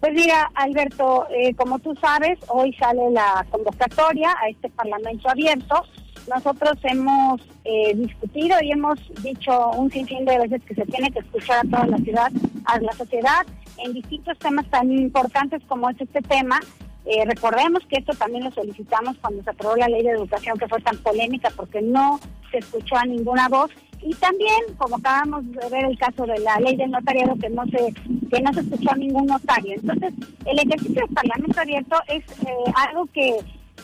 Pues 0.03 0.15
mira, 0.15 0.51
Alberto, 0.57 1.29
eh, 1.31 1.55
como 1.55 1.79
tú 1.79 1.95
sabes, 2.01 2.37
hoy 2.49 2.73
sale 2.73 3.09
la 3.13 3.47
convocatoria 3.51 4.35
a 4.43 4.49
este 4.49 4.69
Parlamento 4.69 5.31
abierto. 5.31 5.85
Nosotros 6.29 6.73
hemos 6.83 7.41
eh, 7.65 7.95
discutido 7.95 8.57
y 8.63 8.73
hemos 8.73 8.99
dicho 9.23 9.71
un 9.71 9.93
sinfín 9.93 10.25
de 10.25 10.39
veces 10.39 10.61
que 10.65 10.75
se 10.75 10.87
tiene 10.87 11.09
que 11.13 11.21
escuchar 11.21 11.65
a 11.65 11.71
toda 11.71 11.87
la 11.87 11.99
ciudad, 11.99 12.33
a 12.65 12.81
la 12.81 12.93
sociedad, 12.95 13.47
en 13.79 13.93
distintos 13.93 14.37
temas 14.41 14.69
tan 14.71 14.91
importantes 14.91 15.63
como 15.69 15.89
es 15.89 16.01
este 16.01 16.21
tema. 16.23 16.59
Eh, 17.05 17.25
recordemos 17.25 17.85
que 17.89 18.01
esto 18.01 18.13
también 18.15 18.43
lo 18.43 18.51
solicitamos 18.51 19.17
cuando 19.19 19.45
se 19.45 19.51
aprobó 19.51 19.77
la 19.77 19.87
ley 19.87 20.03
de 20.03 20.11
educación 20.11 20.59
que 20.59 20.67
fue 20.67 20.81
tan 20.81 20.97
polémica 20.99 21.51
porque 21.55 21.81
no 21.81 22.19
se 22.51 22.59
escuchó 22.59 22.97
a 22.97 23.05
ninguna 23.05 23.49
voz 23.49 23.71
y 24.03 24.15
también 24.15 24.61
como 24.77 24.97
acabamos 24.97 25.51
de 25.53 25.69
ver 25.69 25.85
el 25.85 25.99
caso 25.99 26.27
de 26.27 26.39
la 26.41 26.59
ley 26.61 26.77
del 26.77 26.91
notariado 26.91 27.37
que 27.37 27.51
no 27.51 27.65
se 27.67 27.93
que 28.31 28.43
no 28.43 28.53
se 28.53 28.61
escuchó 28.61 28.91
a 28.91 28.97
ningún 28.97 29.27
notario 29.27 29.75
entonces 29.75 30.13
el 30.45 30.59
ejercicio 30.59 31.03
del 31.07 31.15
parlamento 31.15 31.61
abierto 31.61 31.97
es 32.09 32.25
eh, 32.43 32.73
algo 32.75 33.07
que, 33.07 33.37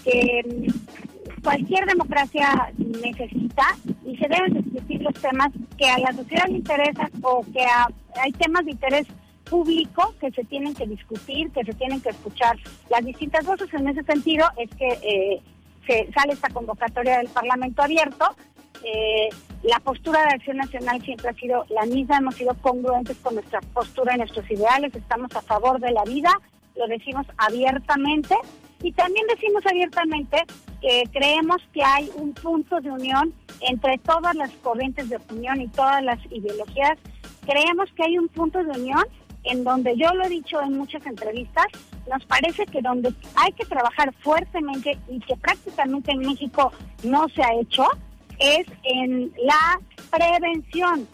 que 0.05 0.43
mm, 0.47 1.43
cualquier 1.43 1.87
democracia 1.87 2.73
necesita 2.77 3.77
y 4.05 4.16
se 4.16 4.29
deben 4.29 4.55
discutir 4.55 5.03
los 5.03 5.14
temas 5.14 5.51
que 5.77 5.89
a 5.89 5.99
la 5.99 6.12
sociedad 6.12 6.47
le 6.49 6.57
interesan 6.57 7.11
o 7.23 7.45
que 7.53 7.64
hay 8.21 8.33
temas 8.33 8.64
de 8.64 8.73
interés 8.73 9.07
público 9.49 10.14
que 10.21 10.31
se 10.31 10.45
tienen 10.45 10.75
que 10.75 10.87
discutir, 10.87 11.51
que 11.51 11.64
se 11.64 11.73
tienen 11.73 12.01
que 12.01 12.11
escuchar 12.11 12.57
las 12.91 13.05
distintas 13.05 13.45
voces. 13.45 13.73
En 13.73 13.89
ese 13.89 14.03
sentido 14.03 14.47
es 14.57 14.71
que 14.77 14.89
eh, 15.03 15.43
se 15.87 16.11
sale 16.12 16.35
esta 16.35 16.51
convocatoria 16.51 17.19
del 17.19 17.29
Parlamento 17.29 17.83
abierto. 17.83 18.27
Eh, 18.85 19.29
la 19.63 19.81
postura 19.81 20.21
de 20.23 20.35
Acción 20.35 20.57
Nacional 20.57 21.03
siempre 21.03 21.31
ha 21.31 21.35
sido 21.35 21.65
la 21.71 21.85
misma, 21.87 22.19
hemos 22.19 22.37
sido 22.37 22.55
congruentes 22.55 23.17
con 23.19 23.35
nuestra 23.35 23.61
postura 23.61 24.15
y 24.15 24.19
nuestros 24.19 24.49
ideales, 24.51 24.95
estamos 24.95 25.35
a 25.35 25.43
favor 25.43 25.81
de 25.81 25.91
la 25.91 26.05
vida, 26.05 26.31
lo 26.77 26.87
decimos 26.87 27.27
abiertamente 27.37 28.37
y 28.83 28.93
también 28.93 29.27
decimos 29.27 29.67
abiertamente 29.67 30.45
que 30.81 31.05
creemos 31.13 31.57
que 31.73 31.83
hay 31.83 32.11
un 32.15 32.33
punto 32.35 32.81
de 32.81 32.91
unión 32.91 33.35
entre 33.69 33.99
todas 33.99 34.35
las 34.37 34.51
corrientes 34.63 35.09
de 35.09 35.17
opinión 35.17 35.61
y 35.61 35.67
todas 35.69 36.03
las 36.05 36.25
ideologías. 36.31 36.97
Creemos 37.45 37.91
que 37.97 38.05
hay 38.05 38.19
un 38.19 38.29
punto 38.29 38.63
de 38.63 38.71
unión 38.71 39.03
en 39.43 39.65
donde 39.65 39.97
yo 39.97 40.13
lo 40.15 40.25
he 40.25 40.29
dicho 40.29 40.61
en 40.61 40.77
muchas 40.79 41.05
entrevistas, 41.07 41.67
nos 42.09 42.25
parece 42.27 42.65
que 42.67 42.81
donde 42.81 43.13
hay 43.35 43.53
que 43.53 43.65
trabajar 43.65 44.13
fuertemente 44.21 44.99
y 45.09 45.19
que 45.21 45.37
prácticamente 45.37 46.13
en 46.13 46.19
México 46.21 46.73
no 47.03 47.29
se 47.31 47.43
ha 47.43 47.55
hecho 47.55 47.85
es 48.39 48.66
en 48.84 49.32
la 49.45 49.80
prevención, 50.11 51.07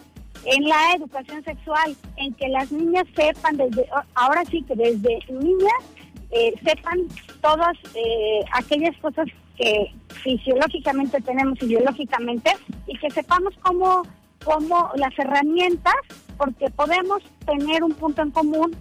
en 0.45 0.63
la 0.67 0.93
educación 0.95 1.43
sexual, 1.43 1.95
en 2.17 2.33
que 2.35 2.47
las 2.49 2.71
niñas 2.71 3.05
sepan 3.15 3.57
desde, 3.57 3.85
ahora 4.15 4.43
sí 4.45 4.63
que 4.63 4.75
desde 4.75 5.19
niñas 5.31 5.73
eh, 6.31 6.53
sepan 6.63 6.99
todas 7.41 7.77
eh, 7.95 8.41
aquellas 8.53 8.95
cosas 8.97 9.27
que 9.57 9.91
fisiológicamente 10.23 11.21
tenemos 11.21 11.57
y 11.61 11.75
y 12.87 12.97
que 12.97 13.09
sepamos 13.11 13.53
cómo, 13.61 14.03
cómo 14.43 14.91
las 14.95 15.17
herramientas 15.17 15.95
porque 16.37 16.69
podemos 16.71 17.23
tener 17.45 17.83
un 17.83 17.93
punto 17.93 18.21
en 18.21 18.31
común 18.31 18.75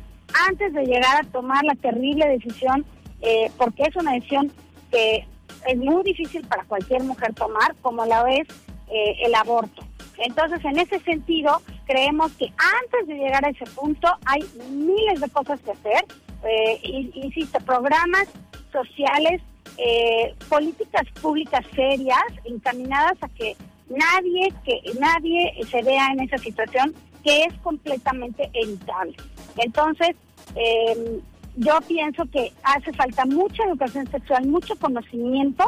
antes 0.49 0.72
de 0.72 0.84
llegar 0.84 1.16
a 1.20 1.30
tomar 1.30 1.62
la 1.64 1.74
terrible 1.76 2.26
decisión, 2.28 2.84
eh, 3.20 3.51
porque 3.57 3.84
es 3.84 3.97
una 3.97 4.12
decisión 4.12 4.51
que 4.90 5.26
es 5.67 5.77
muy 5.77 6.03
difícil 6.03 6.47
para 6.47 6.65
cualquier 6.65 7.03
mujer 7.03 7.35
tomar, 7.35 7.75
como 7.83 8.05
la 8.05 8.23
es 8.31 8.49
eh, 8.89 9.17
el 9.25 9.35
aborto. 9.35 9.83
Entonces, 10.19 10.65
en 10.65 10.79
ese 10.79 11.01
sentido, 11.01 11.61
creemos 11.87 12.33
que 12.33 12.47
antes 12.47 13.09
de 13.09 13.15
llegar 13.15 13.45
a 13.45 13.51
ese 13.51 13.65
punto 13.67 14.09
hay 14.27 14.45
miles 14.71 15.21
de 15.21 15.29
cosas 15.31 15.61
que 15.61 15.73
hacer, 15.73 16.05
eh, 16.45 16.81
insisto, 17.15 17.59
programas 17.61 18.29
sociales, 18.71 19.41
eh, 19.79 20.35
políticas 20.49 21.03
públicas 21.21 21.65
serias 21.75 22.23
encaminadas 22.45 23.21
a 23.23 23.29
que 23.29 23.57
nadie 23.89 24.53
que 24.65 24.81
nadie 25.01 25.53
se 25.69 25.83
vea 25.83 26.09
en 26.12 26.21
esa 26.21 26.39
situación 26.39 26.95
que 27.25 27.45
es 27.45 27.55
completamente 27.62 28.49
evitable. 28.53 29.17
Entonces, 29.57 30.15
em, 30.55 31.21
yo 31.57 31.79
pienso 31.87 32.25
que 32.27 32.53
hace 32.63 32.93
falta 32.93 33.25
mucha 33.27 33.65
educación 33.65 34.11
sexual, 34.11 34.47
mucho 34.47 34.75
conocimiento 34.77 35.65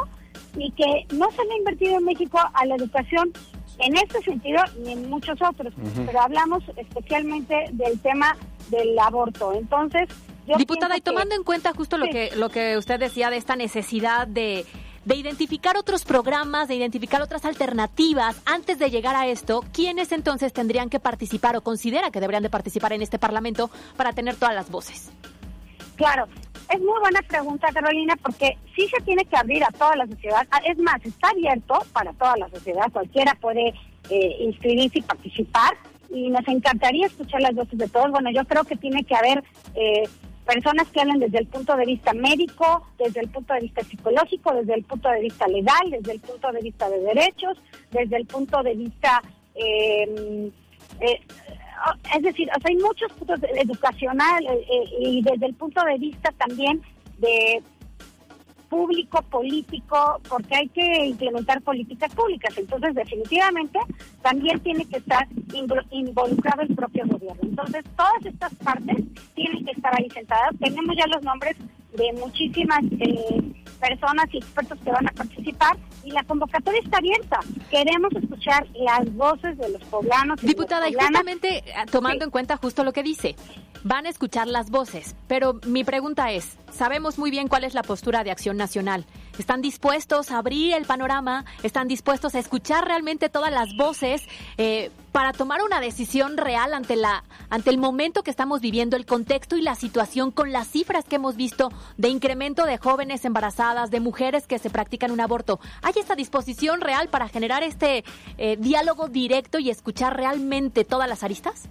y 0.57 0.71
que 0.73 1.07
no 1.15 1.31
se 1.31 1.45
le 1.45 1.53
ha 1.53 1.59
invertido 1.59 1.99
en 1.99 2.05
México 2.05 2.39
a 2.53 2.67
la 2.67 2.77
educación 2.77 3.33
en 3.79 3.97
este 3.97 4.23
sentido 4.23 4.63
ni 4.83 4.93
en 4.93 5.11
muchos 5.11 5.41
otros, 5.43 5.73
pero 6.07 6.21
hablamos 6.21 6.65
especialmente 6.77 7.67
del 7.73 8.01
tema 8.01 8.37
del 8.71 8.99
aborto. 8.99 9.53
Entonces, 9.53 10.09
yo 10.47 10.57
Diputada, 10.57 10.97
y 10.97 11.01
tomando 11.01 11.35
en 11.35 11.43
cuenta 11.43 11.73
justo 11.73 11.99
lo 11.99 12.07
que 12.07 12.31
lo 12.37 12.49
que 12.49 12.79
usted 12.79 13.01
decía 13.01 13.31
de 13.31 13.37
esta 13.37 13.57
necesidad 13.57 14.27
de 14.27 14.65
de 15.05 15.15
identificar 15.15 15.77
otros 15.77 16.05
programas, 16.05 16.67
de 16.67 16.75
identificar 16.75 17.23
otras 17.23 17.45
alternativas 17.45 18.43
antes 18.45 18.81
de 18.81 18.91
llegar 18.91 19.15
a 19.15 19.29
esto, 19.29 19.65
¿quiénes 19.73 20.11
entonces 20.11 20.53
tendrían 20.53 20.91
que 20.91 20.99
participar 20.99 21.57
o 21.57 21.61
considera 21.61 22.11
que 22.11 22.21
deberían 22.21 22.43
de 22.43 22.51
participar 22.51 22.93
en 22.93 23.03
este 23.03 23.17
Parlamento 23.17 23.71
para 23.97 24.13
tener 24.13 24.35
todas 24.35 24.57
las 24.57 24.69
voces? 24.69 25.13
Claro, 25.97 26.27
es 26.73 26.81
muy 26.81 26.99
buena 27.01 27.23
pregunta, 27.23 27.69
Carolina, 27.73 28.17
porque 28.23 28.57
sí 28.75 28.89
se 28.89 29.03
tiene 29.05 29.25
que 29.25 29.37
abrir 29.37 29.65
a 29.65 29.71
toda 29.71 29.97
la 29.97 30.07
sociedad. 30.07 30.47
Ah, 30.51 30.61
es 30.65 30.79
más, 30.79 31.05
está 31.05 31.29
abierto 31.31 31.79
para 31.93 32.13
toda 32.13 32.37
la 32.37 32.49
sociedad. 32.49 32.91
Cualquiera 32.93 33.35
puede 33.41 33.75
eh, 34.11 34.37
inscribirse 34.41 34.99
y 34.99 35.03
participar. 35.03 35.75
Y 36.11 36.29
nos 36.31 36.47
encantaría 36.47 37.07
escuchar 37.07 37.41
las 37.41 37.55
voces 37.55 37.79
de 37.79 37.89
todos. 37.89 38.11
Bueno, 38.11 38.31
yo 38.31 38.45
creo 38.45 38.65
que 38.65 38.77
tiene 38.77 39.05
que 39.05 39.15
haber 39.15 39.43
eh, 39.75 40.09
personas 40.45 40.89
que 40.89 41.01
hablen 41.01 41.19
desde 41.19 41.39
el 41.39 41.47
punto 41.47 41.77
de 41.77 41.87
vista 41.87 42.13
médico, 42.13 42.87
desde 42.99 43.21
el 43.21 43.29
punto 43.29 43.55
de 43.55 43.61
vista 43.61 43.83
psicológico, 43.83 44.55
desde 44.55 44.75
el 44.75 44.85
punto 44.85 45.09
de 45.09 45.21
vista 45.21 45.49
legal, 45.49 45.91
desde 45.91 46.13
el 46.13 46.21
punto 46.21 46.53
de 46.53 46.61
vista 46.61 46.89
de 46.89 47.01
derechos, 47.01 47.59
desde 47.91 48.17
el 48.17 48.27
punto 48.27 48.63
de 48.63 48.75
vista... 48.75 49.23
Eh, 49.55 50.51
eh, 51.01 51.21
es 52.15 52.23
decir, 52.23 52.49
o 52.57 52.61
sea, 52.61 52.71
hay 52.71 52.77
muchos 52.77 53.13
puntos 53.13 53.41
educacional 53.55 54.45
y 55.01 55.23
desde 55.23 55.47
el 55.47 55.55
punto 55.55 55.83
de 55.85 55.99
vista 55.99 56.31
también 56.33 56.81
de 57.19 57.63
público, 58.69 59.23
político, 59.23 60.21
porque 60.29 60.57
hay 60.57 60.69
que 60.69 61.07
implementar 61.07 61.63
políticas 61.63 62.15
públicas. 62.15 62.57
Entonces, 62.57 62.95
definitivamente, 62.95 63.79
también 64.23 64.59
tiene 64.61 64.85
que 64.87 64.99
estar 64.99 65.27
involucrado 65.91 66.63
el 66.63 66.75
propio 66.75 67.07
gobierno. 67.07 67.41
Entonces, 67.43 67.85
todas 67.97 68.25
estas 68.25 68.55
partes 68.57 68.97
tienen 69.35 69.65
que 69.65 69.73
estar 69.73 69.93
ahí 69.99 70.09
sentadas. 70.11 70.51
Tenemos 70.59 70.97
ya 70.97 71.07
los 71.07 71.23
nombres 71.23 71.57
de 71.97 72.13
muchísimas 72.15 72.83
eh, 73.01 73.56
personas 73.77 74.27
y 74.33 74.39
expertos 74.39 74.79
que 74.85 74.91
van 74.91 75.07
a 75.09 75.13
participar 75.13 75.77
y 76.05 76.11
la 76.11 76.23
convocatoria 76.25 76.81
está 76.83 76.99
abierta. 76.99 77.41
Queremos 77.71 78.13
escuchar 78.15 78.67
las 78.75 79.13
voces 79.15 79.59
de 79.59 79.69
los 79.71 79.83
poblanos. 79.85 80.41
Diputada, 80.41 80.89
y 80.89 80.95
justamente 80.95 81.59
eh, 81.59 81.73
tomando 81.91 82.25
en 82.25 82.31
cuenta 82.31 82.57
justo 82.57 82.85
lo 82.85 82.93
que 82.93 83.03
dice, 83.03 83.37
van 83.83 84.07
a 84.07 84.09
escuchar 84.09 84.47
las 84.47 84.71
voces, 84.71 85.15
pero 85.29 85.61
mi 85.67 85.85
pregunta 85.85 86.33
es, 86.33 86.59
sabemos 86.73 87.19
muy 87.19 87.31
bien 87.31 87.49
cuál 87.49 87.65
es 87.65 87.75
la 87.75 87.83
postura 87.83 88.25
de 88.25 88.31
Acción 88.31 88.57
Nacional. 88.57 89.05
¿Están 89.39 89.61
dispuestos 89.61 90.31
a 90.31 90.39
abrir 90.39 90.75
el 90.75 90.85
panorama? 90.85 91.45
¿Están 91.63 91.89
dispuestos 91.89 92.35
a 92.35 92.39
escuchar 92.39 92.87
realmente 92.87 93.29
todas 93.29 93.53
las 93.53 93.77
voces 93.77 94.23
eh, 94.57 94.91
para 95.13 95.33
tomar 95.33 95.63
una 95.63 95.81
decisión 95.81 96.37
real 96.37 96.75
ante, 96.75 96.97
la, 96.97 97.25
ante 97.51 97.71
el 97.71 97.79
momento 97.79 98.23
que 98.23 98.31
estamos 98.31 98.61
viviendo, 98.61 98.97
el 98.97 99.07
contexto 99.07 99.57
y 99.57 99.63
la 99.63 99.75
situación 99.75 100.31
con 100.31 100.53
las 100.53 100.69
cifras 100.69 101.05
que 101.05 101.17
hemos 101.17 101.37
visto 101.37 101.71
de 101.97 102.09
incremento 102.09 102.65
de 102.65 102.79
jóvenes 102.79 103.25
embarazadas, 103.25 103.91
de 103.91 104.01
mujeres 104.01 104.47
que 104.47 104.59
se 104.59 104.71
practican 104.71 105.11
un 105.11 105.21
aborto? 105.21 105.61
¿Hay 105.83 105.95
esta 105.99 106.15
disposición 106.15 106.81
real 106.81 107.09
para 107.09 107.29
generar 107.29 107.63
este 107.63 108.05
eh, 108.39 108.57
diálogo 108.59 109.09
directo 109.09 109.59
y 109.59 109.71
escuchar 109.71 110.17
realmente 110.17 110.85
todas 110.85 111.09
las 111.09 111.23
aristas? 111.23 111.69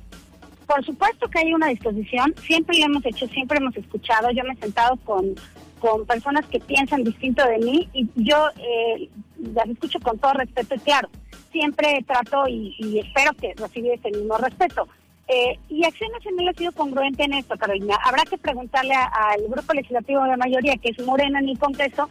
Por 0.68 0.84
supuesto 0.84 1.28
que 1.30 1.40
hay 1.40 1.54
una 1.54 1.68
disposición, 1.68 2.34
siempre 2.42 2.80
lo 2.80 2.86
hemos 2.86 3.06
hecho, 3.06 3.28
siempre 3.28 3.60
hemos 3.60 3.76
escuchado. 3.78 4.32
Yo 4.32 4.44
me 4.44 4.54
he 4.54 4.58
sentado 4.58 4.96
con, 5.06 5.36
con 5.80 6.06
personas 6.06 6.46
que 6.48 6.60
piensan 6.60 7.04
distinto 7.04 7.46
de 7.46 7.58
mí 7.60 7.90
y 7.94 8.08
yo 8.16 8.48
eh, 8.58 9.10
las 9.54 9.68
escucho 9.68 10.00
con 10.00 10.18
todo 10.18 10.34
respeto 10.34 10.76
y 10.76 10.80
claro, 10.80 11.10
siempre 11.52 12.04
trato 12.08 12.48
y, 12.48 13.00
espero 13.00 13.32
que 13.34 13.54
reciba 13.56 13.94
ese 13.94 14.12
mismo 14.12 14.38
respeto. 14.38 14.88
Eh, 15.28 15.58
y 15.70 15.84
Acción 15.84 16.12
Nacional 16.12 16.50
ha 16.50 16.54
sido 16.54 16.72
congruente 16.72 17.24
en 17.24 17.34
esto, 17.34 17.56
Carolina. 17.58 17.98
Habrá 18.04 18.24
que 18.24 18.38
preguntarle 18.38 18.94
al 18.94 19.42
grupo 19.48 19.74
legislativo 19.74 20.24
de 20.24 20.38
mayoría, 20.38 20.78
que 20.78 20.90
es 20.90 21.04
Morena 21.04 21.40
en 21.40 21.50
el 21.50 21.58
Congreso, 21.58 22.10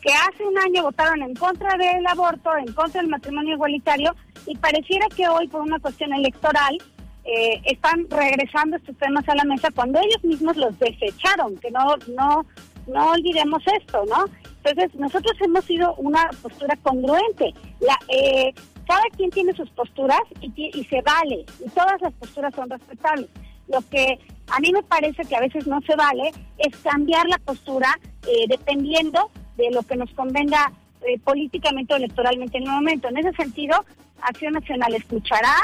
que 0.00 0.12
hace 0.12 0.44
un 0.44 0.56
año 0.58 0.82
votaron 0.82 1.22
en 1.22 1.34
contra 1.34 1.76
del 1.76 2.06
aborto, 2.06 2.56
en 2.56 2.72
contra 2.72 3.00
del 3.00 3.10
matrimonio 3.10 3.54
igualitario, 3.54 4.14
y 4.46 4.56
pareciera 4.56 5.06
que 5.08 5.28
hoy, 5.28 5.48
por 5.48 5.62
una 5.62 5.78
cuestión 5.80 6.12
electoral, 6.12 6.78
eh, 7.24 7.62
están 7.66 8.08
regresando 8.10 8.76
estos 8.76 8.96
temas 8.96 9.28
a 9.28 9.36
la 9.36 9.44
mesa 9.44 9.68
cuando 9.74 10.00
ellos 10.00 10.24
mismos 10.24 10.56
los 10.56 10.76
desecharon, 10.78 11.56
que 11.58 11.70
no, 11.70 11.96
no, 12.16 12.44
no 12.86 13.10
olvidemos 13.10 13.62
esto, 13.80 14.04
¿no? 14.06 14.24
Entonces, 14.64 14.94
nosotros 14.98 15.32
hemos 15.40 15.64
sido 15.64 15.94
una 15.96 16.30
postura 16.40 16.76
congruente. 16.82 17.52
La, 17.80 17.98
eh, 18.08 18.52
cada 18.86 19.02
quien 19.16 19.30
tiene 19.30 19.52
sus 19.54 19.70
posturas 19.70 20.20
y, 20.40 20.84
se 20.84 21.02
vale, 21.02 21.44
y 21.64 21.68
todas 21.70 22.00
las 22.00 22.12
posturas 22.14 22.54
son 22.54 22.70
respetables. 22.70 23.28
Lo 23.68 23.80
que 23.88 24.18
a 24.50 24.60
mí 24.60 24.72
me 24.72 24.82
parece 24.82 25.24
que 25.24 25.36
a 25.36 25.40
veces 25.40 25.66
no 25.66 25.80
se 25.82 25.96
vale 25.96 26.32
es 26.58 26.76
cambiar 26.78 27.26
la 27.28 27.38
postura 27.38 27.98
eh, 28.26 28.44
dependiendo 28.48 29.30
de 29.56 29.70
lo 29.70 29.82
que 29.82 29.96
nos 29.96 30.10
convenga 30.12 30.72
políticamente 31.24 31.94
o 31.94 31.96
electoralmente 31.96 32.58
en 32.58 32.64
el 32.64 32.70
momento. 32.70 33.08
En 33.08 33.16
ese 33.16 33.32
sentido, 33.32 33.84
Acción 34.20 34.52
Nacional 34.52 34.94
escuchará, 34.94 35.56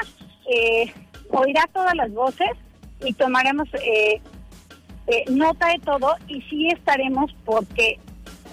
eh, 0.52 0.92
oirá 1.30 1.64
todas 1.72 1.94
las 1.94 2.12
voces 2.12 2.50
y 3.04 3.12
tomaremos 3.12 3.68
eh, 5.08 5.24
nota 5.30 5.68
de 5.68 5.78
todo 5.80 6.14
y 6.26 6.40
sí 6.42 6.68
estaremos 6.68 7.34
porque 7.44 7.98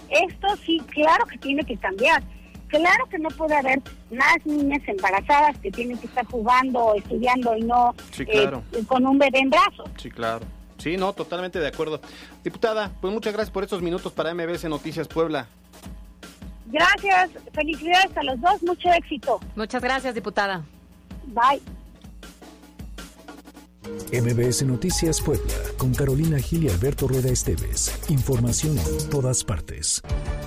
esto 0.09 0.47
sí, 0.65 0.81
claro 0.89 1.25
que 1.25 1.37
tiene 1.37 1.63
que 1.63 1.77
cambiar. 1.77 2.23
Claro 2.67 3.05
que 3.09 3.19
no 3.19 3.29
puede 3.29 3.55
haber 3.55 3.81
más 4.11 4.37
niñas 4.45 4.81
embarazadas 4.87 5.57
que 5.59 5.71
tienen 5.71 5.97
que 5.97 6.07
estar 6.07 6.25
jugando 6.25 6.79
o 6.79 6.95
estudiando 6.95 7.55
y 7.55 7.61
no 7.61 7.93
eh, 8.17 8.51
con 8.87 9.05
un 9.05 9.17
bebé 9.17 9.39
en 9.39 9.49
brazos. 9.49 9.89
Sí, 9.97 10.09
claro. 10.09 10.45
Sí, 10.77 10.97
no, 10.97 11.13
totalmente 11.13 11.59
de 11.59 11.67
acuerdo. 11.67 12.01
Diputada, 12.43 12.91
pues 12.99 13.13
muchas 13.13 13.33
gracias 13.33 13.51
por 13.51 13.63
estos 13.63 13.81
minutos 13.81 14.11
para 14.11 14.33
MBS 14.33 14.65
Noticias 14.65 15.07
Puebla. 15.07 15.47
Gracias, 16.67 17.29
felicidades 17.53 18.17
a 18.17 18.23
los 18.23 18.41
dos, 18.41 18.63
mucho 18.63 18.89
éxito. 18.91 19.39
Muchas 19.55 19.81
gracias, 19.81 20.15
diputada. 20.15 20.63
Bye. 21.27 21.61
MBS 24.11 24.63
Noticias 24.65 25.21
Puebla, 25.21 25.53
con 25.77 25.93
Carolina 25.93 26.39
Gil 26.39 26.63
y 26.65 26.69
Alberto 26.69 27.07
Rueda 27.07 27.29
Esteves. 27.29 27.91
Información 28.09 28.77
en 28.77 29.09
todas 29.09 29.43
partes. 29.43 30.01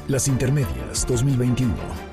Las 0.09 0.29
Intermedias 0.29 1.07
2021. 1.07 2.08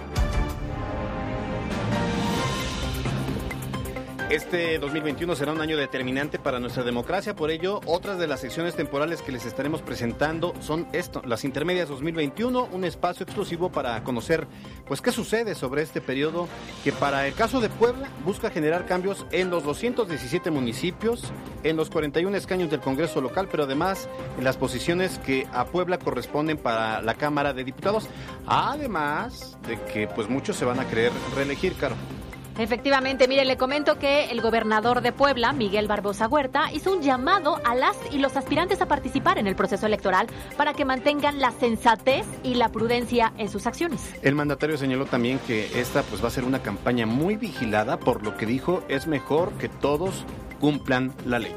Este 4.35 4.79
2021 4.79 5.33
será 5.33 5.53
un 5.53 5.61
año 5.61 5.77
determinante 5.77 6.39
para 6.39 6.59
nuestra 6.59 6.83
democracia, 6.83 7.37
por 7.37 7.51
ello 7.51 7.79
otras 7.85 8.19
de 8.19 8.27
las 8.27 8.41
secciones 8.41 8.75
temporales 8.75 9.21
que 9.21 9.31
les 9.31 9.45
estaremos 9.45 9.81
presentando 9.81 10.53
son 10.59 10.89
esto, 10.91 11.21
las 11.25 11.45
intermedias 11.45 11.87
2021, 11.87 12.65
un 12.65 12.83
espacio 12.83 13.23
exclusivo 13.23 13.71
para 13.71 14.03
conocer 14.03 14.45
pues 14.85 14.99
qué 14.99 15.13
sucede 15.13 15.55
sobre 15.55 15.83
este 15.83 16.01
periodo 16.01 16.49
que 16.83 16.91
para 16.91 17.25
el 17.25 17.33
caso 17.33 17.61
de 17.61 17.69
Puebla 17.69 18.09
busca 18.25 18.49
generar 18.49 18.85
cambios 18.85 19.25
en 19.31 19.49
los 19.49 19.63
217 19.63 20.51
municipios, 20.51 21.31
en 21.63 21.77
los 21.77 21.89
41 21.89 22.35
escaños 22.35 22.69
del 22.69 22.81
Congreso 22.81 23.21
local, 23.21 23.47
pero 23.49 23.63
además 23.63 24.09
en 24.37 24.43
las 24.43 24.57
posiciones 24.57 25.17
que 25.19 25.47
a 25.53 25.63
Puebla 25.63 25.97
corresponden 25.97 26.57
para 26.57 27.01
la 27.01 27.13
Cámara 27.13 27.53
de 27.53 27.63
Diputados, 27.63 28.09
además 28.45 29.57
de 29.65 29.79
que 29.93 30.09
pues 30.09 30.27
muchos 30.27 30.57
se 30.57 30.65
van 30.65 30.81
a 30.81 30.89
querer 30.89 31.13
reelegir, 31.37 31.73
Caro. 31.75 31.95
Efectivamente, 32.57 33.27
mire, 33.27 33.43
le 33.43 33.57
comento 33.57 33.99
que 33.99 34.31
el 34.31 34.41
gobernador 34.41 35.01
de 35.01 35.11
Puebla, 35.11 35.51
Miguel 35.51 35.87
Barbosa 35.87 36.27
Huerta, 36.27 36.71
hizo 36.71 36.93
un 36.93 37.01
llamado 37.01 37.59
a 37.65 37.75
las 37.75 37.97
y 38.11 38.19
los 38.19 38.37
aspirantes 38.37 38.81
a 38.81 38.87
participar 38.87 39.37
en 39.37 39.47
el 39.47 39.55
proceso 39.55 39.85
electoral 39.85 40.27
para 40.55 40.73
que 40.73 40.85
mantengan 40.85 41.39
la 41.39 41.51
sensatez 41.51 42.25
y 42.43 42.55
la 42.55 42.69
prudencia 42.69 43.33
en 43.37 43.49
sus 43.49 43.67
acciones. 43.67 44.01
El 44.21 44.35
mandatario 44.35 44.77
señaló 44.77 45.05
también 45.05 45.39
que 45.39 45.79
esta 45.79 46.01
pues 46.03 46.23
va 46.23 46.29
a 46.29 46.31
ser 46.31 46.45
una 46.45 46.61
campaña 46.61 47.05
muy 47.05 47.35
vigilada, 47.35 47.99
por 47.99 48.23
lo 48.23 48.37
que 48.37 48.45
dijo 48.45 48.83
es 48.87 49.05
mejor 49.05 49.51
que 49.53 49.67
todos 49.67 50.25
cumplan 50.59 51.13
la 51.25 51.39
ley. 51.39 51.55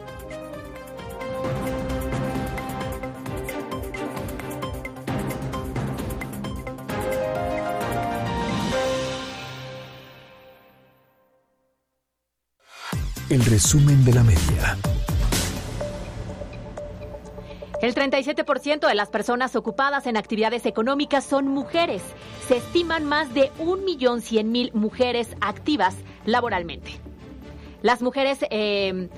El 13.31 13.45
resumen 13.45 14.07
de 14.07 14.15
la 14.15 14.25
media. 14.25 14.79
El 17.83 17.95
37% 17.95 18.89
de 18.89 18.95
las 18.95 19.11
personas 19.11 19.55
ocupadas 19.55 20.07
en 20.07 20.17
actividades 20.17 20.65
económicas 20.65 21.25
son 21.25 21.47
mujeres. 21.47 22.01
Se 22.49 22.57
estiman 22.57 23.05
más 23.05 23.35
de 23.35 23.53
1.100.000 23.59 24.73
mujeres 24.73 25.37
activas 25.43 25.95
laboralmente. 26.25 26.93
Las 27.83 28.01
mujeres 28.01 28.39
eh, 28.49 29.11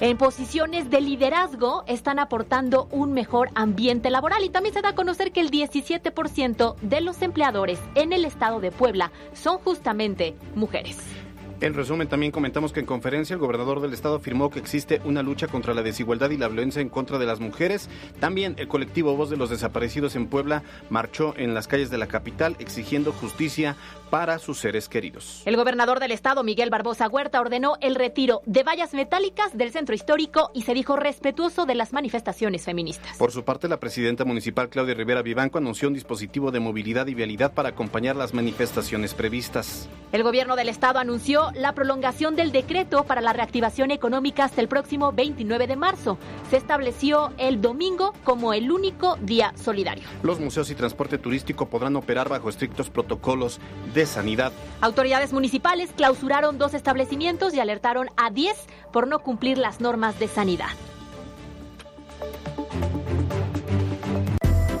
en 0.00 0.16
posiciones 0.16 0.88
de 0.88 1.02
liderazgo 1.02 1.84
están 1.86 2.18
aportando 2.18 2.88
un 2.90 3.12
mejor 3.12 3.50
ambiente 3.54 4.08
laboral 4.08 4.42
y 4.42 4.48
también 4.48 4.74
se 4.74 4.80
da 4.80 4.90
a 4.90 4.94
conocer 4.94 5.32
que 5.32 5.40
el 5.40 5.50
17% 5.50 6.76
de 6.80 7.00
los 7.02 7.20
empleadores 7.20 7.78
en 7.94 8.14
el 8.14 8.24
estado 8.24 8.60
de 8.60 8.70
Puebla 8.70 9.12
son 9.34 9.58
justamente 9.58 10.34
mujeres. 10.54 11.25
En 11.58 11.72
resumen, 11.72 12.06
también 12.06 12.32
comentamos 12.32 12.72
que 12.72 12.80
en 12.80 12.86
conferencia 12.86 13.32
el 13.32 13.40
gobernador 13.40 13.80
del 13.80 13.94
estado 13.94 14.16
afirmó 14.16 14.50
que 14.50 14.58
existe 14.58 15.00
una 15.04 15.22
lucha 15.22 15.48
contra 15.48 15.72
la 15.72 15.82
desigualdad 15.82 16.28
y 16.28 16.36
la 16.36 16.48
violencia 16.48 16.82
en 16.82 16.90
contra 16.90 17.18
de 17.18 17.24
las 17.24 17.40
mujeres. 17.40 17.88
También 18.20 18.54
el 18.58 18.68
colectivo 18.68 19.16
Voz 19.16 19.30
de 19.30 19.38
los 19.38 19.48
Desaparecidos 19.48 20.16
en 20.16 20.26
Puebla 20.26 20.62
marchó 20.90 21.32
en 21.38 21.54
las 21.54 21.66
calles 21.66 21.88
de 21.88 21.96
la 21.96 22.08
capital 22.08 22.56
exigiendo 22.58 23.10
justicia 23.10 23.74
para 24.10 24.38
sus 24.38 24.58
seres 24.58 24.88
queridos. 24.88 25.42
El 25.46 25.56
gobernador 25.56 25.98
del 25.98 26.12
estado, 26.12 26.44
Miguel 26.44 26.68
Barbosa 26.68 27.08
Huerta, 27.08 27.40
ordenó 27.40 27.76
el 27.80 27.94
retiro 27.94 28.42
de 28.44 28.62
vallas 28.62 28.92
metálicas 28.92 29.56
del 29.56 29.72
centro 29.72 29.94
histórico 29.94 30.50
y 30.52 30.62
se 30.62 30.74
dijo 30.74 30.96
respetuoso 30.96 31.64
de 31.64 31.74
las 31.74 31.92
manifestaciones 31.94 32.64
feministas. 32.64 33.16
Por 33.16 33.32
su 33.32 33.44
parte, 33.44 33.66
la 33.66 33.80
presidenta 33.80 34.24
municipal 34.26 34.68
Claudia 34.68 34.94
Rivera 34.94 35.22
Vivanco 35.22 35.58
anunció 35.58 35.88
un 35.88 35.94
dispositivo 35.94 36.50
de 36.50 36.60
movilidad 36.60 37.06
y 37.06 37.14
vialidad 37.14 37.54
para 37.54 37.70
acompañar 37.70 38.14
las 38.14 38.34
manifestaciones 38.34 39.14
previstas. 39.14 39.88
El 40.12 40.22
gobierno 40.22 40.54
del 40.54 40.68
estado 40.68 40.98
anunció 40.98 41.45
la 41.54 41.72
prolongación 41.72 42.36
del 42.36 42.52
decreto 42.52 43.04
para 43.04 43.20
la 43.20 43.32
reactivación 43.32 43.90
económica 43.90 44.44
hasta 44.44 44.60
el 44.60 44.68
próximo 44.68 45.12
29 45.12 45.66
de 45.66 45.76
marzo. 45.76 46.18
Se 46.50 46.56
estableció 46.56 47.32
el 47.38 47.60
domingo 47.60 48.12
como 48.24 48.52
el 48.52 48.70
único 48.70 49.16
día 49.16 49.52
solidario. 49.56 50.04
Los 50.22 50.40
museos 50.40 50.70
y 50.70 50.74
transporte 50.74 51.18
turístico 51.18 51.66
podrán 51.66 51.96
operar 51.96 52.28
bajo 52.28 52.48
estrictos 52.48 52.90
protocolos 52.90 53.60
de 53.94 54.06
sanidad. 54.06 54.52
Autoridades 54.80 55.32
municipales 55.32 55.90
clausuraron 55.96 56.58
dos 56.58 56.74
establecimientos 56.74 57.54
y 57.54 57.60
alertaron 57.60 58.08
a 58.16 58.30
10 58.30 58.56
por 58.92 59.08
no 59.08 59.18
cumplir 59.20 59.58
las 59.58 59.80
normas 59.80 60.18
de 60.18 60.28
sanidad. 60.28 60.70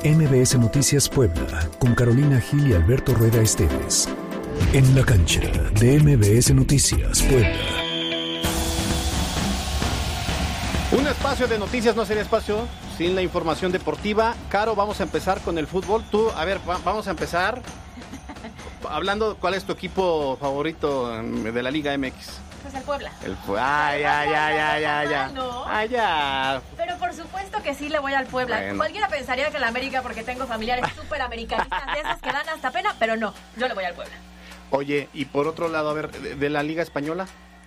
MBS 0.04 0.56
Noticias 0.56 1.08
Puebla, 1.08 1.68
con 1.80 1.96
Carolina 1.96 2.40
Gil 2.40 2.70
y 2.70 2.74
Alberto 2.74 3.12
Rueda 3.12 3.40
Esteves. 3.42 4.08
En 4.72 4.94
la 4.94 5.04
cancha 5.04 5.40
de 5.40 5.98
MBS 6.00 6.52
Noticias 6.54 7.22
Puebla. 7.22 7.56
Un 10.92 11.06
espacio 11.06 11.46
de 11.46 11.58
noticias 11.58 11.96
no 11.96 12.04
sería 12.04 12.22
espacio 12.22 12.66
sin 12.96 13.14
la 13.14 13.22
información 13.22 13.72
deportiva. 13.72 14.34
Caro, 14.50 14.74
vamos 14.74 15.00
a 15.00 15.02
empezar 15.04 15.40
con 15.40 15.58
el 15.58 15.66
fútbol. 15.66 16.04
Tú, 16.10 16.30
a 16.34 16.44
ver, 16.44 16.58
va- 16.68 16.78
vamos 16.84 17.06
a 17.08 17.10
empezar 17.10 17.60
hablando 18.88 19.36
cuál 19.36 19.54
es 19.54 19.64
tu 19.64 19.72
equipo 19.72 20.36
favorito 20.40 21.08
de 21.22 21.62
la 21.62 21.70
Liga 21.70 21.96
MX. 21.96 22.40
Pues 22.62 22.74
el 22.74 22.82
Puebla. 22.82 23.12
El 23.24 23.36
Pu- 23.38 23.56
Ay, 23.60 24.02
ay, 24.02 24.28
ay, 24.34 24.58
ay, 24.58 24.84
ay. 24.84 25.34
Ay, 25.66 25.88
ya. 25.88 26.60
Pero 26.76 26.96
por 26.98 27.12
supuesto 27.14 27.62
que 27.62 27.74
sí 27.74 27.88
le 27.88 27.98
voy 27.98 28.12
al 28.14 28.26
Puebla. 28.26 28.56
Bueno. 28.58 28.76
Cualquiera 28.76 29.08
pensaría 29.08 29.50
que 29.50 29.58
la 29.58 29.68
América, 29.68 30.02
porque 30.02 30.22
tengo 30.22 30.46
familiares 30.46 30.84
súper 31.00 31.22
americanistas 31.22 31.86
de 31.94 32.00
esas 32.00 32.20
que 32.20 32.32
dan 32.32 32.48
hasta 32.48 32.70
pena, 32.70 32.94
pero 32.98 33.16
no, 33.16 33.32
yo 33.56 33.68
le 33.68 33.74
voy 33.74 33.84
al 33.84 33.94
Puebla. 33.94 34.14
Oye, 34.70 35.08
y 35.14 35.24
por 35.26 35.46
otro 35.46 35.68
lado, 35.68 35.90
a 35.90 35.94
ver, 35.94 36.10
de, 36.10 36.34
de 36.34 36.50
la 36.50 36.62
Liga 36.62 36.82
Española, 36.82 37.26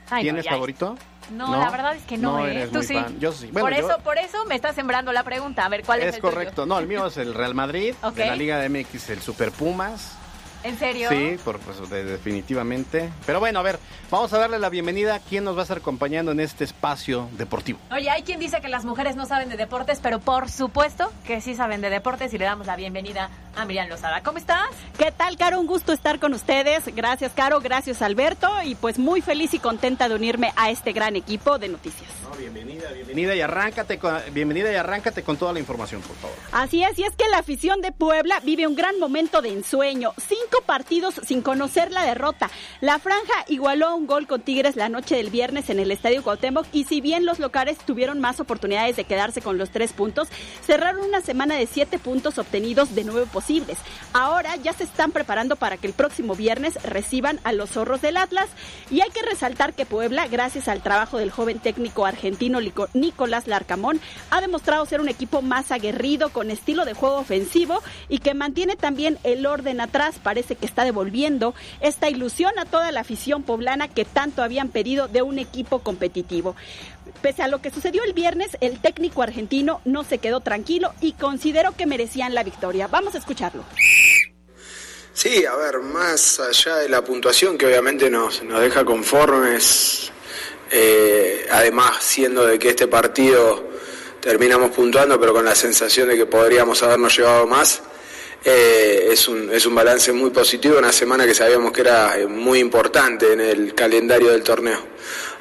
Ay, 0.10 0.24
no, 0.24 0.28
¿tienes 0.28 0.47
favorito? 0.47 0.97
No, 1.32 1.56
la 1.60 1.70
verdad 1.70 1.95
es 1.95 2.04
que 2.04 2.18
no, 2.18 2.45
¿eh? 2.45 2.52
eres 2.52 2.70
Tú 2.70 2.78
muy 2.80 2.86
sí. 2.88 2.93
fan. 2.95 3.20
Yo 3.20 3.32
sí. 3.32 3.50
Bueno, 3.52 3.68
por, 3.68 3.78
yo- 3.78 3.88
eso, 3.88 4.00
por 4.04 4.18
eso 4.18 4.45
me 4.45 4.56
está 4.56 4.74
sembrando 4.74 5.12
la 5.14 5.24
pregunta. 5.24 5.64
A 5.66 5.70
ver, 5.70 5.84
¿cuál 5.86 6.00
es, 6.02 6.08
es 6.08 6.16
el 6.16 6.22
tuyo? 6.22 6.34
correcto. 6.34 6.66
No, 6.66 6.80
el 6.80 6.88
mío 6.88 7.06
es 7.06 7.18
el 7.18 7.34
Real 7.34 7.54
Madrid, 7.54 7.93
Ok. 8.02 8.16
de 8.16 8.26
la 8.26 8.36
Liga 8.36 8.58
de 8.60 8.70
MX, 8.70 9.10
el 9.12 9.22
Super 9.22 9.52
Pumas. 9.52 10.18
¿En 10.64 10.78
serio? 10.78 11.10
Sí, 11.10 11.38
por, 11.45 11.60
pues, 11.60 11.89
de- 11.89 12.03
definitivamente. 12.03 13.10
Pero 13.26 13.39
bueno, 13.39 13.60
a 13.60 13.64
ver, 13.64 13.80
vamos 14.12 14.34
a 14.34 14.38
darle 14.39 14.60
la 14.60 14.70
bienvenida 14.70 15.16
a 15.16 15.20
quien 15.20 15.43
nos 15.43 15.55
va 15.55 15.62
a 15.62 15.64
estar 15.64 15.78
acompañando 15.78 16.32
en 16.32 16.39
este 16.39 16.64
espacio 16.66 17.30
deportivo. 17.38 17.80
Oye, 17.91 18.10
hay 18.10 18.24
quien 18.24 18.39
dice 18.39 18.60
que 18.62 18.68
las 18.68 18.84
mujeres 18.86 19.16
no 19.16 19.26
saben 19.26 19.49
de 19.49 19.57
deportes, 19.57 19.99
pero 20.01 20.20
por 20.20 20.49
supuesto 20.49 21.12
que 21.26 21.39
sí 21.41 21.55
saben 21.55 21.82
de 21.82 21.89
deportes 21.89 22.34
y 22.34 22.38
le 22.38 22.45
damos 22.45 22.68
la 22.68 22.76
bienvenida 22.76 23.30
a 23.55 23.66
Miriam 23.66 23.88
Lozada. 23.89 24.22
¿Cómo 24.22 24.38
estás? 24.38 24.68
¿Qué 24.97 25.12
tal, 25.12 25.38
Caro? 25.38 25.60
Un 25.60 25.68
gusto 25.68 25.93
estar 25.93 26.20
con 26.20 26.34
ustedes. 26.34 26.84
Gracias, 26.95 27.32
Caro. 27.34 27.60
Gracias, 27.62 28.01
Alberto. 28.01 28.49
Y 28.66 28.76
pues 28.76 28.99
muy 28.99 29.22
feliz 29.22 29.53
y 29.53 29.60
contenta 29.60 30.10
de 30.10 30.16
unirme 30.16 30.51
a 30.55 30.70
este 30.72 30.91
gran 30.91 31.16
equipo 31.16 31.57
de 31.57 31.70
noticias. 31.70 32.10
Bienvenida, 32.40 32.92
bienvenida 32.92 33.36
y 33.36 33.42
arráncate 33.42 34.00
con, 34.00 34.18
bienvenida 34.34 34.72
y 34.72 34.76
arráncate 34.76 35.24
con 35.24 35.38
toda 35.38 35.54
la 35.54 35.60
información, 35.60 36.02
por 36.02 36.16
favor. 36.16 36.38
Así 36.52 36.84
es, 36.84 36.98
y 36.98 37.04
es 37.04 37.16
que 37.16 37.28
la 37.30 37.40
afición 37.40 37.82
de 37.82 37.92
Puebla 37.92 38.40
vive 38.44 38.66
un 38.66 38.76
gran 38.76 38.98
momento 39.00 39.42
de 39.42 39.50
ensueño. 39.50 40.14
Cinco 40.18 40.64
partidos 40.66 41.16
sin 41.26 41.42
conocer 41.42 41.92
la 41.92 42.06
derrota. 42.06 42.50
La 42.82 42.98
franja 43.00 43.34
igualó 43.48 43.96
un 43.96 44.08
gol 44.08 44.26
con 44.28 44.42
Tigres 44.42 44.76
la 44.76 44.90
noche 44.90 45.16
del 45.16 45.30
viernes 45.30 45.70
en 45.70 45.80
el 45.80 45.92
Estadio 45.92 46.24
Cuauhtémoc 46.24 46.66
y 46.72 46.86
si 46.86 47.02
bien 47.02 47.26
los 47.26 47.40
locales 47.40 47.78
tuvieron 47.80 48.20
más 48.20 48.40
oportunidades 48.40 48.96
de 48.96 49.04
quedarse 49.04 49.42
con 49.42 49.58
los 49.58 49.70
tres 49.70 49.92
puntos, 49.92 50.30
cerraron 50.66 51.04
una 51.04 51.22
semana 51.22 51.56
de 51.56 51.68
siete 51.68 52.00
puntos 52.00 52.38
obtenidos 52.38 52.96
de 52.96 53.04
nueve 53.04 53.28
posibles. 53.32 53.78
Ahora 54.14 54.56
ya 54.56 54.74
se 54.74 54.86
están 54.86 55.12
preparando 55.12 55.58
para 55.58 55.78
que 55.78 55.88
el 55.88 55.94
próximo 55.94 56.36
viernes 56.36 56.82
reciban 56.84 57.40
a 57.44 57.52
los 57.52 57.72
zorros 57.72 58.02
del 58.02 58.18
Atlas 58.18 58.48
y 58.90 59.02
hay 59.02 59.10
que 59.10 59.22
resaltar 59.22 59.74
que 59.74 59.86
Puebla, 59.86 60.28
gracias 60.28 60.68
al 60.68 60.82
trabajo 60.82 61.18
del 61.18 61.32
joven 61.32 61.60
técnico 61.60 62.06
argentino 62.06 62.28
Lico- 62.38 62.89
Nicolás 62.93 63.47
Larcamón, 63.47 63.99
ha 64.30 64.41
demostrado 64.41 64.86
ser 64.86 65.01
un 65.01 65.09
equipo 65.09 65.41
más 65.41 65.71
aguerrido, 65.71 66.30
con 66.30 66.51
estilo 66.51 66.86
de 66.86 66.93
juego 66.93 67.15
ofensivo 67.17 67.82
y 68.09 68.19
que 68.19 68.34
mantiene 68.34 68.75
también 68.75 69.17
el 69.23 69.45
orden 69.45 69.82
atrás. 69.82 70.15
Parece 70.21 70.55
que 70.55 70.65
está 70.65 70.84
devolviendo 70.84 71.55
esta 71.82 72.09
ilusión 72.09 72.51
a 72.59 72.65
toda 72.65 72.91
la 72.91 73.01
afición 73.01 73.43
poblana 73.43 73.88
que 73.88 74.05
tanto 74.05 74.43
habían 74.43 74.69
pedido 74.69 75.07
de 75.07 75.21
un 75.21 75.39
equipo 75.39 75.80
competitivo. 75.80 76.55
Pese 77.21 77.41
a 77.43 77.47
lo 77.47 77.61
que 77.61 77.71
sucedió 77.71 78.03
el 78.03 78.13
viernes, 78.13 78.55
el 78.61 78.80
técnico 78.80 79.21
argentino 79.21 79.82
no 79.84 80.03
se 80.03 80.19
quedó 80.19 80.39
tranquilo 80.39 80.93
y 81.01 81.13
consideró 81.13 81.73
que 81.75 81.86
merecían 81.86 82.34
la 82.34 82.43
victoria. 82.43 82.88
Vamos 82.88 83.15
a 83.15 83.17
escucharlo. 83.17 83.63
Sí, 85.13 85.43
a 85.45 85.53
ver, 85.55 85.80
más 85.80 86.39
allá 86.39 86.77
de 86.77 86.88
la 86.88 87.03
puntuación 87.03 87.57
que 87.57 87.65
obviamente 87.65 88.09
nos, 88.09 88.41
nos 88.43 88.61
deja 88.61 88.86
conformes, 88.86 90.13
eh, 90.72 91.45
además 91.51 91.97
siendo 92.03 92.45
de 92.45 92.59
que 92.59 92.70
este 92.70 92.88
partido 92.88 93.67
terminamos 94.22 94.72
puntuando 94.72 95.20
pero 95.20 95.34
con 95.34 95.45
la 95.45 95.55
sensación 95.55 96.09
de 96.09 96.17
que 96.17 96.26
podríamos 96.26 96.82
habernos 96.84 97.17
llevado 97.17 97.47
más, 97.47 97.82
eh, 98.45 99.09
es, 99.11 99.28
un, 99.28 99.49
es 99.53 99.65
un 99.65 99.76
balance 99.76 100.11
muy 100.13 100.30
positivo, 100.30 100.78
una 100.78 100.91
semana 100.93 101.26
que 101.26 101.34
sabíamos 101.34 101.72
que 101.74 101.82
era 101.82 102.17
eh, 102.17 102.26
muy 102.28 102.59
importante 102.59 103.34
en 103.34 103.41
el 103.41 103.74
calendario 103.76 104.30
del 104.30 104.43
torneo. 104.43 104.80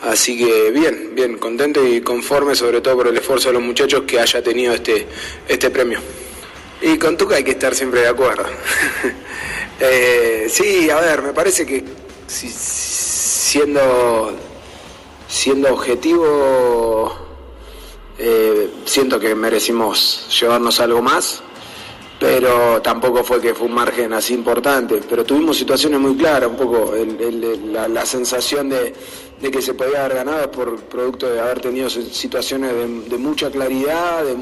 Así 0.03 0.37
que 0.39 0.70
bien, 0.70 1.11
bien, 1.14 1.39
contento 1.39 1.85
y 1.87 2.01
conforme 2.01 2.55
sobre 2.57 2.81
todo 2.81 2.97
por 2.97 3.09
el 3.09 3.16
esfuerzo 3.16 3.49
de 3.49 3.55
los 3.55 3.62
muchachos 3.62 4.03
que 4.07 4.18
haya 4.20 4.43
tenido 4.43 4.74
este, 4.74 5.07
este 5.47 5.70
premio. 5.70 6.01
Y 6.81 6.97
con 6.99 7.16
Tuca 7.16 7.37
hay 7.37 7.45
que 7.45 7.51
estar 7.53 7.74
siempre 7.74 8.01
de 8.03 8.09
acuerdo. 8.09 8.45
Sí, 10.49 10.91
a 10.91 11.01
ver, 11.01 11.22
me 11.22 11.33
parece 11.33 11.64
que 11.64 11.85
si- 12.26 12.51
siendo, 12.51 14.37
siendo 15.29 15.72
objetivo, 15.72 17.14
eh, 18.18 18.70
siento 18.85 19.20
que 19.20 19.35
merecimos 19.35 20.26
llevarnos 20.41 20.81
algo 20.81 21.03
más, 21.03 21.43
pero 22.18 22.83
tampoco 22.83 23.22
fue 23.22 23.41
que 23.41 23.55
fue 23.55 23.66
un 23.68 23.74
margen 23.74 24.12
así 24.12 24.35
importante. 24.35 25.01
Pero 25.09 25.24
tuvimos 25.24 25.57
situaciones 25.57 26.01
muy 26.01 26.16
claras, 26.16 26.49
un 26.51 26.57
poco 26.57 26.95
el- 26.95 27.72
la, 27.72 27.87
la 27.87 28.05
sensación 28.07 28.68
de, 28.70 28.95
de 29.41 29.51
que 29.51 29.62
se 29.62 29.74
podía 29.74 30.05
haber 30.05 30.16
ganado 30.16 30.51
por 30.51 30.81
producto 30.85 31.31
de 31.31 31.41
haber 31.41 31.61
tenido 31.61 31.89
situaciones 31.91 32.72
de, 32.72 32.89
de 33.11 33.18
mucha 33.18 33.51
claridad, 33.51 34.24
de 34.24 34.37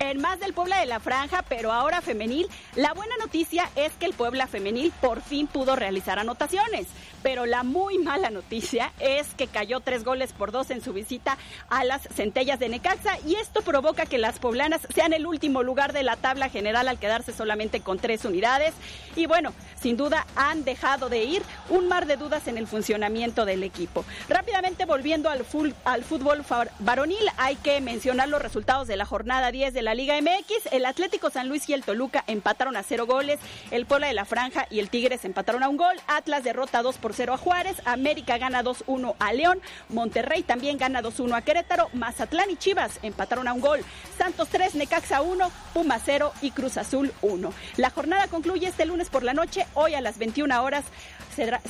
En 0.00 0.20
más 0.20 0.38
del 0.38 0.52
Puebla 0.52 0.80
de 0.80 0.86
la 0.86 1.00
Franja, 1.00 1.42
pero 1.48 1.72
ahora 1.72 2.00
femenil, 2.02 2.46
la 2.76 2.92
buena 2.92 3.16
noticia 3.16 3.70
es 3.74 3.92
que 3.98 4.04
el 4.06 4.12
Puebla 4.12 4.46
femenil 4.46 4.92
por 5.00 5.22
fin 5.22 5.46
pudo 5.46 5.76
realizar 5.76 6.18
anotaciones. 6.18 6.86
Pero 7.22 7.46
la 7.46 7.62
muy 7.62 7.98
mala 7.98 8.30
noticia 8.30 8.92
es 9.00 9.28
que 9.34 9.46
cayó 9.46 9.80
tres 9.80 10.04
goles 10.04 10.32
por 10.32 10.52
dos 10.52 10.70
en 10.70 10.82
su 10.82 10.92
visita 10.92 11.36
a 11.68 11.84
las 11.84 12.02
centellas 12.14 12.58
de 12.58 12.68
Necaxa 12.68 13.18
y 13.26 13.34
esto 13.36 13.62
provoca 13.62 14.06
que 14.06 14.18
las 14.18 14.38
poblanas 14.38 14.86
sean 14.94 15.12
el 15.12 15.26
último 15.26 15.62
lugar 15.62 15.92
de 15.92 16.02
la 16.02 16.16
tabla 16.16 16.48
general 16.48 16.88
al 16.88 16.98
quedarse 16.98 17.32
solamente 17.32 17.80
con 17.80 17.98
tres 17.98 18.24
unidades. 18.24 18.74
Y 19.16 19.26
bueno, 19.26 19.52
sin 19.80 19.96
duda 19.96 20.26
han 20.36 20.64
dejado 20.64 21.08
de 21.08 21.24
ir 21.24 21.42
un 21.70 21.88
mar 21.88 22.06
de 22.06 22.16
dudas 22.16 22.48
en 22.48 22.58
el 22.58 22.66
funcionamiento 22.66 23.44
del 23.44 23.62
equipo. 23.62 24.04
Rápidamente 24.28 24.84
volviendo 24.84 25.30
al, 25.30 25.44
fútbol 25.44 26.44
varonil, 26.80 27.26
hay 27.36 27.56
que 27.56 27.80
mencionar 27.80 28.28
los 28.28 28.42
resultados 28.42 28.88
de 28.88 28.96
la 28.96 29.06
jornada 29.06 29.50
10 29.50 29.74
de 29.74 29.82
la 29.82 29.94
Liga 29.94 30.20
MX. 30.20 30.72
El 30.72 30.84
Atlético 30.84 31.30
San 31.30 31.48
Luis 31.48 31.68
y 31.68 31.72
el 31.72 31.84
Toluca 31.84 32.24
empataron 32.26 32.76
a 32.76 32.82
cero 32.82 33.06
goles. 33.06 33.38
El 33.70 33.86
Puebla 33.86 34.08
de 34.08 34.14
la 34.14 34.24
Franja 34.24 34.66
y 34.70 34.80
el 34.80 34.90
Tigres 34.90 35.24
empataron 35.24 35.62
a 35.62 35.68
un 35.68 35.76
gol. 35.76 35.96
Atlas 36.06 36.44
derrota 36.44 36.82
2 36.82 36.96
por 36.98 37.07
0 37.14 37.34
a 37.34 37.36
Juárez. 37.36 37.82
América 37.84 38.38
gana 38.38 38.62
2-1 38.62 39.14
a 39.18 39.32
León. 39.32 39.60
Monterrey 39.88 40.42
también 40.42 40.78
gana 40.78 41.02
2-1 41.02 41.36
a 41.36 41.42
Querétaro. 41.42 41.88
Mazatlán 41.92 42.50
y 42.50 42.56
Chivas 42.56 42.98
empataron 43.02 43.48
a 43.48 43.52
un 43.52 43.60
gol. 43.60 43.80
Santos 44.16 44.48
3, 44.48 44.74
Necaxa 44.74 45.22
1, 45.22 45.50
Puma 45.74 45.98
0 46.04 46.32
y 46.42 46.50
Cruz 46.50 46.76
Azul 46.76 47.12
1. 47.22 47.52
La 47.76 47.90
jornada 47.90 48.28
concluye 48.28 48.68
este 48.68 48.86
lunes 48.86 49.10
por 49.10 49.22
la 49.22 49.34
noche. 49.34 49.66
Hoy 49.74 49.94
a 49.94 50.00
las 50.00 50.18
21 50.18 50.62
horas 50.62 50.84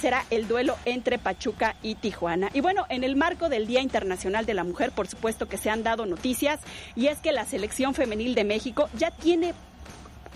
será 0.00 0.24
el 0.30 0.48
duelo 0.48 0.76
entre 0.84 1.18
Pachuca 1.18 1.76
y 1.82 1.96
Tijuana. 1.96 2.48
Y 2.54 2.60
bueno, 2.60 2.86
en 2.88 3.04
el 3.04 3.16
marco 3.16 3.48
del 3.48 3.66
Día 3.66 3.82
Internacional 3.82 4.46
de 4.46 4.54
la 4.54 4.64
Mujer, 4.64 4.92
por 4.92 5.08
supuesto 5.08 5.46
que 5.46 5.58
se 5.58 5.68
han 5.68 5.82
dado 5.82 6.06
noticias 6.06 6.60
y 6.96 7.08
es 7.08 7.18
que 7.18 7.32
la 7.32 7.44
selección 7.44 7.94
femenil 7.94 8.34
de 8.34 8.44
México 8.44 8.88
ya 8.94 9.10
tiene 9.10 9.52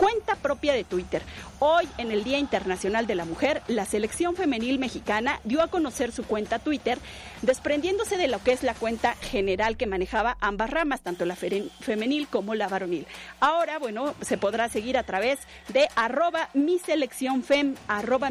cuenta 0.03 0.35
propia 0.35 0.73
de 0.73 0.83
Twitter. 0.83 1.23
Hoy, 1.61 1.89
en 1.97 2.11
el 2.11 2.25
Día 2.25 2.39
Internacional 2.39 3.07
de 3.07 3.15
la 3.15 3.25
Mujer, 3.25 3.63
la 3.69 3.85
selección 3.85 4.35
femenil 4.35 4.81
mexicana 4.81 5.39
dio 5.45 5.63
a 5.63 5.69
conocer 5.69 6.11
su 6.11 6.25
cuenta 6.25 6.59
Twitter, 6.59 6.99
desprendiéndose 7.43 8.17
de 8.17 8.29
lo 8.29 8.43
que 8.43 8.53
es 8.53 8.63
la 8.63 8.75
cuenta 8.75 9.15
general 9.17 9.77
que 9.77 9.87
manejaba 9.87 10.37
ambas 10.41 10.71
ramas, 10.71 11.01
tanto 11.03 11.25
la 11.25 11.37
fe- 11.37 11.69
femenil 11.81 12.29
como 12.29 12.55
la 12.55 12.69
varonil. 12.69 13.07
Ahora, 13.41 13.79
bueno, 13.79 14.15
se 14.23 14.39
podrá 14.39 14.69
seguir 14.69 14.97
a 14.97 15.03
través 15.03 15.39
de 15.69 15.89
arroba 15.97 16.49
mi 16.55 16.79
selección 16.79 17.43
fem, 17.43 17.75
arroba 17.89 18.31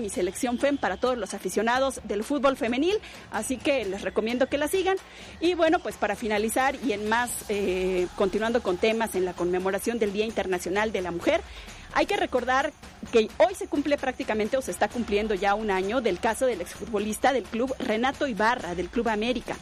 fem 0.60 0.78
para 0.78 0.98
todos 0.98 1.18
los 1.18 1.34
aficionados 1.34 2.02
del 2.06 2.24
fútbol 2.24 2.58
femenil, 2.58 2.98
así 3.32 3.58
que 3.58 3.86
les 3.86 4.02
recomiendo 4.02 4.48
que 4.48 4.58
la 4.58 4.68
sigan. 4.68 4.98
Y 5.40 5.54
bueno, 5.54 5.80
pues 5.80 5.96
para 5.96 6.16
finalizar 6.16 6.76
y 6.84 6.94
en 6.94 7.08
más, 7.10 7.32
eh, 7.50 8.08
continuando 8.16 8.64
con 8.64 8.78
temas 8.78 9.16
en 9.16 9.26
la 9.26 9.34
conmemoración 9.34 10.00
del 10.00 10.14
Día 10.14 10.26
Internacional 10.26 10.92
de 10.92 11.02
la 11.02 11.12
Mujer, 11.12 11.42
Hay 11.94 12.06
que 12.06 12.18
recordar 12.18 12.72
que 13.12 13.30
hoy 13.38 13.56
se 13.56 13.68
cumple 13.68 13.98
prácticamente 13.98 14.58
o 14.58 14.62
se 14.62 14.72
está 14.72 14.88
cumpliendo 14.88 15.34
ya 15.34 15.56
un 15.56 15.72
año 15.72 16.02
del 16.02 16.20
caso 16.20 16.46
del 16.46 16.62
exfutbolista 16.62 17.34
del 17.34 17.44
club 17.44 17.74
Renato 17.80 18.28
Ibarra, 18.28 18.76
del 18.76 18.90
Club 18.90 19.10
América. 19.10 19.58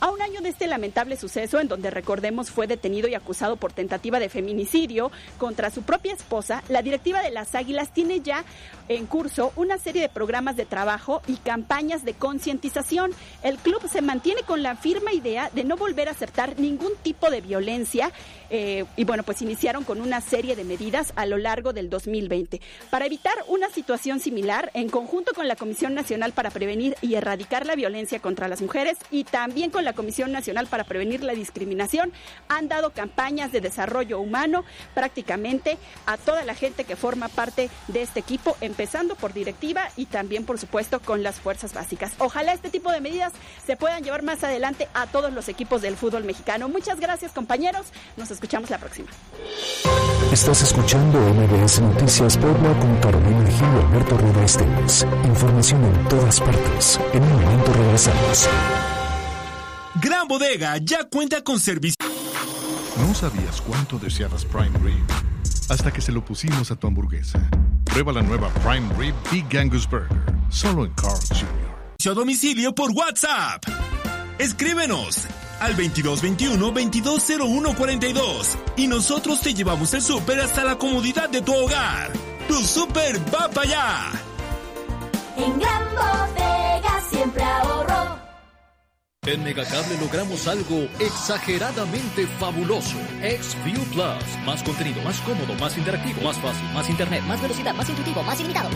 A 0.00 0.10
un 0.10 0.20
año 0.22 0.40
de 0.40 0.48
este 0.48 0.66
lamentable 0.66 1.16
suceso, 1.16 1.60
en 1.60 1.68
donde 1.68 1.90
recordemos 1.90 2.50
fue 2.50 2.66
detenido 2.66 3.08
y 3.08 3.14
acusado 3.14 3.56
por 3.56 3.72
tentativa 3.72 4.18
de 4.18 4.28
feminicidio 4.28 5.10
contra 5.38 5.70
su 5.70 5.82
propia 5.82 6.12
esposa, 6.12 6.62
la 6.68 6.82
directiva 6.82 7.22
de 7.22 7.30
las 7.30 7.54
Águilas 7.54 7.92
tiene 7.92 8.20
ya 8.20 8.44
en 8.88 9.06
curso 9.06 9.52
una 9.56 9.78
serie 9.78 10.02
de 10.02 10.08
programas 10.08 10.56
de 10.56 10.66
trabajo 10.66 11.22
y 11.26 11.36
campañas 11.36 12.04
de 12.04 12.14
concientización. 12.14 13.12
El 13.42 13.58
club 13.58 13.88
se 13.88 14.02
mantiene 14.02 14.42
con 14.42 14.62
la 14.62 14.76
firme 14.76 15.14
idea 15.14 15.50
de 15.52 15.64
no 15.64 15.76
volver 15.76 16.08
a 16.08 16.12
aceptar 16.12 16.58
ningún 16.58 16.92
tipo 17.02 17.30
de 17.30 17.40
violencia 17.40 18.12
eh, 18.54 18.84
y 18.96 19.04
bueno, 19.04 19.22
pues 19.22 19.40
iniciaron 19.40 19.82
con 19.82 20.02
una 20.02 20.20
serie 20.20 20.54
de 20.56 20.64
medidas 20.64 21.14
a 21.16 21.24
lo 21.24 21.38
largo 21.38 21.72
del 21.72 21.88
2020. 21.88 22.60
Para 22.90 23.06
evitar 23.06 23.32
una 23.48 23.70
situación 23.70 24.20
similar, 24.20 24.70
en 24.74 24.90
conjunto 24.90 25.32
con 25.34 25.48
la 25.48 25.56
Comisión 25.56 25.94
Nacional 25.94 26.32
para 26.32 26.50
Prevenir 26.50 26.94
y 27.00 27.14
Erradicar 27.14 27.64
la 27.64 27.76
Violencia 27.76 28.20
contra 28.20 28.48
las 28.48 28.60
Mujeres 28.60 28.98
y 29.10 29.24
también 29.24 29.70
con 29.72 29.84
la 29.84 29.94
Comisión 29.94 30.30
Nacional 30.30 30.68
para 30.68 30.84
Prevenir 30.84 31.24
la 31.24 31.32
Discriminación, 31.32 32.12
han 32.48 32.68
dado 32.68 32.90
campañas 32.90 33.50
de 33.50 33.60
desarrollo 33.60 34.20
humano 34.20 34.64
prácticamente 34.94 35.78
a 36.06 36.16
toda 36.16 36.44
la 36.44 36.54
gente 36.54 36.84
que 36.84 36.94
forma 36.94 37.28
parte 37.28 37.70
de 37.88 38.02
este 38.02 38.20
equipo, 38.20 38.56
empezando 38.60 39.16
por 39.16 39.32
directiva 39.32 39.88
y 39.96 40.06
también, 40.06 40.44
por 40.44 40.58
supuesto, 40.58 41.00
con 41.00 41.22
las 41.22 41.40
fuerzas 41.40 41.74
básicas. 41.74 42.12
Ojalá 42.18 42.52
este 42.52 42.70
tipo 42.70 42.92
de 42.92 43.00
medidas 43.00 43.32
se 43.66 43.76
puedan 43.76 44.04
llevar 44.04 44.22
más 44.22 44.44
adelante 44.44 44.88
a 44.94 45.06
todos 45.06 45.32
los 45.32 45.48
equipos 45.48 45.82
del 45.82 45.96
fútbol 45.96 46.24
mexicano. 46.24 46.68
Muchas 46.68 47.00
gracias, 47.00 47.32
compañeros. 47.32 47.86
Nos 48.16 48.30
escuchamos 48.30 48.70
la 48.70 48.78
próxima. 48.78 49.08
Estás 50.32 50.62
escuchando 50.62 51.18
MBS 51.18 51.80
Noticias 51.80 52.36
Puebla 52.36 52.72
con 52.78 52.96
Carolina 53.00 53.50
Gil 53.50 53.66
y 53.66 53.86
Alberto 53.86 54.16
Rueda 54.16 54.44
Esteves. 54.44 55.06
Información 55.24 55.84
en 55.84 56.08
todas 56.08 56.40
partes. 56.40 57.00
En 57.12 57.22
un 57.22 57.42
momento 57.42 57.72
regresamos. 57.72 58.48
Gran 60.02 60.26
Bodega 60.26 60.78
ya 60.78 61.04
cuenta 61.04 61.44
con 61.44 61.60
servicio. 61.60 61.94
No 62.98 63.14
sabías 63.14 63.60
cuánto 63.60 64.00
deseabas 64.00 64.44
Prime 64.44 64.76
Rib 64.80 65.04
hasta 65.68 65.92
que 65.92 66.00
se 66.00 66.10
lo 66.10 66.24
pusimos 66.24 66.72
a 66.72 66.76
tu 66.76 66.88
hamburguesa. 66.88 67.38
Prueba 67.84 68.12
la 68.12 68.22
nueva 68.22 68.48
Prime 68.48 68.92
Rib 68.98 69.14
Big 69.30 69.56
Angus 69.56 69.88
Burger, 69.88 70.18
solo 70.50 70.86
en 70.86 70.92
Carl 70.94 71.20
Jr. 71.28 72.10
A 72.10 72.14
domicilio 72.14 72.74
por 72.74 72.90
WhatsApp. 72.90 73.62
Escríbenos 74.38 75.28
al 75.60 75.76
2221-220142 75.76 78.46
y 78.76 78.88
nosotros 78.88 79.40
te 79.40 79.54
llevamos 79.54 79.94
el 79.94 80.02
súper 80.02 80.40
hasta 80.40 80.64
la 80.64 80.78
comodidad 80.78 81.30
de 81.30 81.42
tu 81.42 81.54
hogar. 81.54 82.10
Tu 82.48 82.56
súper 82.56 83.20
va 83.32 83.48
para 83.48 83.68
allá. 83.68 84.10
En 85.36 85.60
Gran 85.60 85.84
Bodega 85.94 87.00
siempre 87.08 87.44
ahorro. 87.44 87.91
En 89.24 89.44
Megacable 89.44 89.96
logramos 90.00 90.48
algo 90.48 90.88
exageradamente 90.98 92.26
fabuloso. 92.40 92.96
XView 93.20 93.80
Plus. 93.92 94.44
Más 94.44 94.64
contenido, 94.64 95.00
más 95.02 95.20
cómodo, 95.20 95.54
más 95.60 95.78
interactivo, 95.78 96.22
más 96.22 96.36
fácil, 96.38 96.64
más 96.74 96.90
internet, 96.90 97.22
más 97.28 97.40
velocidad, 97.40 97.72
más 97.72 97.88
intuitivo, 97.88 98.20
más 98.24 98.40
ilimitado. 98.40 98.70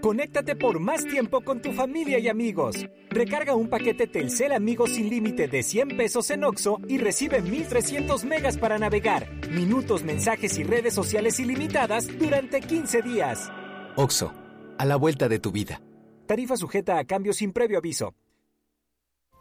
Conéctate 0.00 0.56
por 0.56 0.78
más 0.78 1.04
tiempo 1.04 1.40
con 1.40 1.60
tu 1.60 1.72
familia 1.72 2.18
y 2.18 2.28
amigos. 2.28 2.86
Recarga 3.10 3.54
un 3.54 3.68
paquete 3.68 4.06
Telcel 4.06 4.52
Amigos 4.52 4.90
sin 4.90 5.10
límite 5.10 5.48
de 5.48 5.62
100 5.62 5.96
pesos 5.96 6.30
en 6.30 6.44
Oxo 6.44 6.80
y 6.86 6.98
recibe 6.98 7.40
1300 7.42 8.24
megas 8.24 8.58
para 8.58 8.78
navegar, 8.78 9.28
minutos, 9.50 10.04
mensajes 10.04 10.58
y 10.58 10.64
redes 10.64 10.94
sociales 10.94 11.40
ilimitadas 11.40 12.06
durante 12.18 12.60
15 12.60 13.02
días. 13.02 13.50
Oxo, 13.96 14.32
a 14.78 14.84
la 14.84 14.96
vuelta 14.96 15.28
de 15.28 15.38
tu 15.38 15.50
vida. 15.50 15.80
Tarifa 16.26 16.56
sujeta 16.56 16.98
a 16.98 17.04
cambio 17.04 17.32
sin 17.32 17.52
previo 17.52 17.78
aviso. 17.78 18.14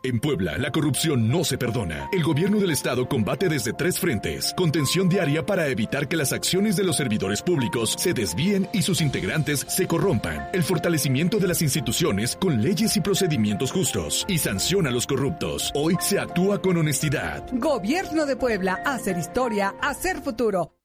En 0.06 0.20
Puebla, 0.20 0.56
la 0.60 0.72
corrupción 0.72 1.30
no 1.30 1.44
se 1.44 1.58
perdona. 1.58 2.08
El 2.14 2.22
gobierno 2.22 2.60
del 2.60 2.70
estado 2.70 3.10
combate 3.10 3.50
desde 3.50 3.74
tres 3.74 4.00
frentes. 4.00 4.54
Contención 4.56 5.10
diaria 5.10 5.44
para 5.44 5.68
evitar 5.68 6.08
que 6.08 6.16
las 6.16 6.32
acciones 6.32 6.76
de 6.76 6.84
los 6.84 6.98
servidores 6.98 7.42
públicos 7.42 7.96
se 7.98 8.14
desvíen 8.14 8.70
y 8.72 8.84
sus 8.84 9.02
integrantes 9.02 9.66
se 9.68 9.88
corrompan. 9.88 10.50
El 10.54 10.62
fortalecimiento 10.62 11.40
de 11.40 11.48
las 11.48 11.64
instituciones 11.64 12.36
con 12.36 12.62
leyes 12.62 12.96
y 12.96 13.02
procedimientos 13.02 13.72
justos. 13.72 14.26
Y 14.28 14.38
sanciona 14.38 14.90
a 14.90 14.94
los 14.94 15.08
corruptos. 15.08 15.72
Hoy 15.74 15.96
se 16.00 16.20
actúa 16.20 16.62
con 16.62 16.78
honestidad. 16.78 17.44
Gobierno 17.54 18.28
de 18.28 18.36
Puebla, 18.36 18.84
hacer 18.86 19.18
historia, 19.18 19.74
hacer 19.82 20.22
futuro. 20.22 20.76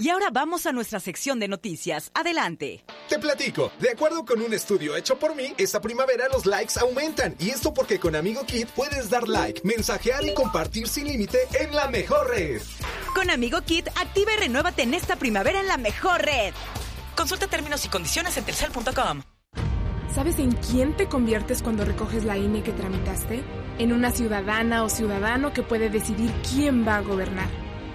Y 0.00 0.10
ahora 0.10 0.28
vamos 0.30 0.64
a 0.66 0.72
nuestra 0.72 1.00
sección 1.00 1.40
de 1.40 1.48
noticias. 1.48 2.12
Adelante. 2.14 2.84
Te 3.08 3.18
platico. 3.18 3.72
De 3.80 3.90
acuerdo 3.90 4.24
con 4.24 4.40
un 4.40 4.54
estudio 4.54 4.94
hecho 4.96 5.18
por 5.18 5.34
mí, 5.34 5.52
esta 5.58 5.80
primavera 5.80 6.28
los 6.32 6.46
likes 6.46 6.78
aumentan. 6.78 7.34
Y 7.40 7.50
esto 7.50 7.74
porque 7.74 7.98
con 7.98 8.14
Amigo 8.14 8.46
Kit 8.46 8.68
puedes 8.68 9.10
dar 9.10 9.26
like, 9.26 9.62
mensajear 9.64 10.24
y 10.24 10.34
compartir 10.34 10.86
sin 10.86 11.08
límite 11.08 11.38
en 11.58 11.74
la 11.74 11.88
mejor 11.88 12.28
red. 12.28 12.62
Con 13.12 13.28
Amigo 13.28 13.60
Kit, 13.62 13.88
activa 13.88 14.34
y 14.34 14.36
renuévate 14.36 14.82
en 14.82 14.94
esta 14.94 15.16
primavera 15.16 15.58
en 15.58 15.66
la 15.66 15.78
mejor 15.78 16.22
red. 16.22 16.54
Consulta 17.16 17.48
términos 17.48 17.84
y 17.84 17.88
condiciones 17.88 18.36
en 18.36 18.44
tercel.com. 18.44 19.22
¿Sabes 20.14 20.38
en 20.38 20.52
quién 20.52 20.96
te 20.96 21.08
conviertes 21.08 21.60
cuando 21.60 21.84
recoges 21.84 22.24
la 22.24 22.36
INE 22.36 22.62
que 22.62 22.70
tramitaste? 22.70 23.42
En 23.80 23.92
una 23.92 24.12
ciudadana 24.12 24.84
o 24.84 24.88
ciudadano 24.88 25.52
que 25.52 25.64
puede 25.64 25.90
decidir 25.90 26.32
quién 26.48 26.86
va 26.86 26.96
a 26.96 27.00
gobernar 27.00 27.67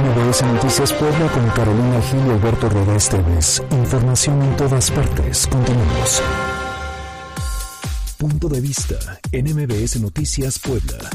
MBS 0.00 0.42
Noticias 0.44 0.92
Puebla 0.94 1.30
con 1.30 1.46
Carolina 1.50 2.00
Gil 2.00 2.20
y 2.26 2.30
Alberto 2.30 2.70
Rueda 2.70 2.96
Esteves. 2.96 3.62
Información 3.70 4.40
en 4.42 4.56
todas 4.56 4.90
partes. 4.90 5.46
Continuamos. 5.46 6.22
Punto 8.16 8.48
de 8.48 8.62
vista 8.62 8.96
en 9.30 9.54
MBS 9.54 10.00
Noticias 10.00 10.58
Puebla. 10.58 11.10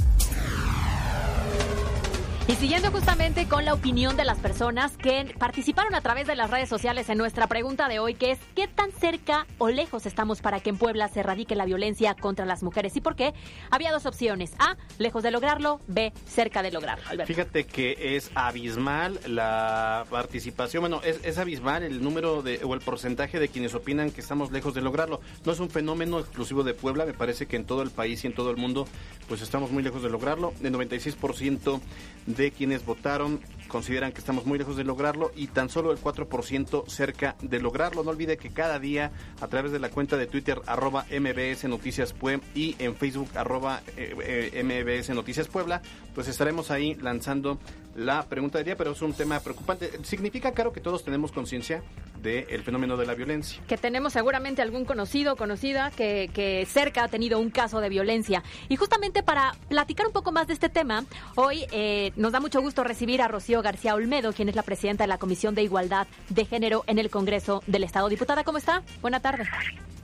Y 2.47 2.53
siguiendo 2.57 2.91
justamente 2.91 3.47
con 3.47 3.65
la 3.65 3.73
opinión 3.73 4.15
de 4.15 4.23
las 4.23 4.37
personas 4.37 4.97
que 4.97 5.33
participaron 5.39 5.95
a 5.95 6.01
través 6.01 6.27
de 6.27 6.35
las 6.35 6.51
redes 6.51 6.69
sociales 6.69 7.09
en 7.09 7.17
nuestra 7.17 7.47
pregunta 7.47 7.87
de 7.87 7.97
hoy, 7.97 8.13
que 8.13 8.29
es 8.29 8.39
¿qué 8.55 8.67
tan 8.67 8.91
cerca 8.91 9.47
o 9.57 9.69
lejos 9.69 10.05
estamos 10.05 10.41
para 10.41 10.59
que 10.59 10.69
en 10.69 10.77
Puebla 10.77 11.07
se 11.07 11.21
erradique 11.21 11.55
la 11.55 11.65
violencia 11.65 12.13
contra 12.13 12.45
las 12.45 12.61
mujeres? 12.61 12.95
¿Y 12.97 13.01
por 13.01 13.15
qué? 13.15 13.33
Había 13.71 13.91
dos 13.91 14.05
opciones. 14.05 14.53
A, 14.59 14.77
lejos 14.99 15.23
de 15.23 15.31
lograrlo. 15.31 15.81
B, 15.87 16.13
cerca 16.27 16.61
de 16.61 16.69
lograrlo. 16.69 17.25
Fíjate 17.25 17.65
que 17.65 18.15
es 18.15 18.29
abismal 18.35 19.19
la 19.25 20.05
participación, 20.11 20.81
bueno, 20.81 21.01
es, 21.03 21.21
es 21.23 21.39
abismal 21.39 21.81
el 21.81 22.03
número 22.03 22.43
de, 22.43 22.59
o 22.63 22.75
el 22.75 22.79
porcentaje 22.79 23.39
de 23.39 23.47
quienes 23.47 23.73
opinan 23.73 24.11
que 24.11 24.21
estamos 24.21 24.51
lejos 24.51 24.75
de 24.75 24.81
lograrlo. 24.81 25.19
No 25.45 25.51
es 25.51 25.59
un 25.59 25.71
fenómeno 25.71 26.19
exclusivo 26.19 26.63
de 26.63 26.75
Puebla, 26.75 27.07
me 27.07 27.13
parece 27.13 27.47
que 27.47 27.55
en 27.55 27.65
todo 27.65 27.81
el 27.81 27.89
país 27.89 28.23
y 28.23 28.27
en 28.27 28.35
todo 28.35 28.51
el 28.51 28.57
mundo 28.57 28.87
pues 29.27 29.41
estamos 29.41 29.71
muy 29.71 29.81
lejos 29.81 30.03
de 30.03 30.11
lograrlo. 30.11 30.53
El 30.61 30.71
96% 30.75 31.81
de 32.27 32.34
quienes 32.51 32.85
votaron 32.85 33.41
consideran 33.67 34.11
que 34.11 34.19
estamos 34.19 34.45
muy 34.45 34.57
lejos 34.57 34.77
de 34.77 34.83
lograrlo 34.83 35.31
y 35.35 35.47
tan 35.47 35.69
solo 35.69 35.91
el 35.91 35.97
4% 35.97 36.87
cerca 36.87 37.35
de 37.41 37.59
lograrlo. 37.59 38.03
No 38.03 38.11
olvide 38.11 38.37
que 38.37 38.51
cada 38.51 38.79
día 38.79 39.11
a 39.41 39.47
través 39.47 39.71
de 39.71 39.79
la 39.79 39.89
cuenta 39.89 40.17
de 40.17 40.27
Twitter 40.27 40.61
arroba 40.65 41.05
MBS 41.11 41.65
Noticias 41.65 42.13
Puebla 42.13 42.45
y 42.53 42.75
en 42.79 42.95
Facebook 42.95 43.29
arroba 43.35 43.81
eh, 43.97 44.51
eh, 44.53 44.63
MBS 44.63 45.09
Noticias 45.09 45.47
Puebla, 45.47 45.81
pues 46.13 46.27
estaremos 46.27 46.71
ahí 46.71 46.95
lanzando 46.95 47.59
la 47.95 48.23
pregunta 48.23 48.57
del 48.57 48.65
día, 48.65 48.77
pero 48.77 48.91
es 48.91 49.01
un 49.01 49.13
tema 49.13 49.39
preocupante. 49.39 49.91
Significa, 50.03 50.51
claro, 50.51 50.73
que 50.73 50.81
todos 50.81 51.03
tenemos 51.03 51.31
conciencia 51.31 51.81
del 52.21 52.63
fenómeno 52.63 52.97
de 52.97 53.05
la 53.05 53.13
violencia. 53.13 53.61
Que 53.67 53.77
tenemos 53.77 54.13
seguramente 54.13 54.61
algún 54.61 54.85
conocido 54.85 55.33
o 55.33 55.35
conocida 55.35 55.91
que, 55.91 56.67
cerca 56.69 57.03
ha 57.03 57.07
tenido 57.07 57.39
un 57.39 57.49
caso 57.49 57.79
de 57.79 57.89
violencia. 57.89 58.43
Y 58.67 58.75
justamente 58.75 59.23
para 59.23 59.53
platicar 59.69 60.07
un 60.07 60.13
poco 60.13 60.31
más 60.31 60.47
de 60.47 60.53
este 60.53 60.69
tema, 60.69 61.05
hoy 61.35 61.65
eh, 61.71 62.11
nos 62.15 62.31
da 62.31 62.39
mucho 62.39 62.61
gusto 62.61 62.83
recibir 62.83 63.21
a 63.21 63.27
Rocío 63.27 63.61
García 63.61 63.95
Olmedo, 63.95 64.33
quien 64.33 64.49
es 64.49 64.55
la 64.55 64.63
presidenta 64.63 65.03
de 65.03 65.07
la 65.07 65.17
Comisión 65.17 65.55
de 65.55 65.63
Igualdad 65.63 66.07
de 66.29 66.45
Género 66.45 66.83
en 66.87 66.99
el 66.99 67.09
Congreso 67.09 67.63
del 67.67 67.83
Estado. 67.83 68.09
Diputada, 68.09 68.43
¿cómo 68.43 68.57
está? 68.57 68.83
Buena 69.01 69.19
tarde. 69.19 69.45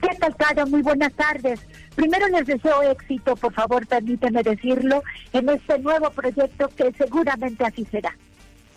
¿Qué 0.02 0.16
tal, 0.18 0.34
Caro? 0.36 0.66
Muy 0.66 0.82
buenas 0.82 1.12
tardes. 1.14 1.60
Primero 1.94 2.26
les 2.28 2.46
deseo 2.46 2.82
éxito, 2.82 3.36
por 3.36 3.52
favor, 3.54 3.86
permíteme 3.86 4.42
decirlo, 4.42 5.02
en 5.32 5.48
este 5.48 5.78
nuevo 5.78 6.10
proyecto 6.10 6.68
que 6.76 6.92
seguramente 6.98 7.64
así 7.64 7.86
será. 7.90 8.16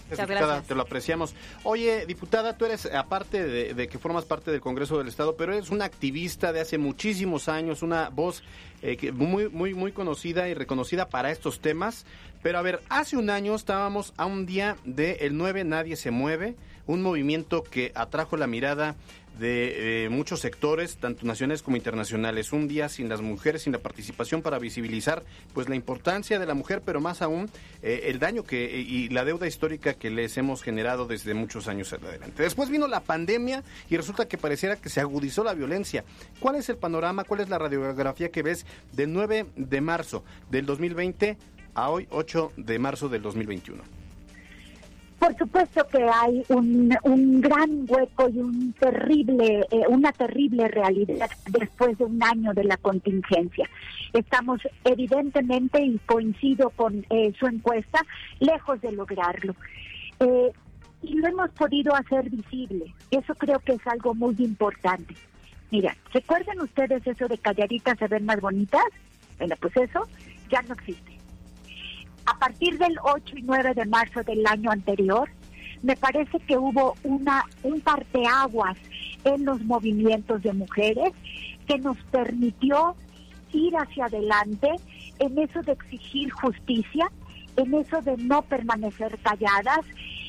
Muchas 0.09 0.30
gracias. 0.30 0.67
Te 0.67 0.76
lo 0.76 0.84
apreciamos. 0.84 1.34
Oye, 1.63 2.05
diputada, 2.05 2.55
tú 2.55 2.65
eres, 2.65 2.86
aparte 2.93 3.43
de, 3.43 3.73
de, 3.73 3.88
que 3.88 3.97
formas 3.97 4.26
parte 4.26 4.51
del 4.51 4.61
Congreso 4.61 4.99
del 4.99 5.07
Estado, 5.07 5.36
pero 5.36 5.53
eres 5.53 5.71
una 5.71 5.86
activista 5.86 6.53
de 6.53 6.59
hace 6.59 6.78
muchísimos 6.78 7.49
años, 7.49 7.82
una 7.82 8.09
voz 8.09 8.43
eh, 8.84 8.97
que 8.97 9.11
muy, 9.11 9.49
muy, 9.49 9.73
muy 9.73 9.91
conocida 9.91 10.47
y 10.47 10.53
reconocida 10.53 11.09
para 11.09 11.32
estos 11.32 11.59
temas. 11.59 12.05
Pero 12.43 12.59
a 12.59 12.61
ver, 12.61 12.82
hace 12.89 13.17
un 13.17 13.32
año 13.32 13.55
estábamos 13.55 14.13
a 14.17 14.28
un 14.28 14.45
día 14.45 14.78
de 14.84 15.13
El 15.21 15.38
9 15.38 15.63
Nadie 15.63 15.95
se 15.95 16.11
mueve, 16.11 16.55
un 16.86 17.01
movimiento 17.01 17.63
que 17.63 17.91
atrajo 17.95 18.38
la 18.38 18.45
mirada 18.45 18.95
de 19.39 20.05
eh, 20.05 20.09
muchos 20.09 20.39
sectores, 20.39 20.97
tanto 20.97 21.25
nacionales 21.25 21.61
como 21.61 21.77
internacionales. 21.77 22.53
Un 22.53 22.67
día 22.67 22.89
sin 22.89 23.09
las 23.09 23.21
mujeres, 23.21 23.63
sin 23.63 23.73
la 23.73 23.79
participación 23.79 24.41
para 24.41 24.59
visibilizar 24.59 25.23
pues 25.53 25.69
la 25.69 25.75
importancia 25.75 26.39
de 26.39 26.45
la 26.45 26.53
mujer, 26.53 26.81
pero 26.86 27.01
más 27.01 27.21
aún 27.21 27.49
eh, 27.81 28.03
el 28.05 28.19
daño 28.19 28.43
que 28.43 28.79
y 28.79 29.09
la 29.09 29.25
deuda 29.25 29.47
histórica 29.47 29.93
que 29.93 30.09
les 30.09 30.38
hemos 30.38 30.61
generado 30.61 31.05
desde 31.05 31.33
muchos 31.33 31.67
años 31.67 31.91
adelante. 31.93 32.43
Después 32.43 32.69
vino 32.69 32.88
la 32.88 33.01
pandemia 33.01 33.63
y 33.89 33.97
resulta 33.97 34.27
que 34.27 34.38
pareciera 34.38 34.75
que 34.75 34.89
se 34.89 35.01
agudizó 35.01 35.43
la 35.43 35.53
violencia. 35.53 36.03
¿Cuál 36.39 36.55
es 36.55 36.69
el 36.69 36.77
panorama? 36.77 37.23
¿Cuál 37.23 37.41
es 37.41 37.49
la 37.49 37.57
radiografía 37.57 38.29
que 38.29 38.43
ves 38.43 38.65
del 38.93 39.11
9 39.13 39.45
de 39.55 39.81
marzo 39.81 40.23
del 40.49 40.65
2020 40.65 41.38
a 41.73 41.89
hoy 41.89 42.07
8 42.09 42.53
de 42.57 42.79
marzo 42.79 43.09
del 43.09 43.21
2021? 43.21 43.95
Por 45.20 45.36
supuesto 45.38 45.88
que 45.88 46.03
hay 46.03 46.43
un, 46.49 46.95
un 47.03 47.41
gran 47.41 47.86
hueco 47.88 48.30
y 48.30 48.39
un 48.39 48.74
terrible, 48.74 49.66
eh, 49.72 49.84
una 49.88 50.11
terrible 50.11 50.68
realidad 50.68 51.30
después 51.49 51.97
de 51.97 52.03
un 52.03 52.22
año 52.22 52.53
de 52.53 52.66
la 52.66 52.78
contingencia. 52.78 53.70
Estamos 54.13 54.61
evidentemente, 54.84 55.82
y 55.82 55.97
coincido 56.05 56.70
con 56.72 57.05
eh, 57.09 57.34
su 57.39 57.47
encuesta, 57.47 58.05
lejos 58.39 58.82
de 58.82 58.91
lograrlo. 58.91 59.55
Eh, 60.20 60.51
y 61.01 61.16
lo 61.16 61.28
hemos 61.28 61.49
podido 61.51 61.95
hacer 61.95 62.30
visible. 62.30 62.93
Eso 63.11 63.36
creo 63.36 63.59
que 63.59 63.74
es 63.74 63.88
algo 63.88 64.13
muy 64.13 64.36
importante. 64.39 65.16
Mira, 65.72 65.95
¿recuerdan 66.13 66.59
ustedes 66.59 67.05
eso 67.07 67.28
de 67.28 67.38
calladitas 67.38 67.97
se 67.97 68.07
ven 68.07 68.26
más 68.26 68.41
bonitas? 68.41 68.84
Bueno, 69.38 69.55
pues 69.59 69.76
eso 69.78 70.07
ya 70.49 70.61
no 70.63 70.74
existe 70.74 71.14
a 72.26 72.38
partir 72.38 72.78
del 72.78 72.97
8 73.03 73.38
y 73.38 73.41
9 73.43 73.73
de 73.73 73.86
marzo 73.86 74.23
del 74.23 74.45
año 74.45 74.71
anterior, 74.71 75.30
me 75.82 75.95
parece 75.95 76.39
que 76.39 76.57
hubo 76.57 76.95
una 77.03 77.43
un 77.63 77.82
parteaguas 77.82 78.78
en 79.23 79.45
los 79.45 79.61
movimientos 79.63 80.41
de 80.41 80.53
mujeres 80.53 81.13
que 81.67 81.78
nos 81.78 81.97
permitió 82.11 82.95
ir 83.51 83.76
hacia 83.76 84.05
adelante 84.05 84.69
en 85.19 85.38
eso 85.38 85.61
de 85.61 85.73
exigir 85.73 86.32
justicia, 86.32 87.11
en 87.55 87.73
eso 87.73 88.01
de 88.01 88.17
no 88.17 88.41
permanecer 88.41 89.17
calladas 89.19 89.86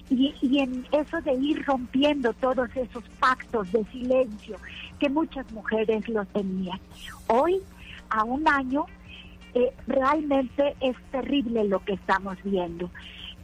y, 0.09 0.35
y, 0.41 0.61
en 0.61 0.87
eso 0.93 1.21
de 1.23 1.35
ir 1.35 1.65
rompiendo 1.65 2.33
todos 2.35 2.69
esos 2.77 3.03
pactos 3.19 3.71
de 3.73 3.85
silencio 3.87 4.57
que 5.01 5.09
muchas 5.09 5.51
mujeres 5.51 6.09
los 6.09 6.29
tenían. 6.29 6.79
Hoy, 7.27 7.61
a 8.09 8.23
un 8.23 8.47
año, 8.47 8.87
eh, 9.57 9.73
realmente 9.87 10.77
es 10.81 10.95
terrible 11.11 11.65
lo 11.65 11.83
que 11.83 11.95
estamos 11.95 12.37
viendo. 12.45 12.91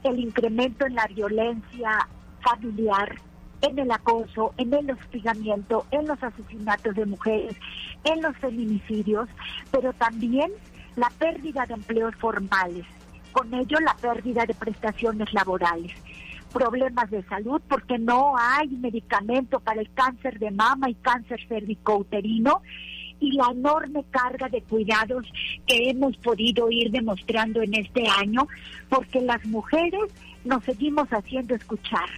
El 0.04 0.20
incremento 0.20 0.84
en 0.84 0.94
la 0.94 1.06
violencia 1.06 2.06
familiar, 2.42 3.16
en 3.62 3.78
el 3.78 3.90
acoso, 3.90 4.52
en 4.58 4.74
el 4.74 4.90
hostigamiento, 4.90 5.86
en 5.90 6.06
los 6.06 6.22
asesinatos 6.22 6.94
de 6.96 7.06
mujeres, 7.06 7.56
en 8.04 8.20
los 8.20 8.36
feminicidios, 8.36 9.26
pero 9.70 9.94
también 9.94 10.52
la 10.96 11.08
pérdida 11.18 11.64
de 11.64 11.74
empleos 11.74 12.14
formales, 12.16 12.84
con 13.32 13.54
ello 13.54 13.78
la 13.80 13.94
pérdida 13.94 14.44
de 14.44 14.52
prestaciones 14.52 15.32
laborales 15.32 15.92
problemas 16.52 17.10
de 17.10 17.22
salud 17.22 17.62
porque 17.66 17.98
no 17.98 18.34
hay 18.36 18.68
medicamento 18.68 19.58
para 19.60 19.80
el 19.80 19.90
cáncer 19.94 20.38
de 20.38 20.50
mama 20.50 20.90
y 20.90 20.94
cáncer 20.96 21.40
cervicouterino 21.48 22.60
y 23.22 23.32
la 23.32 23.52
enorme 23.52 24.04
carga 24.10 24.48
de 24.48 24.60
cuidados 24.62 25.24
que 25.66 25.90
hemos 25.90 26.16
podido 26.16 26.70
ir 26.70 26.90
demostrando 26.90 27.62
en 27.62 27.74
este 27.74 28.04
año, 28.08 28.48
porque 28.88 29.20
las 29.20 29.44
mujeres 29.46 30.02
nos 30.44 30.64
seguimos 30.64 31.08
haciendo 31.08 31.54
escuchar. 31.54 32.08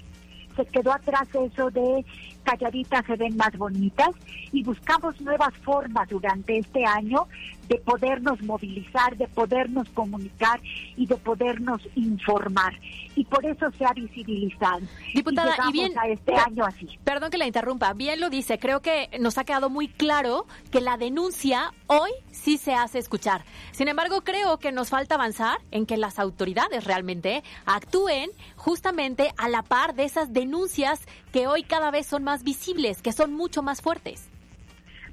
Se 0.56 0.64
quedó 0.66 0.92
atrás 0.92 1.28
eso 1.34 1.70
de 1.70 2.04
calladitas 2.44 3.04
se 3.06 3.16
ven 3.16 3.36
más 3.36 3.56
bonitas 3.56 4.10
y 4.52 4.62
buscamos 4.62 5.20
nuevas 5.20 5.54
formas 5.64 6.08
durante 6.08 6.58
este 6.58 6.84
año 6.84 7.26
de 7.68 7.76
podernos 7.78 8.40
movilizar, 8.42 9.16
de 9.16 9.26
podernos 9.28 9.88
comunicar 9.90 10.60
y 10.96 11.06
de 11.06 11.16
podernos 11.16 11.80
informar. 11.94 12.78
Y 13.16 13.24
por 13.24 13.44
eso 13.46 13.70
se 13.78 13.84
ha 13.84 13.92
visibilizado. 13.92 14.80
Diputada, 15.14 15.54
y, 15.66 15.68
y 15.68 15.72
bien, 15.72 15.98
a 15.98 16.08
este 16.08 16.34
año 16.34 16.64
así. 16.64 16.88
Perdón 17.04 17.30
que 17.30 17.38
la 17.38 17.46
interrumpa, 17.46 17.92
bien 17.94 18.20
lo 18.20 18.28
dice, 18.28 18.58
creo 18.58 18.80
que 18.80 19.08
nos 19.20 19.38
ha 19.38 19.44
quedado 19.44 19.70
muy 19.70 19.88
claro 19.88 20.46
que 20.70 20.80
la 20.80 20.96
denuncia 20.96 21.72
hoy 21.86 22.10
sí 22.30 22.58
se 22.58 22.74
hace 22.74 22.98
escuchar. 22.98 23.44
Sin 23.72 23.88
embargo, 23.88 24.22
creo 24.22 24.58
que 24.58 24.72
nos 24.72 24.90
falta 24.90 25.14
avanzar 25.14 25.58
en 25.70 25.86
que 25.86 25.96
las 25.96 26.18
autoridades 26.18 26.84
realmente 26.84 27.42
actúen 27.66 28.30
justamente 28.56 29.32
a 29.36 29.48
la 29.48 29.62
par 29.62 29.94
de 29.94 30.04
esas 30.04 30.32
denuncias 30.32 31.00
que 31.34 31.48
hoy 31.48 31.64
cada 31.64 31.90
vez 31.90 32.06
son 32.06 32.22
más 32.22 32.44
visibles, 32.44 33.02
que 33.02 33.10
son 33.10 33.32
mucho 33.32 33.60
más 33.60 33.82
fuertes. 33.82 34.28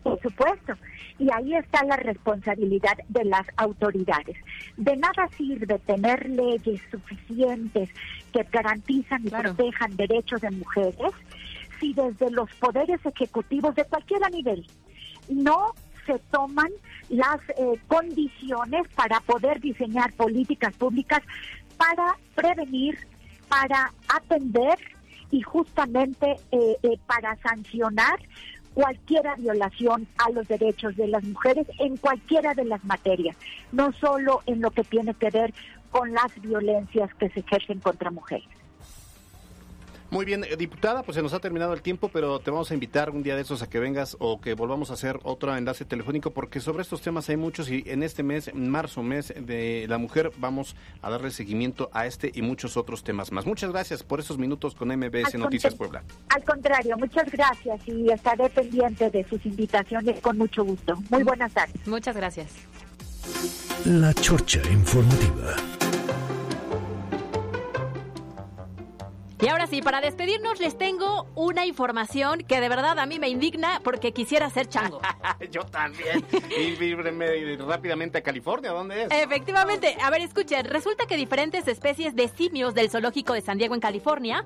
Por 0.04 0.22
supuesto. 0.22 0.74
Y 1.18 1.32
ahí 1.34 1.56
está 1.56 1.84
la 1.84 1.96
responsabilidad 1.96 2.96
de 3.10 3.26
las 3.26 3.48
autoridades. 3.58 4.38
De 4.78 4.96
nada 4.98 5.28
sirve 5.36 5.80
tener 5.80 6.30
leyes 6.30 6.80
suficientes 6.92 7.90
que 8.32 8.44
garantizan 8.52 9.26
y 9.26 9.32
protejan 9.32 9.96
derechos 9.96 10.42
de 10.42 10.52
mujeres 10.52 11.12
si 11.80 11.92
desde 11.96 12.30
los 12.30 12.54
poderes 12.54 13.04
ejecutivos 13.04 13.74
de 13.74 13.86
cualquier 13.86 14.22
nivel 14.30 14.68
no 15.28 15.74
se 16.06 16.20
toman 16.30 16.70
las 17.10 17.42
eh, 17.58 17.80
condiciones 17.88 18.88
para 18.90 19.22
poder 19.22 19.60
diseñar 19.60 20.14
políticas 20.14 20.76
públicas 20.76 21.24
para 21.78 22.16
prevenir, 22.36 22.96
para 23.50 23.92
atender 24.08 24.78
y 25.32 25.42
justamente 25.42 26.38
eh, 26.52 26.78
eh, 26.84 26.98
para 27.08 27.36
sancionar 27.38 28.20
cualquiera 28.74 29.36
violación 29.36 30.08
a 30.18 30.30
los 30.30 30.48
derechos 30.48 30.96
de 30.96 31.08
las 31.08 31.24
mujeres 31.24 31.68
en 31.80 31.98
cualquiera 31.98 32.54
de 32.54 32.66
las 32.66 32.84
materias, 32.86 33.36
no 33.72 33.92
solo 33.94 34.42
en 34.46 34.62
lo 34.62 34.72
que 34.72 34.84
tiene 34.84 35.14
que 35.14 35.30
ver 35.30 35.54
con 35.90 36.14
las 36.14 36.40
violencias 36.42 37.14
que 37.16 37.30
se 37.30 37.42
ejercen 37.42 37.80
contra 37.80 38.12
mujeres. 38.12 38.48
Muy 40.12 40.26
bien, 40.26 40.44
eh, 40.44 40.58
diputada, 40.58 41.04
pues 41.04 41.16
se 41.16 41.22
nos 41.22 41.32
ha 41.34 41.40
terminado 41.40 41.74
el 41.74 41.82
tiempo, 41.82 42.10
pero 42.10 42.40
te 42.40 42.52
vamos 42.52 42.70
a 42.70 42.74
invitar 42.74 43.12
un 43.12 43.24
día 43.24 43.38
de 43.38 43.44
esos 43.44 43.62
a 43.62 43.70
que 43.70 43.80
vengas 43.80 44.18
o 44.20 44.42
que 44.42 44.56
volvamos 44.56 44.92
a 44.92 44.96
hacer 44.96 45.18
otro 45.24 45.56
enlace 45.56 45.86
telefónico, 45.86 46.32
porque 46.32 46.60
sobre 46.60 46.82
estos 46.82 47.02
temas 47.02 47.30
hay 47.30 47.38
muchos 47.38 47.70
y 47.70 47.86
en 47.88 48.04
este 48.04 48.22
mes, 48.22 48.54
marzo, 48.54 49.04
mes 49.04 49.34
de 49.34 49.86
la 49.88 49.98
mujer, 49.98 50.34
vamos 50.38 50.76
a 51.02 51.10
darle 51.10 51.32
seguimiento 51.32 51.90
a 51.94 52.08
este 52.08 52.30
y 52.34 52.42
muchos 52.42 52.76
otros 52.76 53.06
temas 53.06 53.32
más. 53.32 53.46
Muchas 53.46 53.72
gracias 53.72 54.04
por 54.04 54.20
esos 54.20 54.38
minutos 54.38 54.76
con 54.76 54.90
MBS 54.90 55.36
Noticias 55.36 55.76
Puebla. 55.76 56.04
Al 56.28 56.44
contrario, 56.44 56.98
muchas 56.98 57.32
gracias 57.32 57.88
y 57.88 58.12
estaré 58.12 58.50
pendiente 58.50 59.10
de 59.10 59.24
sus 59.30 59.46
invitaciones 59.46 60.20
con 60.20 60.38
mucho 60.38 60.66
gusto. 60.66 61.02
Muy 61.10 61.24
buenas 61.24 61.54
tardes. 61.54 61.88
Muchas 61.88 62.18
gracias. 62.18 62.50
La 63.86 64.14
Chorcha 64.14 64.62
Informativa. 64.70 65.56
Y 69.42 69.48
ahora 69.48 69.66
sí, 69.66 69.82
para 69.82 70.02
despedirnos 70.02 70.60
les 70.60 70.78
tengo 70.78 71.26
una 71.34 71.66
información 71.66 72.44
que 72.44 72.62
de 72.62 72.70
verdad 72.70 73.00
a 73.00 73.08
mí 73.08 73.18
me 73.18 73.28
indigna 73.28 73.82
porque 73.84 74.14
quisiera 74.14 74.48
ser 74.52 74.70
chango. 74.70 75.02
Yo 75.52 75.62
también. 75.66 76.24
Y 76.56 76.84
irme 76.84 77.58
rápidamente 77.58 78.20
a 78.20 78.22
California, 78.22 78.70
¿dónde 78.70 79.04
es? 79.04 79.12
Efectivamente. 79.12 79.98
A 80.00 80.12
ver, 80.12 80.22
escuchen. 80.22 80.66
Resulta 80.66 81.08
que 81.08 81.18
diferentes 81.18 81.68
especies 81.68 82.16
de 82.16 82.28
simios 82.28 82.76
del 82.76 82.92
zoológico 82.92 83.34
de 83.34 83.42
San 83.42 83.58
Diego 83.58 83.74
en 83.74 83.82
California 83.82 84.46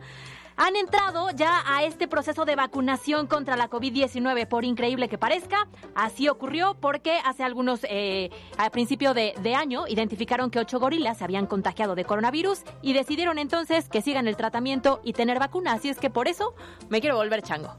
han 0.57 0.75
entrado 0.75 1.29
ya 1.31 1.63
a 1.65 1.83
este 1.83 2.07
proceso 2.07 2.45
de 2.45 2.55
vacunación 2.55 3.27
contra 3.27 3.55
la 3.55 3.69
COVID-19, 3.69 4.47
por 4.47 4.65
increíble 4.65 5.09
que 5.09 5.17
parezca. 5.17 5.67
Así 5.93 6.29
ocurrió 6.29 6.75
porque 6.79 7.19
hace 7.23 7.43
algunos, 7.43 7.81
eh, 7.89 8.29
a 8.57 8.69
principio 8.69 9.13
de, 9.13 9.33
de 9.41 9.55
año, 9.55 9.87
identificaron 9.87 10.49
que 10.49 10.59
ocho 10.59 10.79
gorilas 10.79 11.17
se 11.17 11.23
habían 11.23 11.47
contagiado 11.47 11.95
de 11.95 12.05
coronavirus 12.05 12.61
y 12.81 12.93
decidieron 12.93 13.39
entonces 13.39 13.89
que 13.89 14.01
sigan 14.01 14.27
el 14.27 14.37
tratamiento 14.37 15.01
y 15.03 15.13
tener 15.13 15.39
vacuna. 15.39 15.73
Así 15.73 15.89
es 15.89 15.99
que 15.99 16.09
por 16.09 16.27
eso 16.27 16.53
me 16.89 17.01
quiero 17.01 17.17
volver 17.17 17.41
chango. 17.41 17.75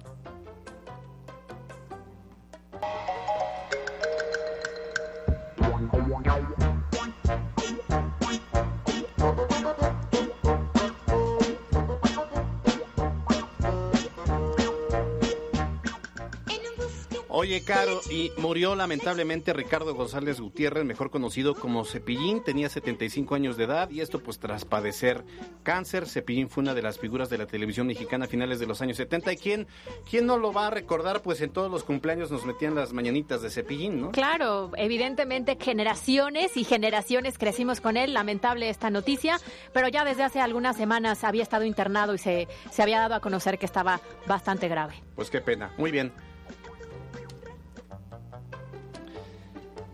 Oye, 17.39 17.61
Caro, 17.61 18.01
y 18.11 18.33
murió 18.39 18.75
lamentablemente 18.75 19.53
Ricardo 19.53 19.95
González 19.95 20.41
Gutiérrez, 20.41 20.87
mejor 20.87 21.11
conocido 21.11 21.55
como 21.55 21.85
Cepillín, 21.85 22.43
tenía 22.43 22.71
75 22.71 23.35
años 23.35 23.59
de 23.59 23.65
edad 23.65 23.91
y 23.91 24.01
esto 24.01 24.23
pues 24.23 24.39
tras 24.39 24.65
padecer 24.65 25.23
cáncer. 25.63 26.09
Cepillín 26.09 26.49
fue 26.49 26.63
una 26.63 26.73
de 26.73 26.81
las 26.81 26.99
figuras 26.99 27.29
de 27.29 27.37
la 27.37 27.47
televisión 27.47 27.89
mexicana 27.89 28.25
a 28.25 28.29
finales 28.29 28.59
de 28.59 28.65
los 28.65 28.81
años 28.81 28.97
70 28.97 29.35
y 29.35 29.37
quién, 29.37 29.67
quién 30.09 30.25
no 30.25 30.39
lo 30.39 30.51
va 30.51 30.69
a 30.69 30.71
recordar, 30.71 31.21
pues 31.21 31.43
en 31.43 31.51
todos 31.51 31.71
los 31.71 31.85
cumpleaños 31.85 32.31
nos 32.31 32.47
metían 32.47 32.75
las 32.75 32.95
mañanitas 32.95 33.43
de 33.43 33.51
Cepillín, 33.51 34.01
¿no? 34.01 34.13
Claro, 34.13 34.71
evidentemente 34.79 35.59
generaciones 35.61 36.57
y 36.57 36.65
generaciones 36.65 37.37
crecimos 37.37 37.83
con 37.83 37.99
él, 37.99 38.15
lamentable 38.15 38.71
esta 38.71 38.89
noticia, 38.89 39.37
pero 39.75 39.89
ya 39.89 40.07
desde 40.07 40.23
hace 40.23 40.41
algunas 40.41 40.79
semanas 40.79 41.23
había 41.23 41.43
estado 41.43 41.67
internado 41.67 42.15
y 42.15 42.19
se, 42.19 42.49
se 42.71 42.83
había 42.83 42.99
dado 42.99 43.15
a 43.15 43.21
conocer 43.21 43.59
que 43.59 43.67
estaba 43.67 44.01
bastante 44.27 44.69
grave. 44.69 44.95
Pues 45.15 45.29
qué 45.29 45.43
pena, 45.43 45.75
muy 45.77 45.91
bien. 45.91 46.15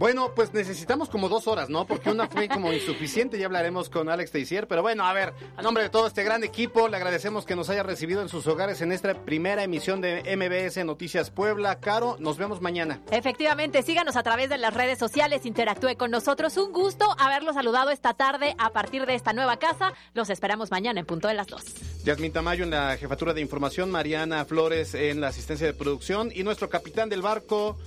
Bueno, 0.03 0.33
pues 0.35 0.53
necesitamos 0.53 1.09
como 1.09 1.29
dos 1.29 1.47
horas, 1.47 1.71
¿no? 1.71 1.87
Porque 1.87 2.11
una 2.11 2.27
fue 2.27 2.49
como 2.49 2.73
insuficiente, 2.73 3.39
ya 3.39 3.47
hablaremos 3.47 3.89
con 3.89 4.09
Alex 4.09 4.33
Teixier. 4.33 4.67
Pero 4.67 4.83
bueno, 4.83 5.07
a 5.07 5.13
ver, 5.13 5.33
a 5.57 5.63
nombre 5.63 5.85
de 5.85 5.91
todo 5.91 6.09
este 6.09 6.25
gran 6.25 6.43
equipo, 6.43 6.89
le 6.89 6.97
agradecemos 6.97 7.45
que 7.45 7.55
nos 7.55 7.71
haya 7.71 7.85
recibido 7.85 8.21
en 8.21 8.29
sus 8.29 8.45
hogares 8.49 8.81
en 8.81 8.91
esta 8.91 9.15
primera 9.15 9.63
emisión 9.63 10.01
de 10.01 10.25
MBS 10.37 10.85
Noticias 10.85 11.31
Puebla. 11.31 11.79
Caro, 11.79 12.17
nos 12.19 12.37
vemos 12.37 12.61
mañana. 12.61 13.01
Efectivamente, 13.13 13.81
síganos 13.85 14.17
a 14.17 14.25
través 14.25 14.49
de 14.51 14.59
las 14.59 14.75
redes 14.75 14.99
sociales, 14.99 15.47
interactúe 15.47 15.97
con 15.97 16.11
nosotros. 16.11 16.57
Un 16.57 16.73
gusto 16.73 17.07
haberlo 17.17 17.53
saludado 17.53 17.91
esta 17.91 18.13
tarde 18.13 18.57
a 18.59 18.71
partir 18.71 19.07
de 19.07 19.15
esta 19.15 19.33
nueva 19.33 19.59
casa. 19.59 19.93
Los 20.15 20.31
esperamos 20.31 20.73
mañana 20.73 20.99
en 20.99 21.07
punto 21.07 21.29
de 21.29 21.35
las 21.35 21.47
dos. 21.47 21.63
Yasmin 22.03 22.33
Tamayo 22.33 22.65
en 22.65 22.71
la 22.71 22.97
jefatura 22.97 23.35
de 23.35 23.41
información, 23.41 23.89
Mariana 23.93 24.45
Flores 24.47 24.95
en 24.95 25.21
la 25.21 25.29
asistencia 25.29 25.65
de 25.65 25.75
producción 25.75 26.33
y 26.35 26.43
nuestro 26.43 26.69
capitán 26.69 27.09
del 27.09 27.23
barco, 27.23 27.79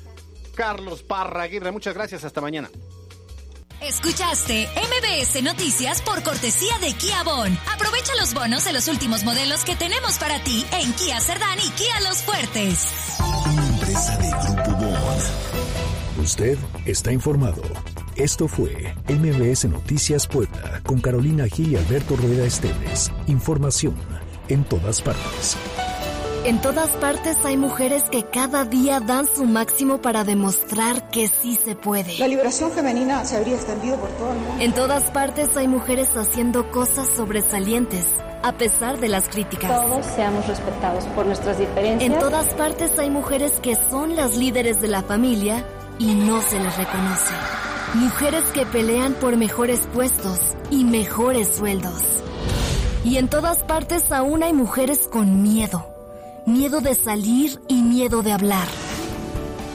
Carlos 0.56 1.03
Parra 1.03 1.43
Aguirre. 1.43 1.72
Muchas 1.72 1.93
gracias, 1.93 2.24
hasta 2.24 2.41
mañana. 2.41 2.70
Escuchaste 3.82 4.68
MBS 4.68 5.43
Noticias 5.43 6.01
por 6.01 6.24
cortesía 6.24 6.78
de 6.80 6.93
Kia 6.93 7.24
Bon. 7.24 7.56
Aprovecha 7.72 8.16
los 8.20 8.34
bonos 8.34 8.66
de 8.66 8.74
los 8.74 8.88
últimos 8.88 9.24
modelos 9.24 9.64
que 9.64 9.76
tenemos 9.76 10.18
para 10.18 10.39
ti 10.43 10.66
en 10.72 10.91
Kia 10.93 11.20
Cerdán 11.20 11.60
y 11.60 11.70
Kia 11.72 11.99
Los 12.01 12.24
Fuertes. 12.24 12.89
Una 13.45 13.68
empresa 13.68 14.18
de 14.18 14.30
Grupo 14.64 14.86
Bon. 14.86 16.24
Usted 16.24 16.58
está 16.86 17.12
informado. 17.12 17.62
Esto 18.16 18.47
fue 18.47 18.95
MBS 19.10 19.66
Noticias 19.66 20.26
Puebla 20.26 20.82
con 20.86 21.01
Carolina 21.01 21.45
Gil 21.47 21.74
y 21.74 21.76
Alberto 21.76 22.16
Rueda 22.16 22.45
Esteves. 22.45 23.12
Información 23.28 23.95
en 24.47 24.64
todas 24.64 25.01
partes. 25.01 25.58
En 26.46 26.62
todas 26.62 26.89
partes 26.98 27.43
hay 27.43 27.58
mujeres 27.58 28.04
que 28.04 28.22
cada 28.22 28.66
día 28.66 29.00
dan 29.00 29.26
su 29.26 29.46
máximo 29.46 30.00
para 30.00 30.24
demostrar 30.24 31.10
que 31.10 31.28
sí 31.28 31.56
se 31.56 31.74
puede. 31.74 32.20
La 32.20 32.28
liberación 32.28 32.72
femenina 32.72 33.26
se 33.26 33.38
habría 33.38 33.56
extendido 33.56 33.98
por 33.98 34.10
todo 34.10 34.32
el 34.32 34.38
mundo. 34.38 34.64
En 34.64 34.72
todas 34.76 35.10
partes 35.10 35.58
hay 35.58 35.68
mujeres 35.68 36.16
haciendo 36.16 36.70
cosas 36.70 37.10
sobresalientes, 37.10 38.06
a 38.43 38.52
pesar 38.60 39.00
de 39.00 39.08
las 39.08 39.28
críticas. 39.28 39.72
Todos 39.72 40.06
seamos 40.06 40.46
respetados 40.46 41.06
por 41.16 41.26
nuestras 41.26 41.58
diferencias. 41.58 42.14
En 42.14 42.20
todas 42.20 42.54
partes 42.54 43.00
hay 43.00 43.10
mujeres 43.10 43.54
que 43.60 43.76
son 43.76 44.16
las 44.16 44.38
líderes 44.38 44.82
de 44.82 44.88
la 44.88 45.02
familia 45.02 45.66
y 45.98 46.14
no 46.14 46.43
se 46.43 46.60
les 46.60 46.78
reconoce. 46.78 47.34
Mujeres 47.96 48.43
que 48.54 48.68
pelean 48.68 49.14
por 49.16 49.36
mejores 49.36 49.88
puestos 49.91 50.39
y 50.70 50.84
mejores 50.84 51.56
sueldos. 51.56 52.04
Y 53.04 53.18
en 53.18 53.30
todas 53.30 53.64
partes 53.64 54.12
aún 54.12 54.43
hay 54.43 54.54
mujeres 54.54 55.08
con 55.08 55.41
miedo 55.41 55.95
miedo 56.46 56.80
de 56.80 56.93
salir 56.96 57.60
y 57.68 57.82
miedo 57.82 58.22
de 58.22 58.32
hablar. 58.32 58.68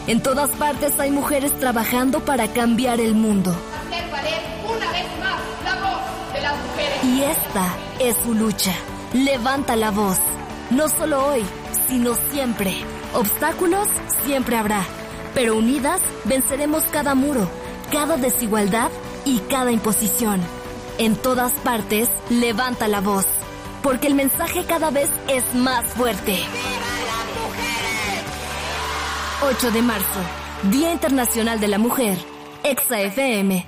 En 0.07 0.23
todas 0.23 0.51
partes 0.51 0.99
hay 0.99 1.11
mujeres 1.11 1.57
trabajando 1.59 2.21
para 2.21 2.49
cambiar 2.53 3.01
el 3.01 3.15
mundo. 3.15 3.51
Hacer 3.51 4.11
valer 4.11 4.41
una 4.65 4.93
vez 4.93 5.07
más 5.19 5.41
la 5.65 5.75
voz 5.75 6.33
de 6.33 6.41
las 6.41 6.57
mujeres. 6.67 7.05
Y 7.05 7.23
esta 7.23 7.77
es 7.99 8.17
su 8.25 8.35
lucha. 8.35 8.73
Levanta 9.13 9.77
la 9.77 9.91
voz. 9.91 10.19
No 10.71 10.89
solo 10.89 11.27
hoy, 11.27 11.43
sino 11.89 12.15
siempre. 12.31 12.75
Obstáculos 13.15 13.89
siempre 14.25 14.57
habrá. 14.57 14.85
Pero 15.35 15.57
unidas 15.57 16.01
venceremos 16.25 16.85
cada 16.93 17.15
muro, 17.15 17.49
cada 17.93 18.17
desigualdad 18.17 18.91
y 19.25 19.39
cada 19.51 19.73
imposición. 19.73 20.41
En 20.99 21.17
todas 21.17 21.53
partes, 21.55 22.09
levanta 22.31 22.89
la 22.89 23.01
voz 23.01 23.27
porque 23.83 24.07
el 24.07 24.15
mensaje 24.15 24.65
cada 24.65 24.91
vez 24.91 25.11
es 25.29 25.55
más 25.55 25.85
fuerte. 25.87 26.39
8 29.43 29.71
de 29.71 29.83
marzo, 29.83 30.21
Día 30.71 30.93
Internacional 30.93 31.61
de 31.61 31.69
la 31.69 31.79
Mujer. 31.79 32.19
Exa 32.63 33.01
FM. 33.01 33.59